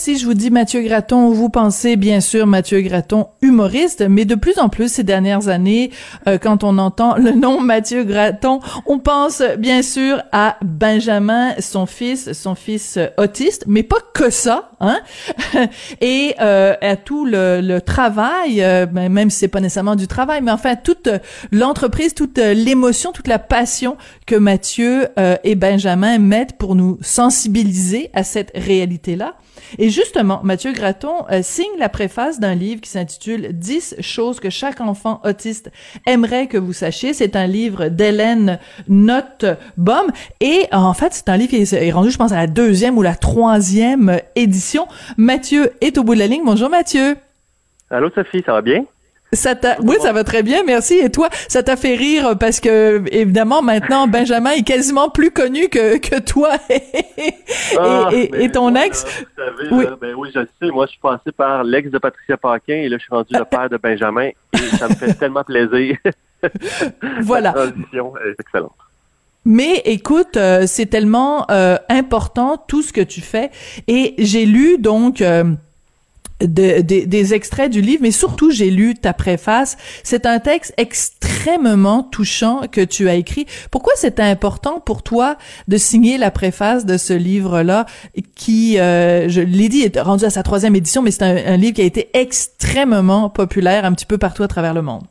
Si 0.00 0.16
je 0.16 0.24
vous 0.24 0.32
dis 0.32 0.50
Mathieu 0.50 0.80
Graton, 0.80 1.28
vous 1.28 1.50
pensez 1.50 1.96
bien 1.96 2.20
sûr 2.20 2.46
Mathieu 2.46 2.80
Graton, 2.80 3.26
humoriste, 3.42 4.00
mais 4.08 4.24
de 4.24 4.34
plus 4.34 4.58
en 4.58 4.70
plus 4.70 4.90
ces 4.90 5.02
dernières 5.02 5.48
années, 5.48 5.90
euh, 6.26 6.38
quand 6.38 6.64
on 6.64 6.78
entend 6.78 7.18
le 7.18 7.32
nom 7.32 7.60
Mathieu 7.60 8.04
Graton, 8.04 8.60
on 8.86 8.98
pense 8.98 9.42
bien 9.58 9.82
sûr 9.82 10.22
à 10.32 10.56
Benjamin, 10.64 11.52
son 11.58 11.84
fils, 11.84 12.32
son 12.32 12.54
fils 12.54 12.96
euh, 12.96 13.08
autiste, 13.18 13.64
mais 13.66 13.82
pas 13.82 13.98
que 14.14 14.30
ça, 14.30 14.70
hein, 14.80 15.00
et 16.00 16.34
euh, 16.40 16.72
à 16.80 16.96
tout 16.96 17.26
le, 17.26 17.78
travail, 17.80 18.64
ben, 18.90 19.10
même 19.10 19.28
si 19.28 19.40
c'est 19.40 19.48
pas 19.48 19.60
nécessairement 19.60 19.96
du 19.96 20.06
travail, 20.06 20.40
mais 20.40 20.50
enfin 20.50 20.76
toute 20.76 21.10
l'entreprise, 21.52 22.14
toute 22.14 22.38
l'émotion, 22.38 23.12
toute 23.12 23.28
la 23.28 23.38
passion 23.38 23.98
que 24.24 24.36
Mathieu 24.36 25.08
et 25.44 25.56
Benjamin 25.56 26.18
mettent 26.18 26.56
pour 26.56 26.74
nous 26.74 26.96
sensibiliser 27.02 28.08
à 28.14 28.24
cette 28.24 28.50
réalité-là. 28.54 29.34
Et 29.78 29.89
justement, 29.90 30.40
Mathieu 30.42 30.72
Graton 30.72 31.26
euh, 31.30 31.40
signe 31.42 31.78
la 31.78 31.88
préface 31.88 32.40
d'un 32.40 32.54
livre 32.54 32.80
qui 32.80 32.90
s'intitule 32.90 33.48
10 33.52 33.96
choses 34.00 34.40
que 34.40 34.50
chaque 34.50 34.80
enfant 34.80 35.20
autiste 35.24 35.70
aimerait 36.06 36.46
que 36.46 36.58
vous 36.58 36.72
sachiez. 36.72 37.12
C'est 37.12 37.36
un 37.36 37.46
livre 37.46 37.88
d'Hélène 37.88 38.58
Notbaum. 38.88 40.10
Et 40.40 40.66
en 40.72 40.94
fait, 40.94 41.12
c'est 41.12 41.28
un 41.28 41.36
livre 41.36 41.50
qui 41.50 41.56
est 41.56 41.92
rendu, 41.92 42.10
je 42.10 42.18
pense, 42.18 42.32
à 42.32 42.36
la 42.36 42.46
deuxième 42.46 42.96
ou 42.98 43.02
la 43.02 43.14
troisième 43.14 44.20
édition. 44.36 44.86
Mathieu 45.16 45.72
est 45.80 45.98
au 45.98 46.04
bout 46.04 46.14
de 46.14 46.20
la 46.20 46.26
ligne. 46.26 46.42
Bonjour 46.44 46.70
Mathieu. 46.70 47.16
Allô 47.90 48.08
Sophie, 48.10 48.42
ça 48.46 48.52
va 48.52 48.62
bien? 48.62 48.84
Ça 49.32 49.54
t'a, 49.54 49.76
oui, 49.80 49.96
ça 50.00 50.12
va 50.12 50.24
très 50.24 50.42
bien, 50.42 50.64
merci. 50.64 50.94
Et 50.98 51.10
toi, 51.10 51.28
ça 51.48 51.62
t'a 51.62 51.76
fait 51.76 51.94
rire 51.94 52.36
parce 52.38 52.58
que 52.58 53.02
évidemment 53.12 53.62
maintenant 53.62 54.08
Benjamin 54.08 54.50
est 54.50 54.62
quasiment 54.62 55.08
plus 55.08 55.30
connu 55.30 55.68
que 55.68 55.98
que 55.98 56.20
toi 56.20 56.50
et, 56.70 56.82
ah, 57.78 58.08
et, 58.12 58.50
ton 58.50 58.74
ex. 58.74 59.04
Vous 59.04 59.44
savez, 59.44 59.68
oui. 59.70 59.84
ben 60.00 60.14
oui, 60.16 60.30
je 60.34 60.40
sais. 60.40 60.70
Moi, 60.72 60.86
je 60.86 60.92
suis 60.92 61.00
passé 61.00 61.32
par 61.36 61.64
l'ex 61.64 61.90
de 61.90 61.98
Patricia 61.98 62.36
Paquin 62.36 62.74
et 62.74 62.88
là, 62.88 62.96
je 62.98 63.02
suis 63.02 63.14
rendu 63.14 63.32
le 63.32 63.44
père 63.44 63.68
de 63.68 63.76
Benjamin 63.76 64.28
et 64.28 64.58
ça 64.78 64.88
me 64.88 64.94
fait 64.94 65.14
tellement 65.14 65.44
plaisir. 65.44 65.96
voilà. 67.20 67.52
La 67.54 67.70
transition 67.70 68.14
est 68.18 68.40
excellente. 68.40 68.72
Mais 69.44 69.82
écoute, 69.86 70.36
euh, 70.36 70.64
c'est 70.66 70.86
tellement 70.86 71.50
euh, 71.50 71.76
important 71.88 72.58
tout 72.58 72.82
ce 72.82 72.92
que 72.92 73.00
tu 73.00 73.20
fais 73.20 73.50
et 73.88 74.14
j'ai 74.18 74.44
lu 74.44 74.78
donc. 74.78 75.22
Euh, 75.22 75.44
des 76.40 77.34
extraits 77.34 77.70
du 77.70 77.80
livre, 77.80 78.02
mais 78.02 78.10
surtout 78.10 78.50
j'ai 78.50 78.70
lu 78.70 78.94
ta 78.94 79.12
préface. 79.12 79.76
C'est 80.02 80.26
un 80.26 80.38
texte 80.38 80.74
extrêmement 80.76 82.02
touchant 82.02 82.62
que 82.70 82.80
tu 82.80 83.08
as 83.08 83.14
écrit. 83.14 83.46
Pourquoi 83.70 83.92
c'est 83.96 84.20
important 84.20 84.80
pour 84.80 85.02
toi 85.02 85.36
de 85.68 85.76
signer 85.76 86.18
la 86.18 86.30
préface 86.30 86.86
de 86.86 86.96
ce 86.96 87.12
livre-là, 87.12 87.86
qui, 88.34 88.78
euh, 88.78 89.28
je 89.28 89.40
l'ai 89.40 89.68
dit, 89.68 89.82
est 89.82 90.00
rendu 90.00 90.24
à 90.24 90.30
sa 90.30 90.42
troisième 90.42 90.76
édition, 90.76 91.02
mais 91.02 91.10
c'est 91.10 91.24
un, 91.24 91.56
livre 91.56 91.74
qui 91.74 91.82
a 91.82 91.84
été 91.84 92.08
extrêmement 92.14 93.28
populaire 93.28 93.84
un 93.84 93.92
petit 93.92 94.06
peu 94.06 94.18
partout 94.18 94.42
à 94.42 94.48
travers 94.48 94.74
le 94.74 94.82
monde? 94.82 95.04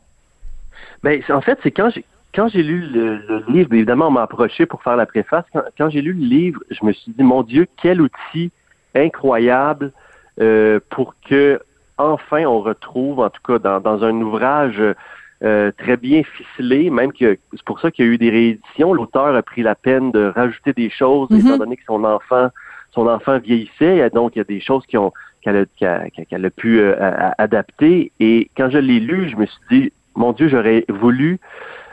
Ben, 1.02 1.20
en 1.30 1.40
fait, 1.40 1.58
c'est 1.62 1.70
quand 1.70 1.90
j'ai 1.90 2.04
quand 2.32 2.46
j'ai 2.46 2.62
lu 2.62 2.82
le, 2.82 3.42
livre, 3.48 3.74
évidemment, 3.74 4.06
on 4.06 4.12
m'a 4.12 4.22
approché 4.22 4.64
pour 4.64 4.84
faire 4.84 4.96
la 4.96 5.04
préface. 5.04 5.44
Quand, 5.52 5.62
quand 5.76 5.90
j'ai 5.90 6.00
lu 6.00 6.12
le 6.12 6.24
livre, 6.24 6.60
je 6.70 6.84
me 6.84 6.92
suis 6.92 7.10
dit, 7.10 7.24
mon 7.24 7.42
Dieu, 7.42 7.66
quel 7.82 8.00
outil 8.00 8.52
incroyable 8.94 9.92
euh, 10.40 10.80
pour 10.90 11.14
que 11.28 11.60
enfin 11.98 12.44
on 12.46 12.60
retrouve, 12.60 13.20
en 13.20 13.30
tout 13.30 13.42
cas 13.46 13.58
dans, 13.80 14.04
un 14.04 14.14
ouvrage 14.20 14.80
euh, 15.42 15.72
très 15.78 15.96
bien 15.96 16.22
ficelé, 16.22 16.90
même 16.90 17.12
que 17.12 17.38
c'est 17.52 17.62
pour 17.64 17.80
ça 17.80 17.90
qu'il 17.90 18.04
y 18.04 18.08
a 18.08 18.12
eu 18.12 18.18
des 18.18 18.30
rééditions. 18.30 18.92
L'auteur 18.92 19.34
a 19.34 19.42
pris 19.42 19.62
la 19.62 19.74
peine 19.74 20.10
de 20.12 20.32
rajouter 20.34 20.72
des 20.72 20.90
choses, 20.90 21.28
Mhm. 21.30 21.38
étant 21.40 21.58
donné 21.58 21.76
que 21.76 21.84
son 21.86 22.04
enfant, 22.04 22.48
son 22.92 23.06
enfant 23.06 23.38
vieillissait, 23.38 23.98
et 23.98 24.10
donc 24.10 24.36
il 24.36 24.38
y 24.38 24.42
a 24.42 24.44
des 24.44 24.60
choses 24.60 24.84
qui 24.86 24.96
ont 24.98 25.12
qu'elle 25.42 25.66
a, 25.80 26.10
qu'elle 26.28 26.44
a 26.44 26.50
pu 26.50 26.80
euh, 26.80 26.94
a- 27.00 27.28
a- 27.28 27.34
adapter. 27.42 28.12
Et 28.20 28.50
quand 28.56 28.68
je 28.68 28.76
l'ai 28.76 29.00
lu, 29.00 29.30
je 29.30 29.36
me 29.36 29.46
suis 29.46 29.60
dit, 29.70 29.92
mon 30.14 30.32
Dieu, 30.32 30.48
j'aurais 30.48 30.84
voulu, 30.90 31.38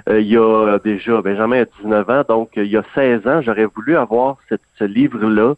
euh, 0.09 0.19
il 0.19 0.27
y 0.27 0.35
a 0.38 0.77
déjà, 0.83 1.21
Benjamin 1.21 1.61
a 1.61 1.65
19 1.81 2.09
ans, 2.09 2.23
donc 2.27 2.49
il 2.57 2.65
y 2.65 2.75
a 2.75 2.83
16 2.93 3.25
ans, 3.25 3.41
j'aurais 3.41 3.63
voulu 3.63 3.95
avoir 3.95 4.35
cette- 4.49 4.59
ce 4.77 4.83
livre-là, 4.83 5.53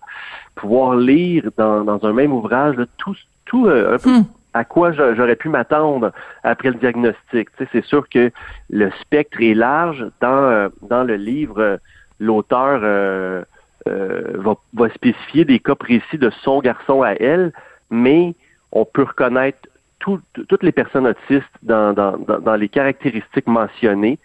pouvoir 0.60 0.95
lire 0.95 1.43
dans, 1.57 1.84
dans 1.84 1.99
un 2.10 2.14
même 2.14 2.34
ouvrage 2.39 2.76
là, 2.78 2.86
tout, 2.97 3.16
tout 3.45 3.66
euh, 3.68 3.95
un 3.95 3.97
peu 3.97 4.10
Hmm. 4.10 4.26
à 4.53 4.64
quoi 4.74 4.91
j'aurais 4.91 5.36
pu 5.43 5.47
m'attendre 5.49 6.12
après 6.43 6.70
le 6.70 6.76
diagnostic. 6.84 7.45
Tu 7.55 7.57
sais, 7.57 7.70
c'est 7.72 7.86
sûr 7.86 8.03
que 8.10 8.32
le 8.70 8.88
spectre 9.01 9.38
est 9.41 9.53
large. 9.53 10.01
Dans, 10.26 10.43
euh, 10.55 10.70
dans 10.93 11.03
le 11.12 11.16
livre, 11.16 11.60
euh, 11.62 11.78
l'auteur 12.20 12.82
euh, 12.84 13.43
euh, 13.88 14.22
va, 14.45 14.53
va 14.74 14.89
spécifier 14.89 15.45
des 15.45 15.60
cas 15.60 15.76
précis 15.76 16.18
de 16.18 16.30
son 16.43 16.60
garçon 16.60 16.97
à 17.03 17.12
elle, 17.14 17.51
mais 17.89 18.34
on 18.72 18.84
peut 18.86 19.03
reconnaître 19.14 19.64
tout- 19.99 20.22
toutes 20.49 20.64
les 20.64 20.72
personnes 20.82 21.07
autistes 21.14 21.55
dans, 21.64 21.93
dans, 21.93 22.18
dans, 22.18 22.39
dans 22.39 22.55
les 22.55 22.70
caractéristiques 22.70 23.47
mentionnées. 23.47 24.18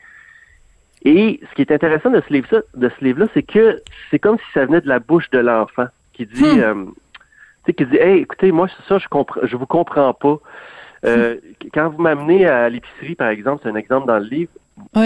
Et 1.05 1.39
ce 1.49 1.55
qui 1.55 1.63
est 1.63 1.73
intéressant 1.79 2.11
de 2.11 2.23
ce 2.27 2.33
livre 2.33 2.65
de 2.75 2.89
ce 2.89 3.05
livre-là, 3.05 3.27
c'est 3.35 3.43
que 3.43 3.67
c'est 4.11 4.19
comme 4.19 4.39
si 4.39 4.49
ça 4.55 4.65
venait 4.67 4.81
de 4.81 4.89
la 4.89 5.01
bouche 5.01 5.29
de 5.31 5.39
l'enfant 5.39 5.87
qui 6.15 6.27
dit, 6.27 6.43
Hmm. 6.43 6.61
euh, 6.61 6.85
tu 6.85 6.93
sais, 7.67 7.75
qui 7.75 7.87
dit, 7.87 7.97
hey, 7.97 8.21
écoutez, 8.23 8.51
moi 8.53 8.69
ça, 8.89 8.99
je 8.99 9.09
comprends, 9.09 9.41
je 9.43 9.57
vous 9.57 9.67
comprends 9.67 10.15
pas. 10.15 10.37
Euh, 11.05 11.37
Quand 11.75 11.91
vous 11.91 12.01
m'amenez 12.03 12.47
à 12.47 12.69
l'épicerie, 12.71 13.15
par 13.15 13.29
exemple, 13.29 13.61
c'est 13.63 13.69
un 13.69 13.75
exemple 13.77 14.07
dans 14.07 14.19
le 14.19 14.25
livre, 14.25 14.51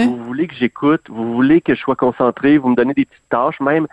vous 0.05 0.15
voulez 0.23 0.47
que 0.47 0.55
j'écoute, 0.55 1.01
vous 1.09 1.33
voulez 1.33 1.59
que 1.61 1.75
je 1.75 1.79
sois 1.79 1.95
concentré, 1.95 2.57
vous 2.57 2.69
me 2.69 2.75
donnez 2.75 2.93
des 2.93 3.05
petites 3.05 3.29
tâches 3.29 3.59
même, 3.59 3.85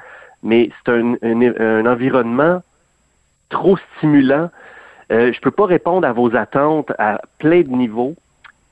mais 0.42 0.70
c'est 0.84 0.92
un, 0.92 1.14
un, 1.22 1.42
un 1.60 1.86
environnement 1.86 2.62
trop 3.48 3.76
stimulant. 3.96 4.50
Euh, 5.12 5.32
je 5.32 5.40
peux 5.40 5.50
pas 5.50 5.66
répondre 5.66 6.06
à 6.06 6.12
vos 6.12 6.34
attentes 6.36 6.92
à 6.98 7.20
plein 7.38 7.62
de 7.62 7.68
niveaux. 7.68 8.14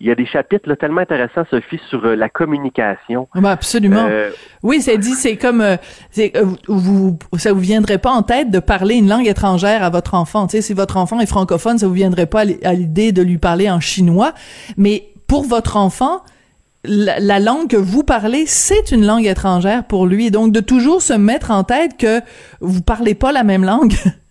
Il 0.04 0.08
y 0.08 0.10
a 0.10 0.14
des 0.14 0.26
chapitres 0.26 0.68
là, 0.68 0.76
tellement 0.76 1.00
intéressants, 1.00 1.46
Sophie, 1.48 1.80
sur 1.88 2.04
euh, 2.04 2.14
la 2.14 2.28
communication. 2.28 3.26
Ben, 3.34 3.46
absolument. 3.46 4.06
Euh, 4.06 4.32
Oui, 4.62 4.82
c'est 4.82 4.98
dit, 4.98 5.14
c'est 5.14 5.38
comme, 5.38 5.62
euh, 5.62 5.76
euh, 6.18 6.44
vous, 6.68 7.18
ça 7.38 7.54
vous 7.54 7.60
viendrait 7.60 7.96
pas 7.96 8.10
en 8.10 8.22
tête 8.22 8.50
de 8.50 8.58
parler 8.58 8.96
une 8.96 9.08
langue 9.08 9.26
étrangère 9.26 9.82
à 9.82 9.88
votre 9.88 10.12
enfant. 10.12 10.46
Tu 10.46 10.58
sais, 10.58 10.60
si 10.60 10.74
votre 10.74 10.98
enfant 10.98 11.20
est 11.20 11.26
francophone, 11.26 11.78
ça 11.78 11.86
vous 11.86 11.94
viendrait 11.94 12.26
pas 12.26 12.40
à 12.40 12.74
l'idée 12.74 13.12
de 13.12 13.22
lui 13.22 13.38
parler 13.38 13.70
en 13.70 13.80
chinois. 13.80 14.34
Mais 14.76 15.08
pour 15.26 15.44
votre 15.44 15.78
enfant, 15.78 16.20
la, 16.84 17.18
la 17.18 17.40
langue 17.40 17.68
que 17.68 17.78
vous 17.78 18.02
parlez, 18.02 18.44
c'est 18.44 18.92
une 18.92 19.06
langue 19.06 19.24
étrangère 19.24 19.84
pour 19.84 20.04
lui. 20.04 20.30
Donc, 20.30 20.52
de 20.52 20.60
toujours 20.60 21.00
se 21.00 21.14
mettre 21.14 21.50
en 21.50 21.64
tête 21.64 21.96
que 21.96 22.20
vous 22.60 22.82
parlez 22.82 23.14
pas 23.14 23.32
la 23.32 23.42
même 23.42 23.64
langue. 23.64 23.94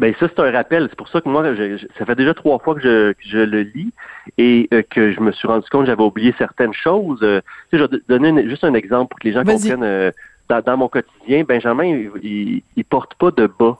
Ben 0.00 0.14
ça, 0.18 0.26
c'est 0.28 0.40
un 0.40 0.50
rappel. 0.50 0.86
C'est 0.90 0.96
pour 0.96 1.08
ça 1.08 1.20
que 1.20 1.28
moi, 1.28 1.54
je- 1.54 1.76
je- 1.76 1.86
ça 1.98 2.04
fait 2.06 2.14
déjà 2.16 2.34
trois 2.34 2.58
fois 2.58 2.74
que 2.74 2.80
je, 2.80 3.12
que 3.12 3.18
je 3.24 3.38
le 3.38 3.60
lis 3.60 3.92
et 4.38 4.66
euh, 4.74 4.82
que 4.82 5.12
je 5.12 5.20
me 5.20 5.30
suis 5.30 5.46
rendu 5.46 5.68
compte 5.70 5.82
que 5.82 5.86
j'avais 5.88 6.02
oublié 6.02 6.34
certaines 6.38 6.72
choses. 6.72 7.20
Euh, 7.22 7.40
tu 7.70 7.78
sais, 7.78 7.84
je 7.84 7.88
vais 7.88 8.02
donner 8.08 8.30
une- 8.30 8.48
juste 8.48 8.64
un 8.64 8.74
exemple 8.74 9.10
pour 9.10 9.20
que 9.20 9.28
les 9.28 9.34
gens 9.34 9.44
comprennent. 9.68 9.84
euh, 9.84 10.10
dans, 10.48 10.60
dans 10.62 10.76
mon 10.78 10.88
quotidien, 10.88 11.44
Benjamin, 11.46 11.84
il, 11.84 12.10
il, 12.22 12.62
il 12.76 12.84
porte 12.84 13.14
pas 13.14 13.30
de 13.30 13.46
bas. 13.46 13.78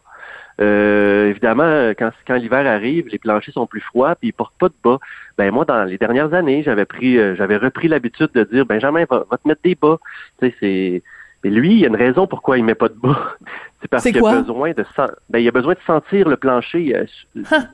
Euh, 0.61 1.31
évidemment, 1.31 1.91
quand, 1.99 2.11
quand 2.27 2.35
l'hiver 2.35 2.67
arrive, 2.67 3.09
les 3.09 3.19
planchers 3.19 3.55
sont 3.55 3.67
plus 3.67 3.81
froids, 3.81 4.15
puis 4.15 4.29
il 4.29 4.33
porte 4.33 4.53
pas 4.59 4.69
de 4.69 4.75
bas. 4.85 4.99
Ben 5.39 5.51
moi, 5.51 5.65
dans 5.65 5.85
les 5.85 5.97
dernières 5.97 6.35
années, 6.35 6.63
j'avais 6.63 6.85
pris, 6.85 7.17
euh, 7.19 7.35
j'avais 7.35 7.57
repris 7.57 7.89
l'habitude 7.89 8.29
de 8.35 8.45
dire, 8.45 8.67
Benjamin, 8.67 9.05
va, 9.09 9.25
va 9.31 9.39
te 9.39 9.49
mettre 9.49 9.63
des 9.65 9.75
bas. 9.75 9.99
Tu 10.41 10.49
sais, 10.49 10.55
c'est. 10.61 11.03
Mais 11.43 11.51
lui, 11.51 11.73
il 11.73 11.79
y 11.81 11.85
a 11.85 11.89
une 11.89 11.97
raison 11.97 12.27
pourquoi 12.27 12.59
il 12.59 12.65
met 12.65 12.75
pas 12.75 12.89
de 12.89 12.95
bas. 12.95 13.19
C'est 13.81 13.89
parce 13.89 14.03
qu'il 14.05 14.19
a 14.19 14.41
besoin 14.43 14.71
de 14.73 14.85
ben, 15.31 15.39
il 15.39 15.49
a 15.49 15.53
besoin 15.53 15.73
de 15.73 15.79
sentir 15.87 16.29
le 16.29 16.37
plancher. 16.37 16.95
euh. 16.95 17.05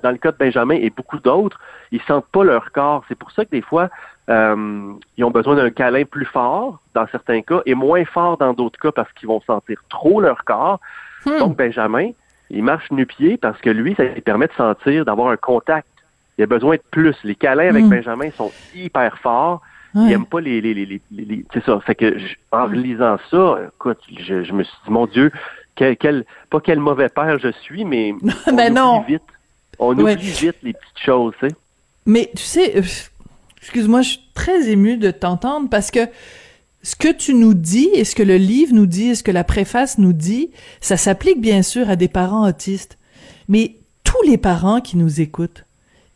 Dans 0.04 0.12
le 0.12 0.18
cas 0.18 0.30
de 0.30 0.36
Benjamin 0.36 0.76
et 0.76 0.90
beaucoup 0.90 1.18
d'autres, 1.18 1.58
ils 1.90 2.00
sentent 2.02 2.28
pas 2.28 2.44
leur 2.44 2.70
corps. 2.70 3.02
C'est 3.08 3.18
pour 3.18 3.32
ça 3.32 3.44
que 3.44 3.50
des 3.50 3.62
fois, 3.62 3.88
euh, 4.28 4.92
ils 5.16 5.24
ont 5.24 5.32
besoin 5.32 5.56
d'un 5.56 5.70
câlin 5.70 6.04
plus 6.04 6.24
fort 6.26 6.78
dans 6.94 7.08
certains 7.08 7.42
cas 7.42 7.60
et 7.66 7.74
moins 7.74 8.04
fort 8.04 8.36
dans 8.36 8.52
d'autres 8.52 8.78
cas 8.78 8.92
parce 8.92 9.12
qu'ils 9.14 9.26
vont 9.26 9.40
sentir 9.40 9.80
trop 9.88 10.20
leur 10.20 10.44
corps. 10.44 10.78
Hmm. 11.24 11.38
Donc 11.38 11.56
Benjamin, 11.56 12.10
il 12.50 12.62
marche 12.62 12.88
nu-pied 12.92 13.36
parce 13.36 13.60
que 13.60 13.70
lui, 13.70 13.96
ça 13.96 14.04
lui 14.04 14.20
permet 14.20 14.46
de 14.46 14.52
sentir, 14.52 15.04
d'avoir 15.04 15.30
un 15.30 15.36
contact. 15.36 15.88
Il 16.38 16.44
a 16.44 16.46
besoin 16.46 16.76
de 16.76 16.82
plus. 16.92 17.16
Les 17.24 17.34
câlins 17.34 17.70
avec 17.70 17.84
Hmm. 17.84 17.90
Benjamin 17.90 18.30
sont 18.30 18.52
hyper 18.76 19.18
forts. 19.18 19.60
Il 19.96 20.02
Ouais. 20.02 20.12
aime 20.12 20.26
pas 20.26 20.40
les, 20.40 20.60
les, 20.60 20.74
les, 20.74 21.00
les, 21.10 21.44
c'est 21.54 21.64
ça. 21.64 21.80
Fait 21.80 21.94
que 21.94 22.18
je- 22.18 22.34
en 22.52 22.66
lisant 22.66 23.16
ça, 23.30 23.58
écoute, 23.74 23.98
je, 24.18 24.44
je 24.44 24.52
me 24.52 24.62
suis 24.62 24.72
dit, 24.84 24.90
mon 24.92 25.06
Dieu, 25.06 25.32
quel, 25.74 25.96
quel, 25.96 26.24
pas 26.50 26.60
quel 26.60 26.78
mauvais 26.80 27.08
père 27.08 27.38
je 27.38 27.50
suis, 27.62 27.84
mais 27.84 28.12
on 28.46 28.52
Ben 28.54 28.66
oublie 28.72 28.74
non. 28.74 29.00
vite. 29.08 29.22
On 29.78 29.96
Ouais. 29.96 30.14
oublie 30.14 30.30
vite 30.30 30.56
les 30.62 30.74
petites 30.74 30.98
choses, 31.04 31.32
tu 31.40 31.48
sais. 31.48 31.54
Mais 32.04 32.30
tu 32.36 32.42
sais, 32.42 32.76
euh, 32.78 32.82
excuse-moi, 33.58 34.02
je 34.02 34.10
suis 34.10 34.20
très 34.34 34.68
émue 34.68 34.96
de 34.98 35.10
t'entendre 35.10 35.68
parce 35.70 35.90
que 35.90 36.00
ce 36.82 36.94
que 36.94 37.10
tu 37.12 37.34
nous 37.34 37.54
dis 37.54 37.88
et 37.94 38.04
ce 38.04 38.14
que 38.14 38.22
le 38.22 38.36
livre 38.36 38.74
nous 38.74 38.86
dit 38.86 39.08
et 39.08 39.14
ce 39.14 39.22
que 39.24 39.32
la 39.32 39.44
préface 39.44 39.98
nous 39.98 40.12
dit, 40.12 40.50
ça 40.80 40.96
s'applique 40.96 41.40
bien 41.40 41.62
sûr 41.62 41.88
à 41.90 41.96
des 41.96 42.08
parents 42.08 42.46
autistes. 42.48 42.96
Mais 43.48 43.76
tous 44.04 44.22
les 44.26 44.36
parents 44.38 44.80
qui 44.80 44.96
nous 44.96 45.20
écoutent, 45.20 45.64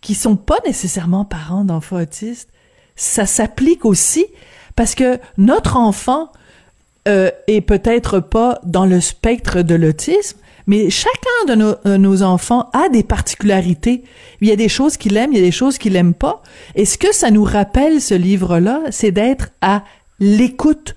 qui 0.01 0.14
sont 0.14 0.37
pas 0.37 0.59
nécessairement 0.64 1.24
parents 1.24 1.64
d'enfants 1.64 2.01
autistes, 2.01 2.51
ça 3.01 3.24
s'applique 3.24 3.86
aussi 3.86 4.26
parce 4.76 4.94
que 4.94 5.18
notre 5.38 5.76
enfant 5.76 6.30
euh, 7.09 7.30
est 7.46 7.62
peut-être 7.62 8.20
pas 8.20 8.61
dans 8.62 8.84
le 8.84 9.01
spectre 9.01 9.62
de 9.62 9.74
l'autisme, 9.74 10.38
mais 10.66 10.90
chacun 10.90 11.57
de 11.57 11.96
nos, 11.96 12.22
enfants 12.22 12.68
a 12.74 12.90
des 12.90 13.03
particularités. 13.03 14.05
Il 14.42 14.48
y 14.48 14.53
a 14.53 14.57
des 14.57 14.68
choses 14.68 14.98
qu'il 14.98 15.16
aime, 15.16 15.32
il 15.32 15.38
y 15.38 15.40
a 15.40 15.44
des 15.44 15.51
choses 15.51 15.78
qu'il 15.78 15.96
aime 15.96 16.12
pas. 16.12 16.42
Et 16.74 16.84
ce 16.84 16.98
que 16.98 17.12
ça 17.14 17.30
nous 17.30 17.42
rappelle, 17.42 18.03
ce 18.03 18.14
livre-là, 18.14 18.82
c'est 18.90 19.12
d'être 19.12 19.48
à 19.62 19.82
l'écoute. 20.18 20.94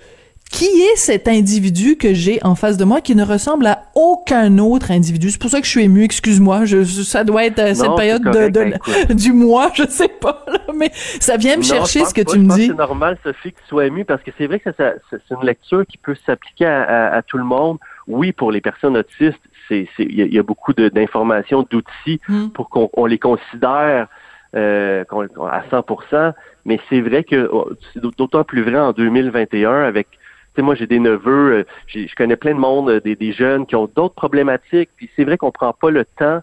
Qui 0.54 0.66
est 0.84 0.96
cet 0.98 1.28
individu 1.28 1.98
que 1.98 2.14
j'ai 2.14 2.38
en 2.44 2.54
face 2.54 2.78
de 2.78 2.86
moi 2.86 3.02
qui 3.02 3.16
ne 3.16 3.24
ressemble 3.26 3.66
à 3.66 3.86
aucun 3.96 4.60
autre 4.60 4.92
individu? 4.92 5.32
C'est 5.32 5.42
pour 5.42 5.50
ça 5.50 5.60
que 5.60 5.66
je 5.66 5.72
suis 5.72 5.82
émue, 5.82 6.04
excuse-moi. 6.04 6.66
Je, 6.66 6.84
ça 6.84 7.24
doit 7.24 7.44
être 7.46 7.58
euh, 7.58 7.74
cette 7.74 7.96
période 7.96 8.22
de, 8.22 8.50
de- 8.50 8.52
ben, 8.60 8.78
du 9.16 9.34
mois, 9.34 9.72
je 9.74 9.84
sais 9.90 10.08
pas, 10.08 10.46
là, 10.48 10.60
mais 10.78 10.92
ça 10.94 11.38
vient 11.38 11.54
me 11.58 11.62
Non, 11.64 11.68
chercher 11.68 12.06
ce 12.06 12.14
que 12.14 12.22
tu 12.22 12.38
me 12.38 12.48
pense 12.50 12.58
dis. 12.60 12.68
C'est 12.68 12.74
normal, 12.76 13.18
Sophie, 13.24 13.52
que 13.52 13.58
tu 13.62 13.68
sois 13.68 13.88
ému 13.88 14.06
parce 14.06 14.22
que 14.22 14.30
c'est 14.38 14.46
vrai 14.46 14.60
que 14.60 14.70
ça- 14.78 14.94
ça- 15.10 15.18
c'est 15.28 15.34
une 15.34 15.44
lecture 15.44 15.88
qui 15.88 15.98
peut 15.98 16.16
s'appliquer 16.24 16.68
à, 16.68 16.84
à- 16.84 17.16
à 17.18 17.22
tout 17.24 17.40
le 17.40 17.46
monde. 17.46 17.80
Oui, 18.08 18.32
pour 18.32 18.52
les 18.52 18.62
personnes 18.62 18.96
autistes, 18.96 19.40
c'est 19.68 19.88
c'est- 19.98 20.04
il 20.04 20.16
y, 20.16 20.22
a- 20.22 20.26
il 20.26 20.34
y 20.36 20.40
a 20.40 20.44
beaucoup 20.44 20.74
d'informations, 20.74 21.66
d'outils 21.68 22.22
Mm. 22.30 22.50
pour 22.50 22.70
qu'on 22.70 22.92
on 22.94 23.08
les 23.08 23.18
considère 23.18 24.08
euh, 24.56 25.04
à 25.52 25.64
100%. 25.72 26.34
Mais 26.66 26.80
c'est 26.90 27.02
vrai 27.02 27.24
que 27.24 27.50
oh, 27.52 27.72
c'est 27.92 28.04
d'autant 28.04 28.44
plus 28.44 28.62
vrai 28.62 28.78
en 28.78 28.92
2021 28.92 29.82
avec 29.82 30.08
sais, 30.56 30.62
moi, 30.62 30.76
j'ai 30.76 30.88
des 30.88 31.00
neveux, 31.00 31.54
euh, 31.54 31.64
je 31.88 32.14
connais 32.16 32.36
plein 32.36 32.54
de 32.54 32.60
monde, 32.60 32.90
euh, 32.90 33.00
des, 33.02 33.16
des 33.16 33.34
jeunes 33.34 33.66
qui 33.66 33.76
ont 33.76 33.90
d'autres 33.96 34.16
problématiques. 34.16 34.90
Puis 34.96 35.10
c'est 35.16 35.24
vrai 35.24 35.38
qu'on 35.38 35.52
prend 35.52 35.74
pas 35.74 35.90
le 35.90 36.06
temps 36.06 36.40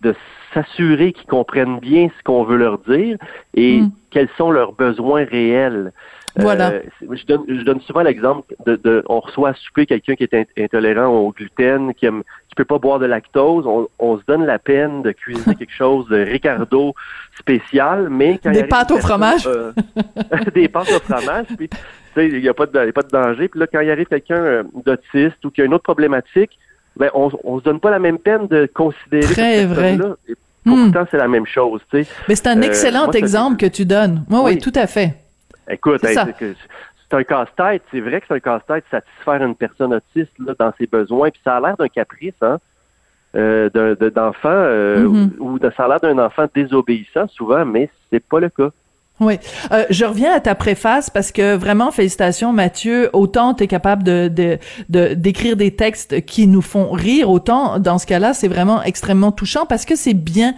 de 0.00 0.14
s'assurer 0.52 1.12
qu'ils 1.12 1.28
comprennent 1.28 1.78
bien 1.78 2.08
ce 2.18 2.22
qu'on 2.24 2.44
veut 2.44 2.56
leur 2.56 2.78
dire 2.78 3.16
et 3.54 3.80
Mm. 3.82 3.90
quels 4.10 4.28
sont 4.36 4.50
leurs 4.50 4.72
besoins 4.72 5.24
réels. 5.24 5.92
Voilà. 6.36 6.70
Euh, 6.70 6.80
je, 7.10 7.24
donne, 7.26 7.42
je 7.48 7.62
donne 7.62 7.80
souvent 7.82 8.00
l'exemple 8.02 8.54
de, 8.66 8.76
de 8.76 9.04
on 9.08 9.20
reçoit 9.20 9.50
à 9.50 9.54
souper 9.54 9.84
quelqu'un 9.86 10.14
qui 10.14 10.24
est 10.24 10.34
in- 10.34 10.44
intolérant 10.64 11.08
au 11.08 11.30
gluten, 11.32 11.92
qui 11.94 12.06
aime, 12.06 12.22
qui 12.48 12.54
peut 12.56 12.64
pas 12.64 12.78
boire 12.78 12.98
de 12.98 13.06
lactose. 13.06 13.66
On, 13.66 13.86
on 13.98 14.18
se 14.18 14.22
donne 14.26 14.46
la 14.46 14.58
peine 14.58 15.02
de 15.02 15.12
cuisiner 15.12 15.54
quelque 15.58 15.72
chose 15.74 16.08
de 16.08 16.16
Ricardo 16.18 16.94
spécial, 17.38 18.08
mais 18.10 18.38
quand 18.42 18.50
il 18.50 18.62
Des 18.62 18.64
pâtes 18.64 18.90
au 18.92 18.98
fromage. 18.98 19.46
euh, 19.46 19.72
des 20.54 20.68
pâtes 20.68 20.90
au 20.90 21.00
fromage, 21.12 21.46
puis 21.56 21.68
tu 21.68 21.76
sais, 22.14 22.28
il 22.28 22.40
n'y 22.40 22.48
a 22.48 22.54
pas 22.54 22.66
de, 22.66 22.78
il 22.80 22.86
y 22.86 22.90
a 22.90 22.92
pas 22.92 23.02
de 23.02 23.08
danger. 23.08 23.48
Puis 23.48 23.60
là, 23.60 23.66
quand 23.66 23.80
il 23.80 23.90
arrive 23.90 24.06
quelqu'un 24.06 24.36
euh, 24.36 24.62
d'autiste 24.86 25.44
ou 25.44 25.50
qui 25.50 25.60
a 25.62 25.64
une 25.64 25.74
autre 25.74 25.84
problématique, 25.84 26.58
ben 26.96 27.10
on, 27.14 27.30
on 27.44 27.58
se 27.58 27.64
donne 27.64 27.80
pas 27.80 27.90
la 27.90 27.98
même 27.98 28.18
peine 28.18 28.46
de 28.48 28.70
considérer 28.72 29.22
Très 29.32 29.56
cette 29.60 29.68
vrai. 29.68 29.96
personne-là. 29.96 30.16
Et 30.28 30.34
Hmm. 30.64 30.92
Pourtant, 30.92 31.08
c'est 31.10 31.16
la 31.16 31.26
même 31.26 31.44
chose, 31.44 31.80
tu 31.90 32.04
sais. 32.04 32.10
Mais 32.28 32.36
c'est 32.36 32.46
un 32.46 32.56
Euh, 32.58 32.62
excellent 32.62 33.06
moi, 33.06 33.14
exemple 33.16 33.56
que 33.56 33.66
tu 33.66 33.84
donnes. 33.84 34.24
Oui, 34.30 34.36
oui, 34.44 34.52
Oui. 34.52 34.58
tout 34.60 34.70
à 34.76 34.86
fait. 34.86 35.16
Écoute, 35.68 36.00
C'est 36.02 36.10
hey, 36.18 36.56
un 37.12 37.24
casse-tête. 37.24 37.82
C'est 37.90 38.00
vrai 38.00 38.20
que 38.20 38.26
c'est 38.28 38.34
un 38.34 38.40
casse-tête 38.40 38.84
satisfaire 38.90 39.42
une 39.42 39.54
personne 39.54 39.92
autiste 39.94 40.32
là, 40.38 40.54
dans 40.58 40.72
ses 40.78 40.86
besoins. 40.86 41.30
Puis 41.30 41.40
ça 41.44 41.56
a 41.56 41.60
l'air 41.60 41.76
d'un 41.76 41.88
caprice, 41.88 42.34
hein, 42.40 42.58
euh, 43.36 43.68
de- 43.94 44.08
d'enfant, 44.08 44.48
euh, 44.50 45.00
Mhm. 45.08 45.30
ou 45.38 45.58
de, 45.58 45.70
ça 45.76 45.84
a 45.84 45.88
l'air 45.88 46.00
d'un 46.00 46.18
enfant 46.18 46.46
désobéissant 46.54 47.28
souvent, 47.28 47.64
mais 47.66 47.90
c'est 48.10 48.26
pas 48.26 48.40
le 48.40 48.48
cas. 48.48 48.70
Oui. 49.20 49.34
Euh, 49.70 49.84
je 49.90 50.04
reviens 50.04 50.32
à 50.32 50.40
ta 50.40 50.54
préface 50.54 51.08
parce 51.08 51.30
que 51.30 51.54
vraiment, 51.54 51.92
félicitations 51.92 52.52
Mathieu. 52.52 53.10
Autant 53.12 53.54
tu 53.54 53.64
es 53.64 53.66
capable 53.66 54.02
de, 54.02 54.58
de, 54.88 55.14
d'écrire 55.14 55.56
des 55.56 55.70
textes 55.70 56.24
qui 56.24 56.46
nous 56.46 56.62
font 56.62 56.90
rire, 56.90 57.30
autant 57.30 57.78
dans 57.78 57.98
ce 57.98 58.06
cas-là, 58.06 58.34
c'est 58.34 58.48
vraiment 58.48 58.82
extrêmement 58.82 59.30
touchant 59.30 59.64
parce 59.64 59.84
que 59.84 59.94
c'est 59.94 60.14
bien 60.14 60.54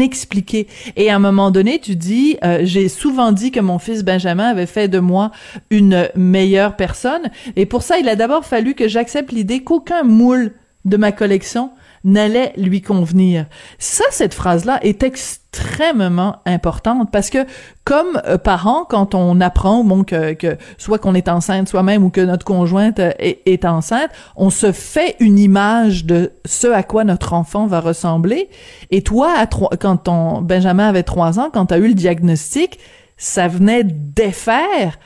expliqué. 0.00 0.66
Et 0.96 1.10
à 1.10 1.16
un 1.16 1.18
moment 1.18 1.50
donné, 1.50 1.78
tu 1.78 1.96
dis, 1.96 2.36
euh, 2.44 2.60
j'ai 2.62 2.88
souvent 2.88 3.32
dit 3.32 3.50
que 3.50 3.60
mon 3.60 3.78
fils 3.78 4.02
Benjamin 4.02 4.50
avait 4.50 4.66
fait 4.66 4.88
de 4.88 4.98
moi 4.98 5.30
une 5.70 6.08
meilleure 6.14 6.76
personne. 6.76 7.30
Et 7.56 7.64
pour 7.64 7.82
ça, 7.82 7.98
il 7.98 8.08
a 8.08 8.16
d'abord 8.16 8.44
fallu 8.44 8.74
que 8.74 8.86
j'accepte 8.86 9.32
l'idée 9.32 9.62
qu'aucun 9.62 10.02
moule 10.02 10.52
de 10.84 10.96
ma 10.96 11.12
collection 11.12 11.70
n'allait 12.04 12.52
lui 12.56 12.82
convenir. 12.82 13.46
Ça, 13.78 14.04
cette 14.10 14.34
phrase-là 14.34 14.78
est 14.82 15.02
extrêmement 15.02 16.36
importante 16.44 17.10
parce 17.10 17.30
que 17.30 17.46
comme 17.84 18.20
euh, 18.26 18.36
parents, 18.36 18.84
quand 18.84 19.14
on 19.14 19.40
apprend 19.40 19.82
bon, 19.84 20.04
que, 20.04 20.34
que 20.34 20.58
soit 20.76 20.98
qu'on 20.98 21.14
est 21.14 21.28
enceinte 21.28 21.68
soi-même 21.68 22.04
ou 22.04 22.10
que 22.10 22.20
notre 22.20 22.44
conjointe 22.44 23.00
euh, 23.00 23.12
est, 23.20 23.64
enceinte, 23.64 24.10
on 24.36 24.50
se 24.50 24.72
fait 24.72 25.16
une 25.18 25.38
image 25.38 26.04
de 26.04 26.32
ce 26.44 26.66
à 26.66 26.82
quoi 26.82 27.04
notre 27.04 27.32
enfant 27.32 27.66
va 27.66 27.80
ressembler. 27.80 28.50
Et 28.90 29.02
toi, 29.02 29.32
à 29.36 29.46
trois, 29.46 29.70
quand 29.80 29.96
ton 29.96 30.42
Benjamin 30.42 30.88
avait 30.88 31.02
trois 31.02 31.40
ans, 31.40 31.48
quand 31.52 31.66
tu 31.66 31.74
as 31.74 31.78
eu 31.78 31.88
le 31.88 31.94
diagnostic, 31.94 32.78
ça 33.16 33.48
venait 33.48 33.84
défaire 33.84 34.98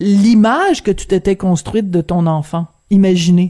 l'image 0.00 0.82
que 0.82 0.92
tu 0.92 1.06
t'étais 1.06 1.36
construite 1.36 1.90
de 1.90 2.00
ton 2.00 2.26
enfant. 2.26 2.68
Imaginez 2.90 3.48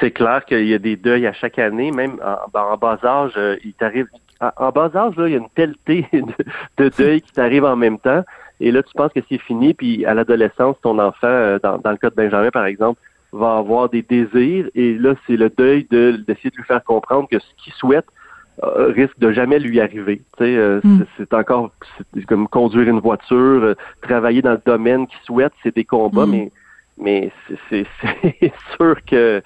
c'est 0.00 0.10
clair 0.10 0.44
qu'il 0.44 0.66
y 0.66 0.74
a 0.74 0.78
des 0.78 0.96
deuils 0.96 1.26
à 1.26 1.32
chaque 1.32 1.58
année, 1.58 1.90
même 1.90 2.18
en, 2.54 2.76
bas 2.76 2.98
âge, 3.04 3.32
euh, 3.36 3.56
il 3.64 3.74
t'arrive. 3.74 4.06
En, 4.40 4.70
bas 4.70 4.90
âge, 4.94 5.16
là, 5.16 5.28
il 5.28 5.32
y 5.32 5.34
a 5.34 5.38
une 5.38 5.48
pelletée 5.48 6.06
de, 6.12 6.84
de 6.84 6.90
deuils 6.96 7.22
qui 7.22 7.32
t'arrivent 7.32 7.64
en 7.64 7.76
même 7.76 7.98
temps. 7.98 8.24
Et 8.60 8.70
là, 8.70 8.82
tu 8.82 8.92
penses 8.94 9.12
que 9.12 9.20
c'est 9.28 9.38
fini, 9.38 9.74
puis 9.74 10.04
à 10.06 10.14
l'adolescence, 10.14 10.76
ton 10.82 10.98
enfant, 10.98 11.26
euh, 11.26 11.58
dans, 11.62 11.90
le 11.90 11.96
cas 11.96 12.10
de 12.10 12.14
Benjamin, 12.14 12.50
par 12.50 12.66
exemple, 12.66 13.00
va 13.32 13.56
avoir 13.56 13.88
des 13.88 14.02
désirs, 14.02 14.68
et 14.74 14.94
là, 14.94 15.14
c'est 15.26 15.36
le 15.36 15.50
deuil 15.50 15.86
d'essayer 15.90 16.50
de, 16.50 16.56
lui 16.56 16.64
faire 16.64 16.82
comprendre 16.84 17.28
que 17.28 17.38
ce 17.38 17.46
qu'il 17.56 17.72
souhaite 17.72 18.06
euh, 18.62 18.92
risque 18.94 19.18
de 19.18 19.32
jamais 19.32 19.58
lui 19.58 19.80
arriver. 19.80 20.22
Tu 20.38 20.44
sais, 20.44 20.80
mm. 20.84 21.04
c'est 21.16 21.34
encore 21.34 21.72
comme 22.28 22.46
conduire 22.46 22.88
une 22.88 23.00
voiture, 23.00 23.74
travailler 24.02 24.40
dans 24.40 24.52
le 24.52 24.62
domaine 24.64 25.08
qu'il 25.08 25.18
souhaite, 25.24 25.52
c'est 25.64 25.74
des 25.74 25.84
combats, 25.84 26.26
mm. 26.26 26.30
mais 26.30 26.52
mais 26.98 27.32
c'est 27.70 27.86
sûr 28.76 28.96
que 29.04 29.42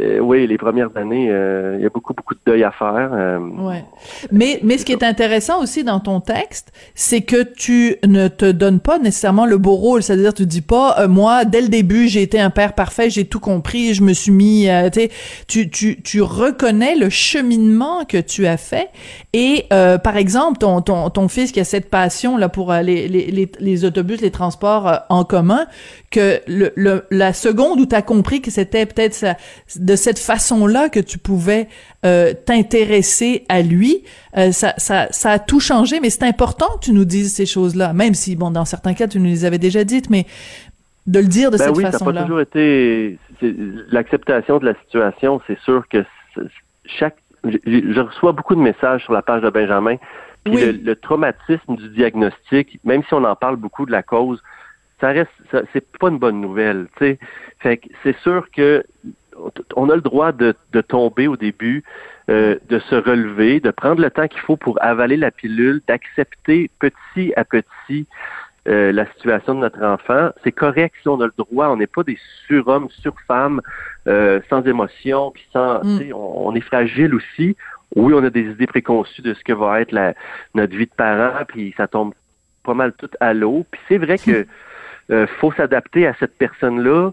euh, 0.00 0.18
oui, 0.18 0.46
les 0.46 0.58
premières 0.58 0.94
années, 0.96 1.28
euh, 1.30 1.76
il 1.78 1.82
y 1.82 1.86
a 1.86 1.88
beaucoup, 1.88 2.12
beaucoup 2.12 2.34
de 2.34 2.40
deuil 2.44 2.64
à 2.64 2.70
faire. 2.70 3.10
Euh, 3.12 3.38
ouais. 3.38 3.84
Mais, 4.30 4.60
mais 4.62 4.76
ce 4.76 4.84
qui 4.84 4.92
est 4.92 5.02
intéressant 5.02 5.62
aussi 5.62 5.84
dans 5.84 6.00
ton 6.00 6.20
texte, 6.20 6.72
c'est 6.94 7.22
que 7.22 7.42
tu 7.42 7.96
ne 8.06 8.28
te 8.28 8.50
donnes 8.50 8.80
pas 8.80 8.98
nécessairement 8.98 9.46
le 9.46 9.56
beau 9.56 9.74
rôle. 9.74 10.02
C'est-à-dire, 10.02 10.34
tu 10.34 10.44
dis 10.44 10.60
pas, 10.60 11.06
moi, 11.08 11.46
dès 11.46 11.62
le 11.62 11.68
début, 11.68 12.08
j'ai 12.08 12.22
été 12.22 12.38
un 12.38 12.50
père 12.50 12.74
parfait, 12.74 13.08
j'ai 13.08 13.24
tout 13.24 13.40
compris, 13.40 13.94
je 13.94 14.02
me 14.02 14.12
suis 14.12 14.32
mis, 14.32 14.68
tu, 15.48 15.70
tu, 15.70 16.02
tu 16.02 16.20
reconnais 16.20 16.94
le 16.96 17.08
cheminement 17.08 18.04
que 18.04 18.18
tu 18.18 18.46
as 18.46 18.58
fait. 18.58 18.88
Et, 19.32 19.66
par 19.70 20.16
exemple, 20.16 20.58
ton, 20.58 20.82
ton, 20.82 21.08
ton 21.08 21.28
fils 21.28 21.52
qui 21.52 21.60
a 21.60 21.64
cette 21.64 21.88
passion 21.88 22.36
là 22.36 22.48
pour 22.48 22.72
les, 22.72 23.08
les, 23.08 23.50
les 23.58 23.84
autobus, 23.84 24.20
les 24.20 24.30
transports 24.30 25.00
en 25.08 25.24
commun, 25.24 25.66
que 26.16 26.40
le, 26.48 26.72
le, 26.76 27.04
la 27.10 27.34
seconde 27.34 27.78
où 27.78 27.84
tu 27.84 27.94
as 27.94 28.00
compris 28.00 28.40
que 28.40 28.50
c'était 28.50 28.86
peut-être 28.86 29.36
de 29.78 29.96
cette 29.96 30.18
façon-là 30.18 30.88
que 30.88 30.98
tu 30.98 31.18
pouvais 31.18 31.68
euh, 32.06 32.32
t'intéresser 32.32 33.44
à 33.50 33.60
lui, 33.60 34.02
euh, 34.38 34.50
ça, 34.50 34.72
ça, 34.78 35.08
ça 35.10 35.32
a 35.32 35.38
tout 35.38 35.60
changé, 35.60 36.00
mais 36.00 36.08
c'est 36.08 36.24
important 36.24 36.68
que 36.76 36.86
tu 36.86 36.92
nous 36.92 37.04
dises 37.04 37.34
ces 37.34 37.44
choses-là, 37.44 37.92
même 37.92 38.14
si, 38.14 38.34
bon, 38.34 38.50
dans 38.50 38.64
certains 38.64 38.94
cas, 38.94 39.08
tu 39.08 39.18
nous 39.18 39.26
les 39.26 39.44
avais 39.44 39.58
déjà 39.58 39.84
dites, 39.84 40.08
mais 40.08 40.24
de 41.06 41.18
le 41.18 41.26
dire 41.26 41.50
de 41.50 41.58
ben 41.58 41.64
cette 41.64 41.76
oui, 41.76 41.82
façon-là. 41.82 41.98
Ça 41.98 42.04
n'a 42.06 42.20
pas 42.20 42.22
toujours 42.22 42.40
été 42.40 43.18
l'acceptation 43.90 44.58
de 44.58 44.64
la 44.64 44.74
situation. 44.84 45.42
C'est 45.46 45.58
sûr 45.60 45.86
que 45.88 46.02
chaque, 46.86 47.16
je, 47.44 48.00
reçois 48.00 48.32
beaucoup 48.32 48.54
de 48.54 48.60
messages 48.62 49.04
sur 49.04 49.12
la 49.12 49.20
page 49.20 49.42
de 49.42 49.50
Benjamin. 49.50 49.96
Puis 50.44 50.56
le, 50.56 50.72
le, 50.72 50.96
traumatisme 50.96 51.76
du 51.76 51.90
diagnostic, 51.90 52.80
même 52.84 53.02
si 53.02 53.12
on 53.12 53.24
en 53.24 53.36
parle 53.36 53.56
beaucoup 53.56 53.84
de 53.84 53.92
la 53.92 54.02
cause, 54.02 54.40
ça 55.00 55.08
reste, 55.08 55.30
c'est 55.50 55.98
pas 55.98 56.08
une 56.08 56.18
bonne 56.18 56.40
nouvelle. 56.40 56.86
Fait 56.98 57.18
que 57.78 57.88
c'est 58.02 58.16
sûr 58.18 58.48
que 58.50 58.84
on 59.76 59.90
a 59.90 59.94
le 59.94 60.00
droit 60.00 60.32
de, 60.32 60.54
de 60.72 60.80
tomber 60.80 61.28
au 61.28 61.36
début, 61.36 61.84
euh, 62.30 62.56
de 62.68 62.78
se 62.78 62.94
relever, 62.94 63.60
de 63.60 63.70
prendre 63.70 64.00
le 64.00 64.10
temps 64.10 64.28
qu'il 64.28 64.40
faut 64.40 64.56
pour 64.56 64.82
avaler 64.82 65.16
la 65.16 65.30
pilule, 65.30 65.80
d'accepter 65.86 66.70
petit 66.78 67.32
à 67.36 67.44
petit 67.44 68.06
euh, 68.68 68.92
la 68.92 69.06
situation 69.12 69.54
de 69.54 69.60
notre 69.60 69.82
enfant. 69.84 70.30
C'est 70.42 70.52
correct 70.52 70.94
si 71.02 71.08
on 71.08 71.20
a 71.20 71.26
le 71.26 71.32
droit, 71.36 71.68
on 71.68 71.76
n'est 71.76 71.86
pas 71.86 72.02
des 72.02 72.18
surhommes, 72.46 72.88
surfemmes, 73.00 73.60
euh, 74.08 74.40
sans 74.50 74.62
émotion, 74.66 75.30
puis 75.30 75.46
sans, 75.52 75.84
mm. 75.84 76.12
on, 76.14 76.48
on, 76.48 76.54
est 76.54 76.60
fragile 76.60 77.14
aussi. 77.14 77.56
Oui, 77.94 78.12
on 78.12 78.24
a 78.24 78.30
des 78.30 78.50
idées 78.50 78.66
préconçues 78.66 79.22
de 79.22 79.34
ce 79.34 79.44
que 79.44 79.52
va 79.52 79.80
être 79.80 79.92
la, 79.92 80.14
notre 80.54 80.74
vie 80.74 80.86
de 80.86 80.94
parent, 80.96 81.44
puis 81.46 81.74
ça 81.76 81.86
tombe 81.86 82.12
pas 82.64 82.74
mal 82.74 82.92
tout 82.94 83.10
à 83.20 83.32
l'eau. 83.32 83.64
Puis 83.70 83.80
c'est 83.88 83.98
vrai 83.98 84.18
que 84.24 84.46
euh, 85.10 85.26
faut 85.38 85.52
s'adapter 85.52 86.06
à 86.06 86.14
cette 86.14 86.36
personne-là 86.36 87.12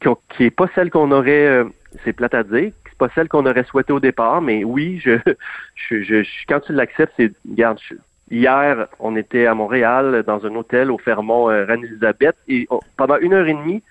qui, 0.00 0.08
qui 0.30 0.44
est 0.44 0.50
pas 0.50 0.68
celle 0.74 0.90
qu'on 0.90 1.10
aurait, 1.10 1.46
euh, 1.46 1.64
c'est 2.04 2.12
plate 2.12 2.34
à 2.34 2.42
dire, 2.42 2.72
c'est 2.84 2.98
pas 2.98 3.08
celle 3.14 3.28
qu'on 3.28 3.46
aurait 3.46 3.64
souhaité 3.64 3.92
au 3.92 4.00
départ, 4.00 4.42
mais 4.42 4.64
oui, 4.64 5.00
je, 5.02 5.18
je, 5.74 6.02
je, 6.02 6.24
quand 6.46 6.60
tu 6.60 6.72
l'acceptes, 6.72 7.14
c'est, 7.16 7.32
regarde, 7.48 7.78
hier, 8.30 8.88
on 8.98 9.16
était 9.16 9.46
à 9.46 9.54
Montréal 9.54 10.22
dans 10.26 10.44
un 10.44 10.54
hôtel 10.54 10.90
au 10.90 10.98
Fermont 10.98 11.50
euh, 11.50 11.64
Reine-Élisabeth 11.64 12.36
et 12.48 12.68
pendant 12.96 13.16
une 13.18 13.32
heure 13.32 13.46
et 13.46 13.54
demie, 13.54 13.82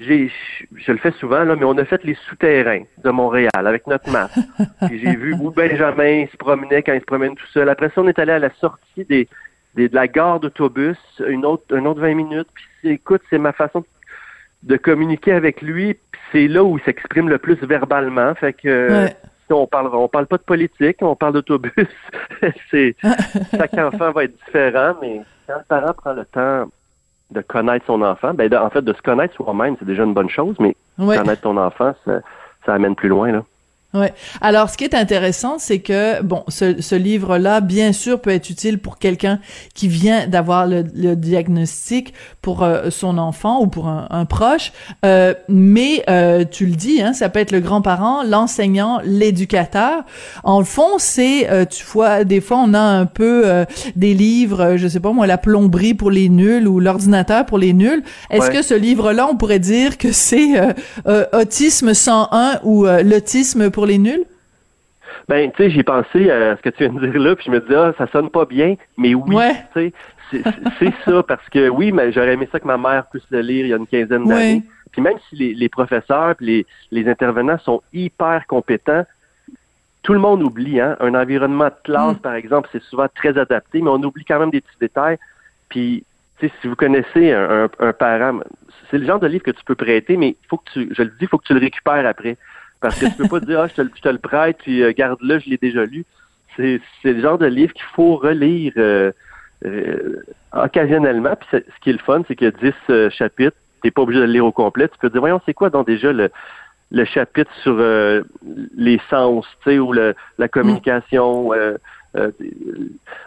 j'ai, 0.00 0.30
je 0.74 0.92
le 0.92 0.98
fais 0.98 1.12
souvent, 1.12 1.44
là, 1.44 1.54
mais 1.54 1.64
on 1.64 1.78
a 1.78 1.84
fait 1.84 2.02
les 2.04 2.16
souterrains 2.28 2.82
de 3.04 3.10
Montréal 3.10 3.50
avec 3.54 3.86
notre 3.86 4.10
masque. 4.10 4.38
Puis 4.86 4.98
j'ai 4.98 5.16
vu 5.16 5.34
où 5.34 5.50
Benjamin 5.50 6.26
se 6.26 6.36
promenait 6.36 6.82
quand 6.82 6.92
il 6.92 7.00
se 7.00 7.06
promène 7.06 7.36
tout 7.36 7.46
seul. 7.48 7.68
Après 7.68 7.88
ça, 7.88 8.00
on 8.00 8.08
est 8.08 8.18
allé 8.18 8.32
à 8.32 8.38
la 8.40 8.50
sortie 8.54 9.04
des, 9.04 9.28
de 9.76 9.88
la 9.92 10.08
gare 10.08 10.40
d'autobus, 10.40 10.98
une 11.26 11.46
autre, 11.46 11.64
un 11.74 11.84
autre 11.86 12.00
20 12.00 12.14
minutes. 12.14 12.48
Puis 12.54 12.90
écoute, 12.90 13.22
c'est 13.30 13.38
ma 13.38 13.52
façon 13.52 13.84
de 14.62 14.76
communiquer 14.76 15.32
avec 15.32 15.62
lui. 15.62 15.96
C'est 16.30 16.48
là 16.48 16.62
où 16.62 16.78
il 16.78 16.84
s'exprime 16.84 17.28
le 17.28 17.38
plus 17.38 17.56
verbalement. 17.62 18.34
Fait 18.34 18.52
que 18.52 19.08
on 19.52 19.66
parle, 19.66 19.94
on 19.94 20.08
parle 20.08 20.26
pas 20.26 20.38
de 20.38 20.42
politique, 20.42 20.96
on 21.00 21.16
parle 21.16 21.34
d'autobus. 21.34 21.72
c'est 22.70 22.96
chaque 23.50 23.74
enfant 23.74 24.12
va 24.12 24.24
être 24.24 24.36
différent, 24.46 24.94
mais 25.00 25.20
quand 25.46 25.58
le 25.58 25.64
parent 25.68 25.92
prend 25.94 26.12
le 26.12 26.24
temps 26.24 26.70
de 27.30 27.40
connaître 27.40 27.86
son 27.86 28.02
enfant, 28.02 28.34
ben 28.34 28.52
en 28.54 28.70
fait 28.70 28.82
de 28.82 28.92
se 28.92 29.02
connaître 29.02 29.34
soi-même, 29.34 29.76
c'est 29.78 29.84
déjà 29.84 30.04
une 30.04 30.14
bonne 30.14 30.28
chose, 30.28 30.56
mais 30.58 30.76
connaître 30.98 31.42
ton 31.42 31.56
enfant, 31.56 31.94
ça, 32.04 32.20
ça 32.66 32.74
amène 32.74 32.94
plus 32.94 33.08
loin 33.08 33.32
là. 33.32 33.44
Ouais. 33.94 34.14
Alors, 34.40 34.70
ce 34.70 34.78
qui 34.78 34.84
est 34.84 34.94
intéressant, 34.94 35.58
c'est 35.58 35.80
que 35.80 36.22
bon, 36.22 36.44
ce, 36.48 36.80
ce 36.80 36.94
livre-là, 36.94 37.60
bien 37.60 37.92
sûr, 37.92 38.20
peut 38.20 38.30
être 38.30 38.48
utile 38.48 38.78
pour 38.78 38.98
quelqu'un 38.98 39.38
qui 39.74 39.86
vient 39.88 40.26
d'avoir 40.26 40.66
le, 40.66 40.84
le, 40.94 41.14
diagnostic 41.14 42.14
pour 42.40 42.62
euh, 42.62 42.88
son 42.88 43.18
enfant 43.18 43.60
ou 43.60 43.66
pour 43.66 43.88
un, 43.88 44.06
un 44.10 44.24
proche. 44.24 44.72
Euh, 45.04 45.34
mais 45.48 46.02
euh, 46.08 46.44
tu 46.50 46.66
le 46.66 46.74
dis, 46.74 47.02
hein, 47.02 47.12
ça 47.12 47.28
peut 47.28 47.38
être 47.38 47.52
le 47.52 47.60
grand-parent, 47.60 48.22
l'enseignant, 48.22 49.00
l'éducateur. 49.04 50.04
En 50.42 50.58
le 50.58 50.64
fond, 50.64 50.98
c'est 50.98 51.50
euh, 51.50 51.64
tu 51.64 51.84
vois, 51.84 52.24
des 52.24 52.40
fois, 52.40 52.58
on 52.64 52.72
a 52.74 52.80
un 52.80 53.06
peu 53.06 53.44
des 53.96 54.14
livres, 54.14 54.76
je 54.76 54.88
sais 54.88 55.00
pas 55.00 55.12
moi, 55.12 55.26
la 55.26 55.38
plomberie 55.38 55.94
pour 55.94 56.10
les 56.10 56.28
nuls 56.28 56.66
ou 56.66 56.80
l'ordinateur 56.80 57.44
pour 57.44 57.58
les 57.58 57.72
nuls. 57.72 58.02
Est-ce 58.30 58.50
que 58.50 58.62
ce 58.62 58.74
livre-là, 58.74 59.28
on 59.30 59.36
pourrait 59.36 59.58
dire 59.58 59.98
que 59.98 60.12
c'est 60.12 60.60
autisme 61.32 61.94
101 61.94 62.60
ou 62.64 62.86
l'autisme 62.86 63.70
pour 63.70 63.81
les 63.86 63.98
nuls? 63.98 64.24
Ben, 65.28 65.50
tu 65.52 65.62
sais, 65.62 65.70
j'ai 65.70 65.82
pensé 65.82 66.30
à 66.30 66.56
ce 66.56 66.62
que 66.62 66.70
tu 66.70 66.84
viens 66.84 66.92
de 66.92 67.06
dire 67.06 67.20
là, 67.20 67.36
puis 67.36 67.46
je 67.46 67.50
me 67.50 67.60
dis, 67.60 67.74
ah, 67.74 67.92
ça 67.98 68.06
sonne 68.08 68.30
pas 68.30 68.44
bien, 68.44 68.76
mais 68.96 69.14
oui, 69.14 69.36
tu 69.74 69.92
sais, 70.32 70.42
c'est 70.78 70.94
ça, 71.04 71.22
parce 71.22 71.46
que 71.50 71.68
oui, 71.68 71.92
mais 71.92 72.12
j'aurais 72.12 72.32
aimé 72.32 72.48
ça 72.50 72.58
que 72.58 72.66
ma 72.66 72.78
mère 72.78 73.06
puisse 73.10 73.26
le 73.30 73.40
lire 73.40 73.66
il 73.66 73.68
y 73.68 73.74
a 73.74 73.76
une 73.76 73.86
quinzaine 73.86 74.26
d'années. 74.26 74.62
Puis 74.90 75.00
même 75.00 75.16
si 75.28 75.36
les, 75.36 75.54
les 75.54 75.68
professeurs 75.68 76.34
les, 76.40 76.66
les 76.90 77.08
intervenants 77.08 77.58
sont 77.58 77.82
hyper 77.92 78.46
compétents, 78.46 79.04
tout 80.02 80.12
le 80.12 80.18
monde 80.18 80.42
oublie, 80.42 80.80
hein. 80.80 80.96
Un 81.00 81.14
environnement 81.14 81.66
de 81.66 81.74
classe, 81.84 82.16
mm. 82.16 82.20
par 82.20 82.34
exemple, 82.34 82.68
c'est 82.72 82.82
souvent 82.82 83.06
très 83.14 83.38
adapté, 83.38 83.80
mais 83.80 83.90
on 83.90 84.02
oublie 84.02 84.24
quand 84.24 84.38
même 84.38 84.50
des 84.50 84.60
petits 84.60 84.78
détails. 84.80 85.18
Puis, 85.68 86.04
tu 86.38 86.48
sais, 86.48 86.52
si 86.60 86.66
vous 86.66 86.76
connaissez 86.76 87.32
un, 87.32 87.68
un, 87.78 87.92
parent, 87.92 88.40
c'est 88.90 88.98
le 88.98 89.06
genre 89.06 89.20
de 89.20 89.28
livre 89.28 89.44
que 89.44 89.52
tu 89.52 89.64
peux 89.64 89.76
prêter, 89.76 90.16
mais 90.16 90.36
faut 90.48 90.58
que 90.58 90.70
tu, 90.72 90.88
je 90.92 91.02
le 91.02 91.10
dis, 91.10 91.22
il 91.22 91.28
faut 91.28 91.38
que 91.38 91.46
tu 91.46 91.54
le 91.54 91.60
récupères 91.60 92.06
après. 92.06 92.36
Parce 92.82 92.98
que 92.98 93.06
tu 93.06 93.12
peux 93.12 93.28
pas 93.28 93.40
dire, 93.40 93.60
ah, 93.60 93.68
je 93.68 93.82
te, 93.82 93.88
je 93.94 94.02
te 94.02 94.08
le 94.08 94.18
prête, 94.18 94.58
puis 94.58 94.82
euh, 94.82 94.92
garde-le, 94.92 95.38
je 95.38 95.48
l'ai 95.48 95.56
déjà 95.56 95.86
lu. 95.86 96.04
C'est, 96.56 96.80
c'est 97.00 97.12
le 97.14 97.22
genre 97.22 97.38
de 97.38 97.46
livre 97.46 97.72
qu'il 97.72 97.86
faut 97.94 98.16
relire 98.16 98.72
euh, 98.76 99.12
euh, 99.64 100.22
occasionnellement. 100.52 101.34
Puis 101.36 101.48
ce 101.52 101.80
qui 101.80 101.90
est 101.90 101.94
le 101.94 101.98
fun, 102.00 102.22
c'est 102.28 102.36
qu'il 102.36 102.48
y 102.48 102.66
a 102.66 102.72
10 102.98 103.10
chapitres. 103.10 103.56
Tu 103.80 103.86
n'es 103.86 103.90
pas 103.90 104.02
obligé 104.02 104.20
de 104.20 104.26
le 104.26 104.32
lire 104.32 104.44
au 104.44 104.52
complet. 104.52 104.88
Tu 104.88 104.98
peux 104.98 105.08
dire, 105.08 105.20
voyons, 105.20 105.40
c'est 105.46 105.54
quoi 105.54 105.70
donc 105.70 105.86
déjà 105.86 106.12
le, 106.12 106.30
le 106.90 107.04
chapitre 107.04 107.50
sur 107.62 107.76
les 108.76 109.00
sens, 109.08 109.46
tu 109.62 109.70
sais, 109.70 109.78
ou 109.78 109.92
le, 109.92 110.14
la 110.38 110.48
communication, 110.48 111.52
euh, 112.16 112.30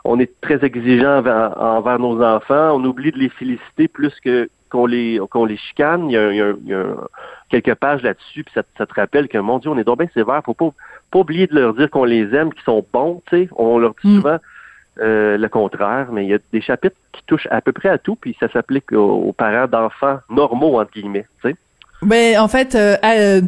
on 0.03 0.19
est 0.19 0.31
très 0.41 0.63
exigeant 0.63 1.17
envers, 1.17 1.99
nos 1.99 2.21
enfants. 2.23 2.75
On 2.75 2.83
oublie 2.85 3.11
de 3.11 3.17
les 3.17 3.29
féliciter 3.29 3.87
plus 3.87 4.13
que 4.23 4.49
qu'on 4.75 4.85
les 4.85 5.19
qu'on 5.29 5.45
les 5.45 5.57
chicane. 5.57 6.09
Il 6.09 6.13
y 6.13 6.73
a, 6.73 6.85
quelques 7.49 7.75
pages 7.75 8.01
là-dessus, 8.01 8.43
puis 8.43 8.53
ça, 8.53 8.85
te 8.85 8.93
rappelle 8.93 9.27
que 9.27 9.37
mon 9.37 9.59
Dieu, 9.59 9.69
on 9.69 9.77
est 9.77 9.83
donc 9.83 9.99
bien 9.99 10.09
sévère. 10.13 10.41
Faut 10.43 10.53
pas, 10.53 10.69
pas 11.11 11.19
oublier 11.19 11.47
de 11.47 11.55
leur 11.55 11.73
dire 11.73 11.89
qu'on 11.89 12.03
les 12.03 12.33
aime, 12.35 12.53
qu'ils 12.53 12.63
sont 12.63 12.85
bons. 12.91 13.21
Tu 13.27 13.37
sais, 13.37 13.49
on 13.55 13.77
leur 13.77 13.93
dit 14.03 14.09
mm. 14.09 14.15
souvent 14.17 14.37
euh, 14.99 15.37
le 15.37 15.49
contraire, 15.49 16.07
mais 16.11 16.25
il 16.25 16.29
y 16.29 16.33
a 16.33 16.39
des 16.51 16.61
chapitres 16.61 16.95
qui 17.11 17.21
touchent 17.27 17.47
à 17.51 17.61
peu 17.61 17.71
près 17.71 17.89
à 17.89 17.97
tout, 17.97 18.15
puis 18.15 18.35
ça 18.39 18.49
s'applique 18.49 18.91
aux, 18.91 19.33
parents 19.33 19.67
d'enfants 19.67 20.19
normaux 20.29 20.79
entre 20.79 20.91
guillemets. 20.91 21.25
Tu 21.41 21.49
sais. 21.49 21.55
Ben 22.01 22.39
en 22.39 22.47
fait, 22.47 22.75
euh, 22.75 22.95
euh, 23.03 23.41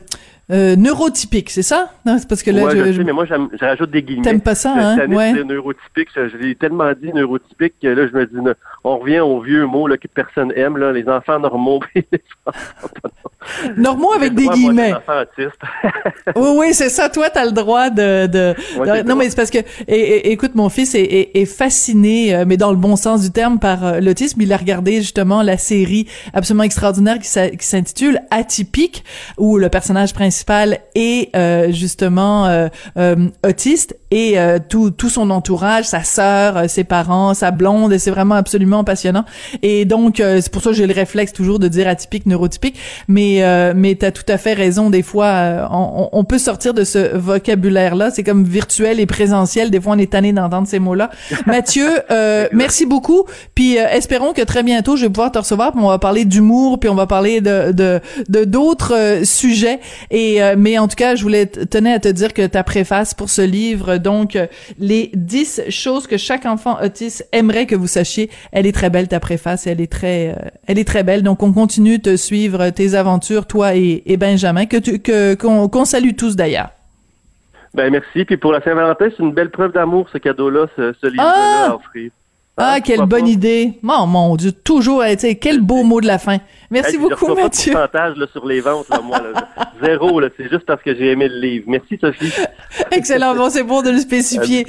neurotypique, 0.49 1.49
c'est 1.49 1.61
ça? 1.61 1.91
Non, 2.05 2.17
c'est 2.17 2.27
parce 2.27 2.41
que 2.41 2.51
là, 2.51 2.69
je, 2.69 2.93
sais, 2.93 3.03
mais 3.03 3.11
moi, 3.11 3.25
j'ajoute 3.59 3.91
des 3.91 4.01
guillemets. 4.01 4.23
T'aimes 4.23 4.41
pas 4.41 4.55
ça, 4.55 4.73
hein? 4.75 5.07
Ouais. 5.09 5.33
neurotypique. 5.43 6.09
Je, 6.15 6.37
l'ai 6.37 6.55
tellement 6.55 6.91
dit 6.93 7.11
neurotypique 7.13 7.73
que 7.81 7.87
là, 7.87 8.07
je 8.07 8.17
me 8.17 8.25
dis, 8.25 8.35
on 8.83 8.97
revient 8.97 9.19
au 9.19 9.41
vieux 9.41 9.65
mot 9.65 9.87
là, 9.87 9.97
que 9.97 10.07
personne 10.07 10.53
aime, 10.55 10.77
là, 10.77 10.91
les 10.91 11.07
enfants 11.09 11.39
normaux. 11.39 11.81
normaux 13.77 14.13
avec 14.13 14.35
des 14.35 14.47
guillemets. 14.47 14.93
oui, 16.35 16.49
oui, 16.55 16.73
c'est 16.73 16.89
ça. 16.89 17.09
Toi, 17.09 17.29
t'as 17.29 17.45
le 17.45 17.51
droit 17.51 17.89
de. 17.89 18.27
de, 18.27 19.03
non, 19.03 19.15
mais 19.15 19.29
c'est 19.29 19.35
parce 19.35 19.51
que, 19.51 19.59
et, 19.87 20.31
écoute, 20.31 20.55
mon 20.55 20.69
fils 20.69 20.95
est, 20.95 21.31
est, 21.33 21.45
fasciné, 21.45 22.35
euh, 22.35 22.45
mais 22.47 22.57
dans 22.57 22.71
le 22.71 22.77
bon 22.77 22.95
sens 22.95 23.21
du 23.21 23.31
terme, 23.31 23.59
par 23.59 23.85
euh, 23.85 23.99
l'autisme. 23.99 24.41
Il 24.41 24.53
a 24.53 24.57
regardé 24.57 24.97
justement 24.97 25.41
la 25.41 25.57
série 25.57 26.07
absolument 26.33 26.63
extraordinaire 26.63 27.19
qui 27.19 27.27
s'intitule 27.27 28.21
Atypique, 28.31 29.03
où 29.37 29.57
le 29.57 29.69
personnage 29.69 30.13
principal 30.13 30.36
et 30.95 31.29
euh, 31.35 31.71
justement 31.71 32.45
euh, 32.47 32.67
euh, 32.97 33.15
autiste 33.45 33.95
et 34.09 34.37
tout 34.69 34.89
tout 34.91 35.09
son 35.09 35.29
entourage, 35.31 35.83
sa 35.83 36.01
sœur, 36.01 36.69
ses 36.69 36.85
parents, 36.85 37.33
sa 37.33 37.51
blonde, 37.51 37.91
et 37.91 37.99
c'est 37.99 38.09
vraiment 38.09 38.35
absolument 38.35 38.85
passionnant. 38.85 39.25
Et 39.63 39.83
donc 39.83 40.17
c'est 40.19 40.49
pour 40.49 40.61
ça 40.63 40.69
que 40.69 40.77
j'ai 40.77 40.87
le 40.87 40.93
réflexe 40.93 41.33
toujours 41.33 41.59
de 41.59 41.67
dire 41.67 41.89
atypique, 41.89 42.25
neurotypique, 42.25 42.77
mais 43.09 43.43
mais 43.75 43.95
t'as 43.95 44.11
tout 44.11 44.23
à 44.29 44.37
fait 44.37 44.53
raison. 44.53 44.89
Des 44.89 45.01
fois, 45.01 45.67
on, 45.71 46.07
on, 46.13 46.23
peut 46.23 46.37
sortir 46.37 46.73
de 46.73 46.85
ce 46.85 47.17
vocabulaire-là. 47.17 48.09
C'est 48.09 48.23
comme 48.23 48.45
virtuel 48.45 49.01
et 49.01 49.05
présentiel. 49.05 49.71
Des 49.71 49.81
fois, 49.81 49.95
on 49.95 49.99
est 49.99 50.13
tanné 50.13 50.31
d'entendre 50.31 50.69
ces 50.69 50.79
mots-là. 50.79 51.09
Mathieu, 51.45 51.89
merci 52.53 52.85
beaucoup. 52.85 53.25
Puis 53.55 53.75
espérons 53.75 54.31
que 54.31 54.41
très 54.41 54.63
bientôt, 54.63 54.95
je 54.95 55.01
vais 55.01 55.11
pouvoir 55.11 55.33
te 55.33 55.39
recevoir. 55.39 55.73
Puis 55.73 55.81
on 55.83 55.89
va 55.89 55.99
parler 55.99 56.23
d'humour, 56.23 56.79
puis 56.79 56.89
on 56.89 56.95
va 56.95 57.07
parler 57.07 57.41
de 57.41 57.73
de 57.73 58.45
d'autres 58.45 59.21
sujets. 59.25 59.81
Et 60.11 60.26
euh, 60.41 60.55
mais 60.57 60.77
en 60.77 60.87
tout 60.87 60.95
cas, 60.95 61.15
je 61.15 61.23
voulais 61.23 61.45
tenir 61.45 61.95
à 61.95 61.99
te 61.99 62.07
dire 62.07 62.33
que 62.33 62.45
ta 62.45 62.63
préface 62.63 63.13
pour 63.13 63.29
ce 63.29 63.41
livre, 63.41 63.97
donc 63.97 64.35
euh, 64.35 64.47
les 64.79 65.11
10 65.13 65.63
choses 65.69 66.07
que 66.07 66.17
chaque 66.17 66.45
enfant 66.45 66.77
autiste 66.83 67.27
aimerait 67.31 67.65
que 67.65 67.75
vous 67.75 67.87
sachiez, 67.87 68.29
elle 68.51 68.65
est 68.65 68.71
très 68.71 68.89
belle 68.89 69.07
ta 69.07 69.19
préface, 69.19 69.67
elle 69.67 69.81
est 69.81 69.91
très, 69.91 70.29
euh, 70.29 70.49
elle 70.67 70.79
est 70.79 70.87
très 70.87 71.03
belle. 71.03 71.23
Donc 71.23 71.43
on 71.43 71.53
continue 71.53 71.99
de 71.99 72.15
suivre 72.15 72.69
tes 72.69 72.95
aventures, 72.95 73.45
toi 73.45 73.75
et, 73.75 74.17
Benjamin, 74.17 74.65
que 74.65 74.77
tu, 74.77 74.99
que 74.99 75.35
qu'on 75.35 75.85
salue 75.85 76.15
tous 76.17 76.35
d'ailleurs. 76.35 76.69
Ben 77.73 77.91
merci. 77.91 78.25
Puis 78.25 78.37
pour 78.37 78.51
la 78.51 78.61
Saint-Valentin, 78.61 79.07
c'est 79.09 79.23
une 79.23 79.33
belle 79.33 79.51
preuve 79.51 79.73
d'amour 79.73 80.07
ce 80.11 80.17
cadeau-là, 80.17 80.67
ce, 80.75 81.07
livre-là 81.07 81.33
ah! 81.35 81.71
à 81.71 81.75
offrir. 81.75 82.11
Ah, 82.59 82.73
ah 82.75 82.81
quelle 82.81 83.05
bonne 83.05 83.27
idée. 83.27 83.73
Mon, 83.83 84.07
mon 84.07 84.35
Dieu, 84.35 84.51
toujours, 84.51 85.03
quel 85.39 85.61
beau 85.61 85.83
mot 85.83 86.01
de 86.01 86.07
la 86.07 86.17
fin. 86.17 86.39
Merci 86.71 86.97
beaucoup, 86.97 87.33
Mathieu. 87.35 87.71
Pas 87.71 87.87
de 87.87 87.91
pourcentage 87.91 88.17
là, 88.17 88.25
sur 88.31 88.45
les 88.47 88.61
ventes, 88.61 88.89
là, 88.89 88.99
moi. 88.99 89.19
Là. 89.19 89.47
Zéro, 89.83 90.19
là. 90.19 90.29
C'est 90.35 90.49
juste 90.49 90.65
parce 90.65 90.81
que 90.81 90.95
j'ai 90.95 91.11
aimé 91.11 91.27
le 91.29 91.39
livre. 91.39 91.65
Merci, 91.67 91.97
Sophie. 92.01 92.33
Excellent. 92.91 93.35
Bon, 93.35 93.49
c'est 93.49 93.63
bon 93.63 93.83
de 93.83 93.91
le 93.91 93.99
spécifier. 93.99 94.65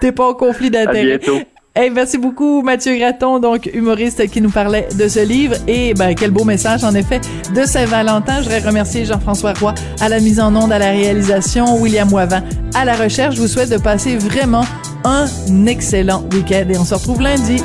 T'es 0.00 0.12
pas 0.12 0.28
en 0.28 0.34
conflit 0.34 0.70
d'intérêt. 0.70 1.14
À 1.14 1.18
bientôt. 1.18 1.40
Hey, 1.76 1.90
merci 1.90 2.18
beaucoup 2.18 2.62
Mathieu 2.62 2.96
Graton, 2.96 3.40
donc 3.40 3.68
humoriste 3.74 4.28
qui 4.30 4.40
nous 4.40 4.50
parlait 4.50 4.86
de 4.96 5.08
ce 5.08 5.18
livre. 5.18 5.56
Et 5.66 5.92
ben 5.92 6.14
quel 6.14 6.30
beau 6.30 6.44
message 6.44 6.84
en 6.84 6.94
effet 6.94 7.20
de 7.52 7.64
Saint-Valentin. 7.64 8.36
Je 8.36 8.42
voudrais 8.42 8.60
remercier 8.60 9.04
Jean-François 9.04 9.54
Roy 9.54 9.74
à 10.00 10.08
la 10.08 10.20
mise 10.20 10.38
en 10.38 10.54
onde, 10.54 10.70
à 10.70 10.78
la 10.78 10.90
réalisation, 10.90 11.76
William 11.80 12.08
Moivin 12.08 12.44
à 12.76 12.84
la 12.84 12.94
recherche. 12.94 13.34
Je 13.34 13.40
vous 13.40 13.48
souhaite 13.48 13.70
de 13.70 13.78
passer 13.78 14.16
vraiment 14.16 14.64
un 15.02 15.26
excellent 15.66 16.22
week-end 16.32 16.64
et 16.70 16.78
on 16.78 16.84
se 16.84 16.94
retrouve 16.94 17.20
lundi. 17.20 17.60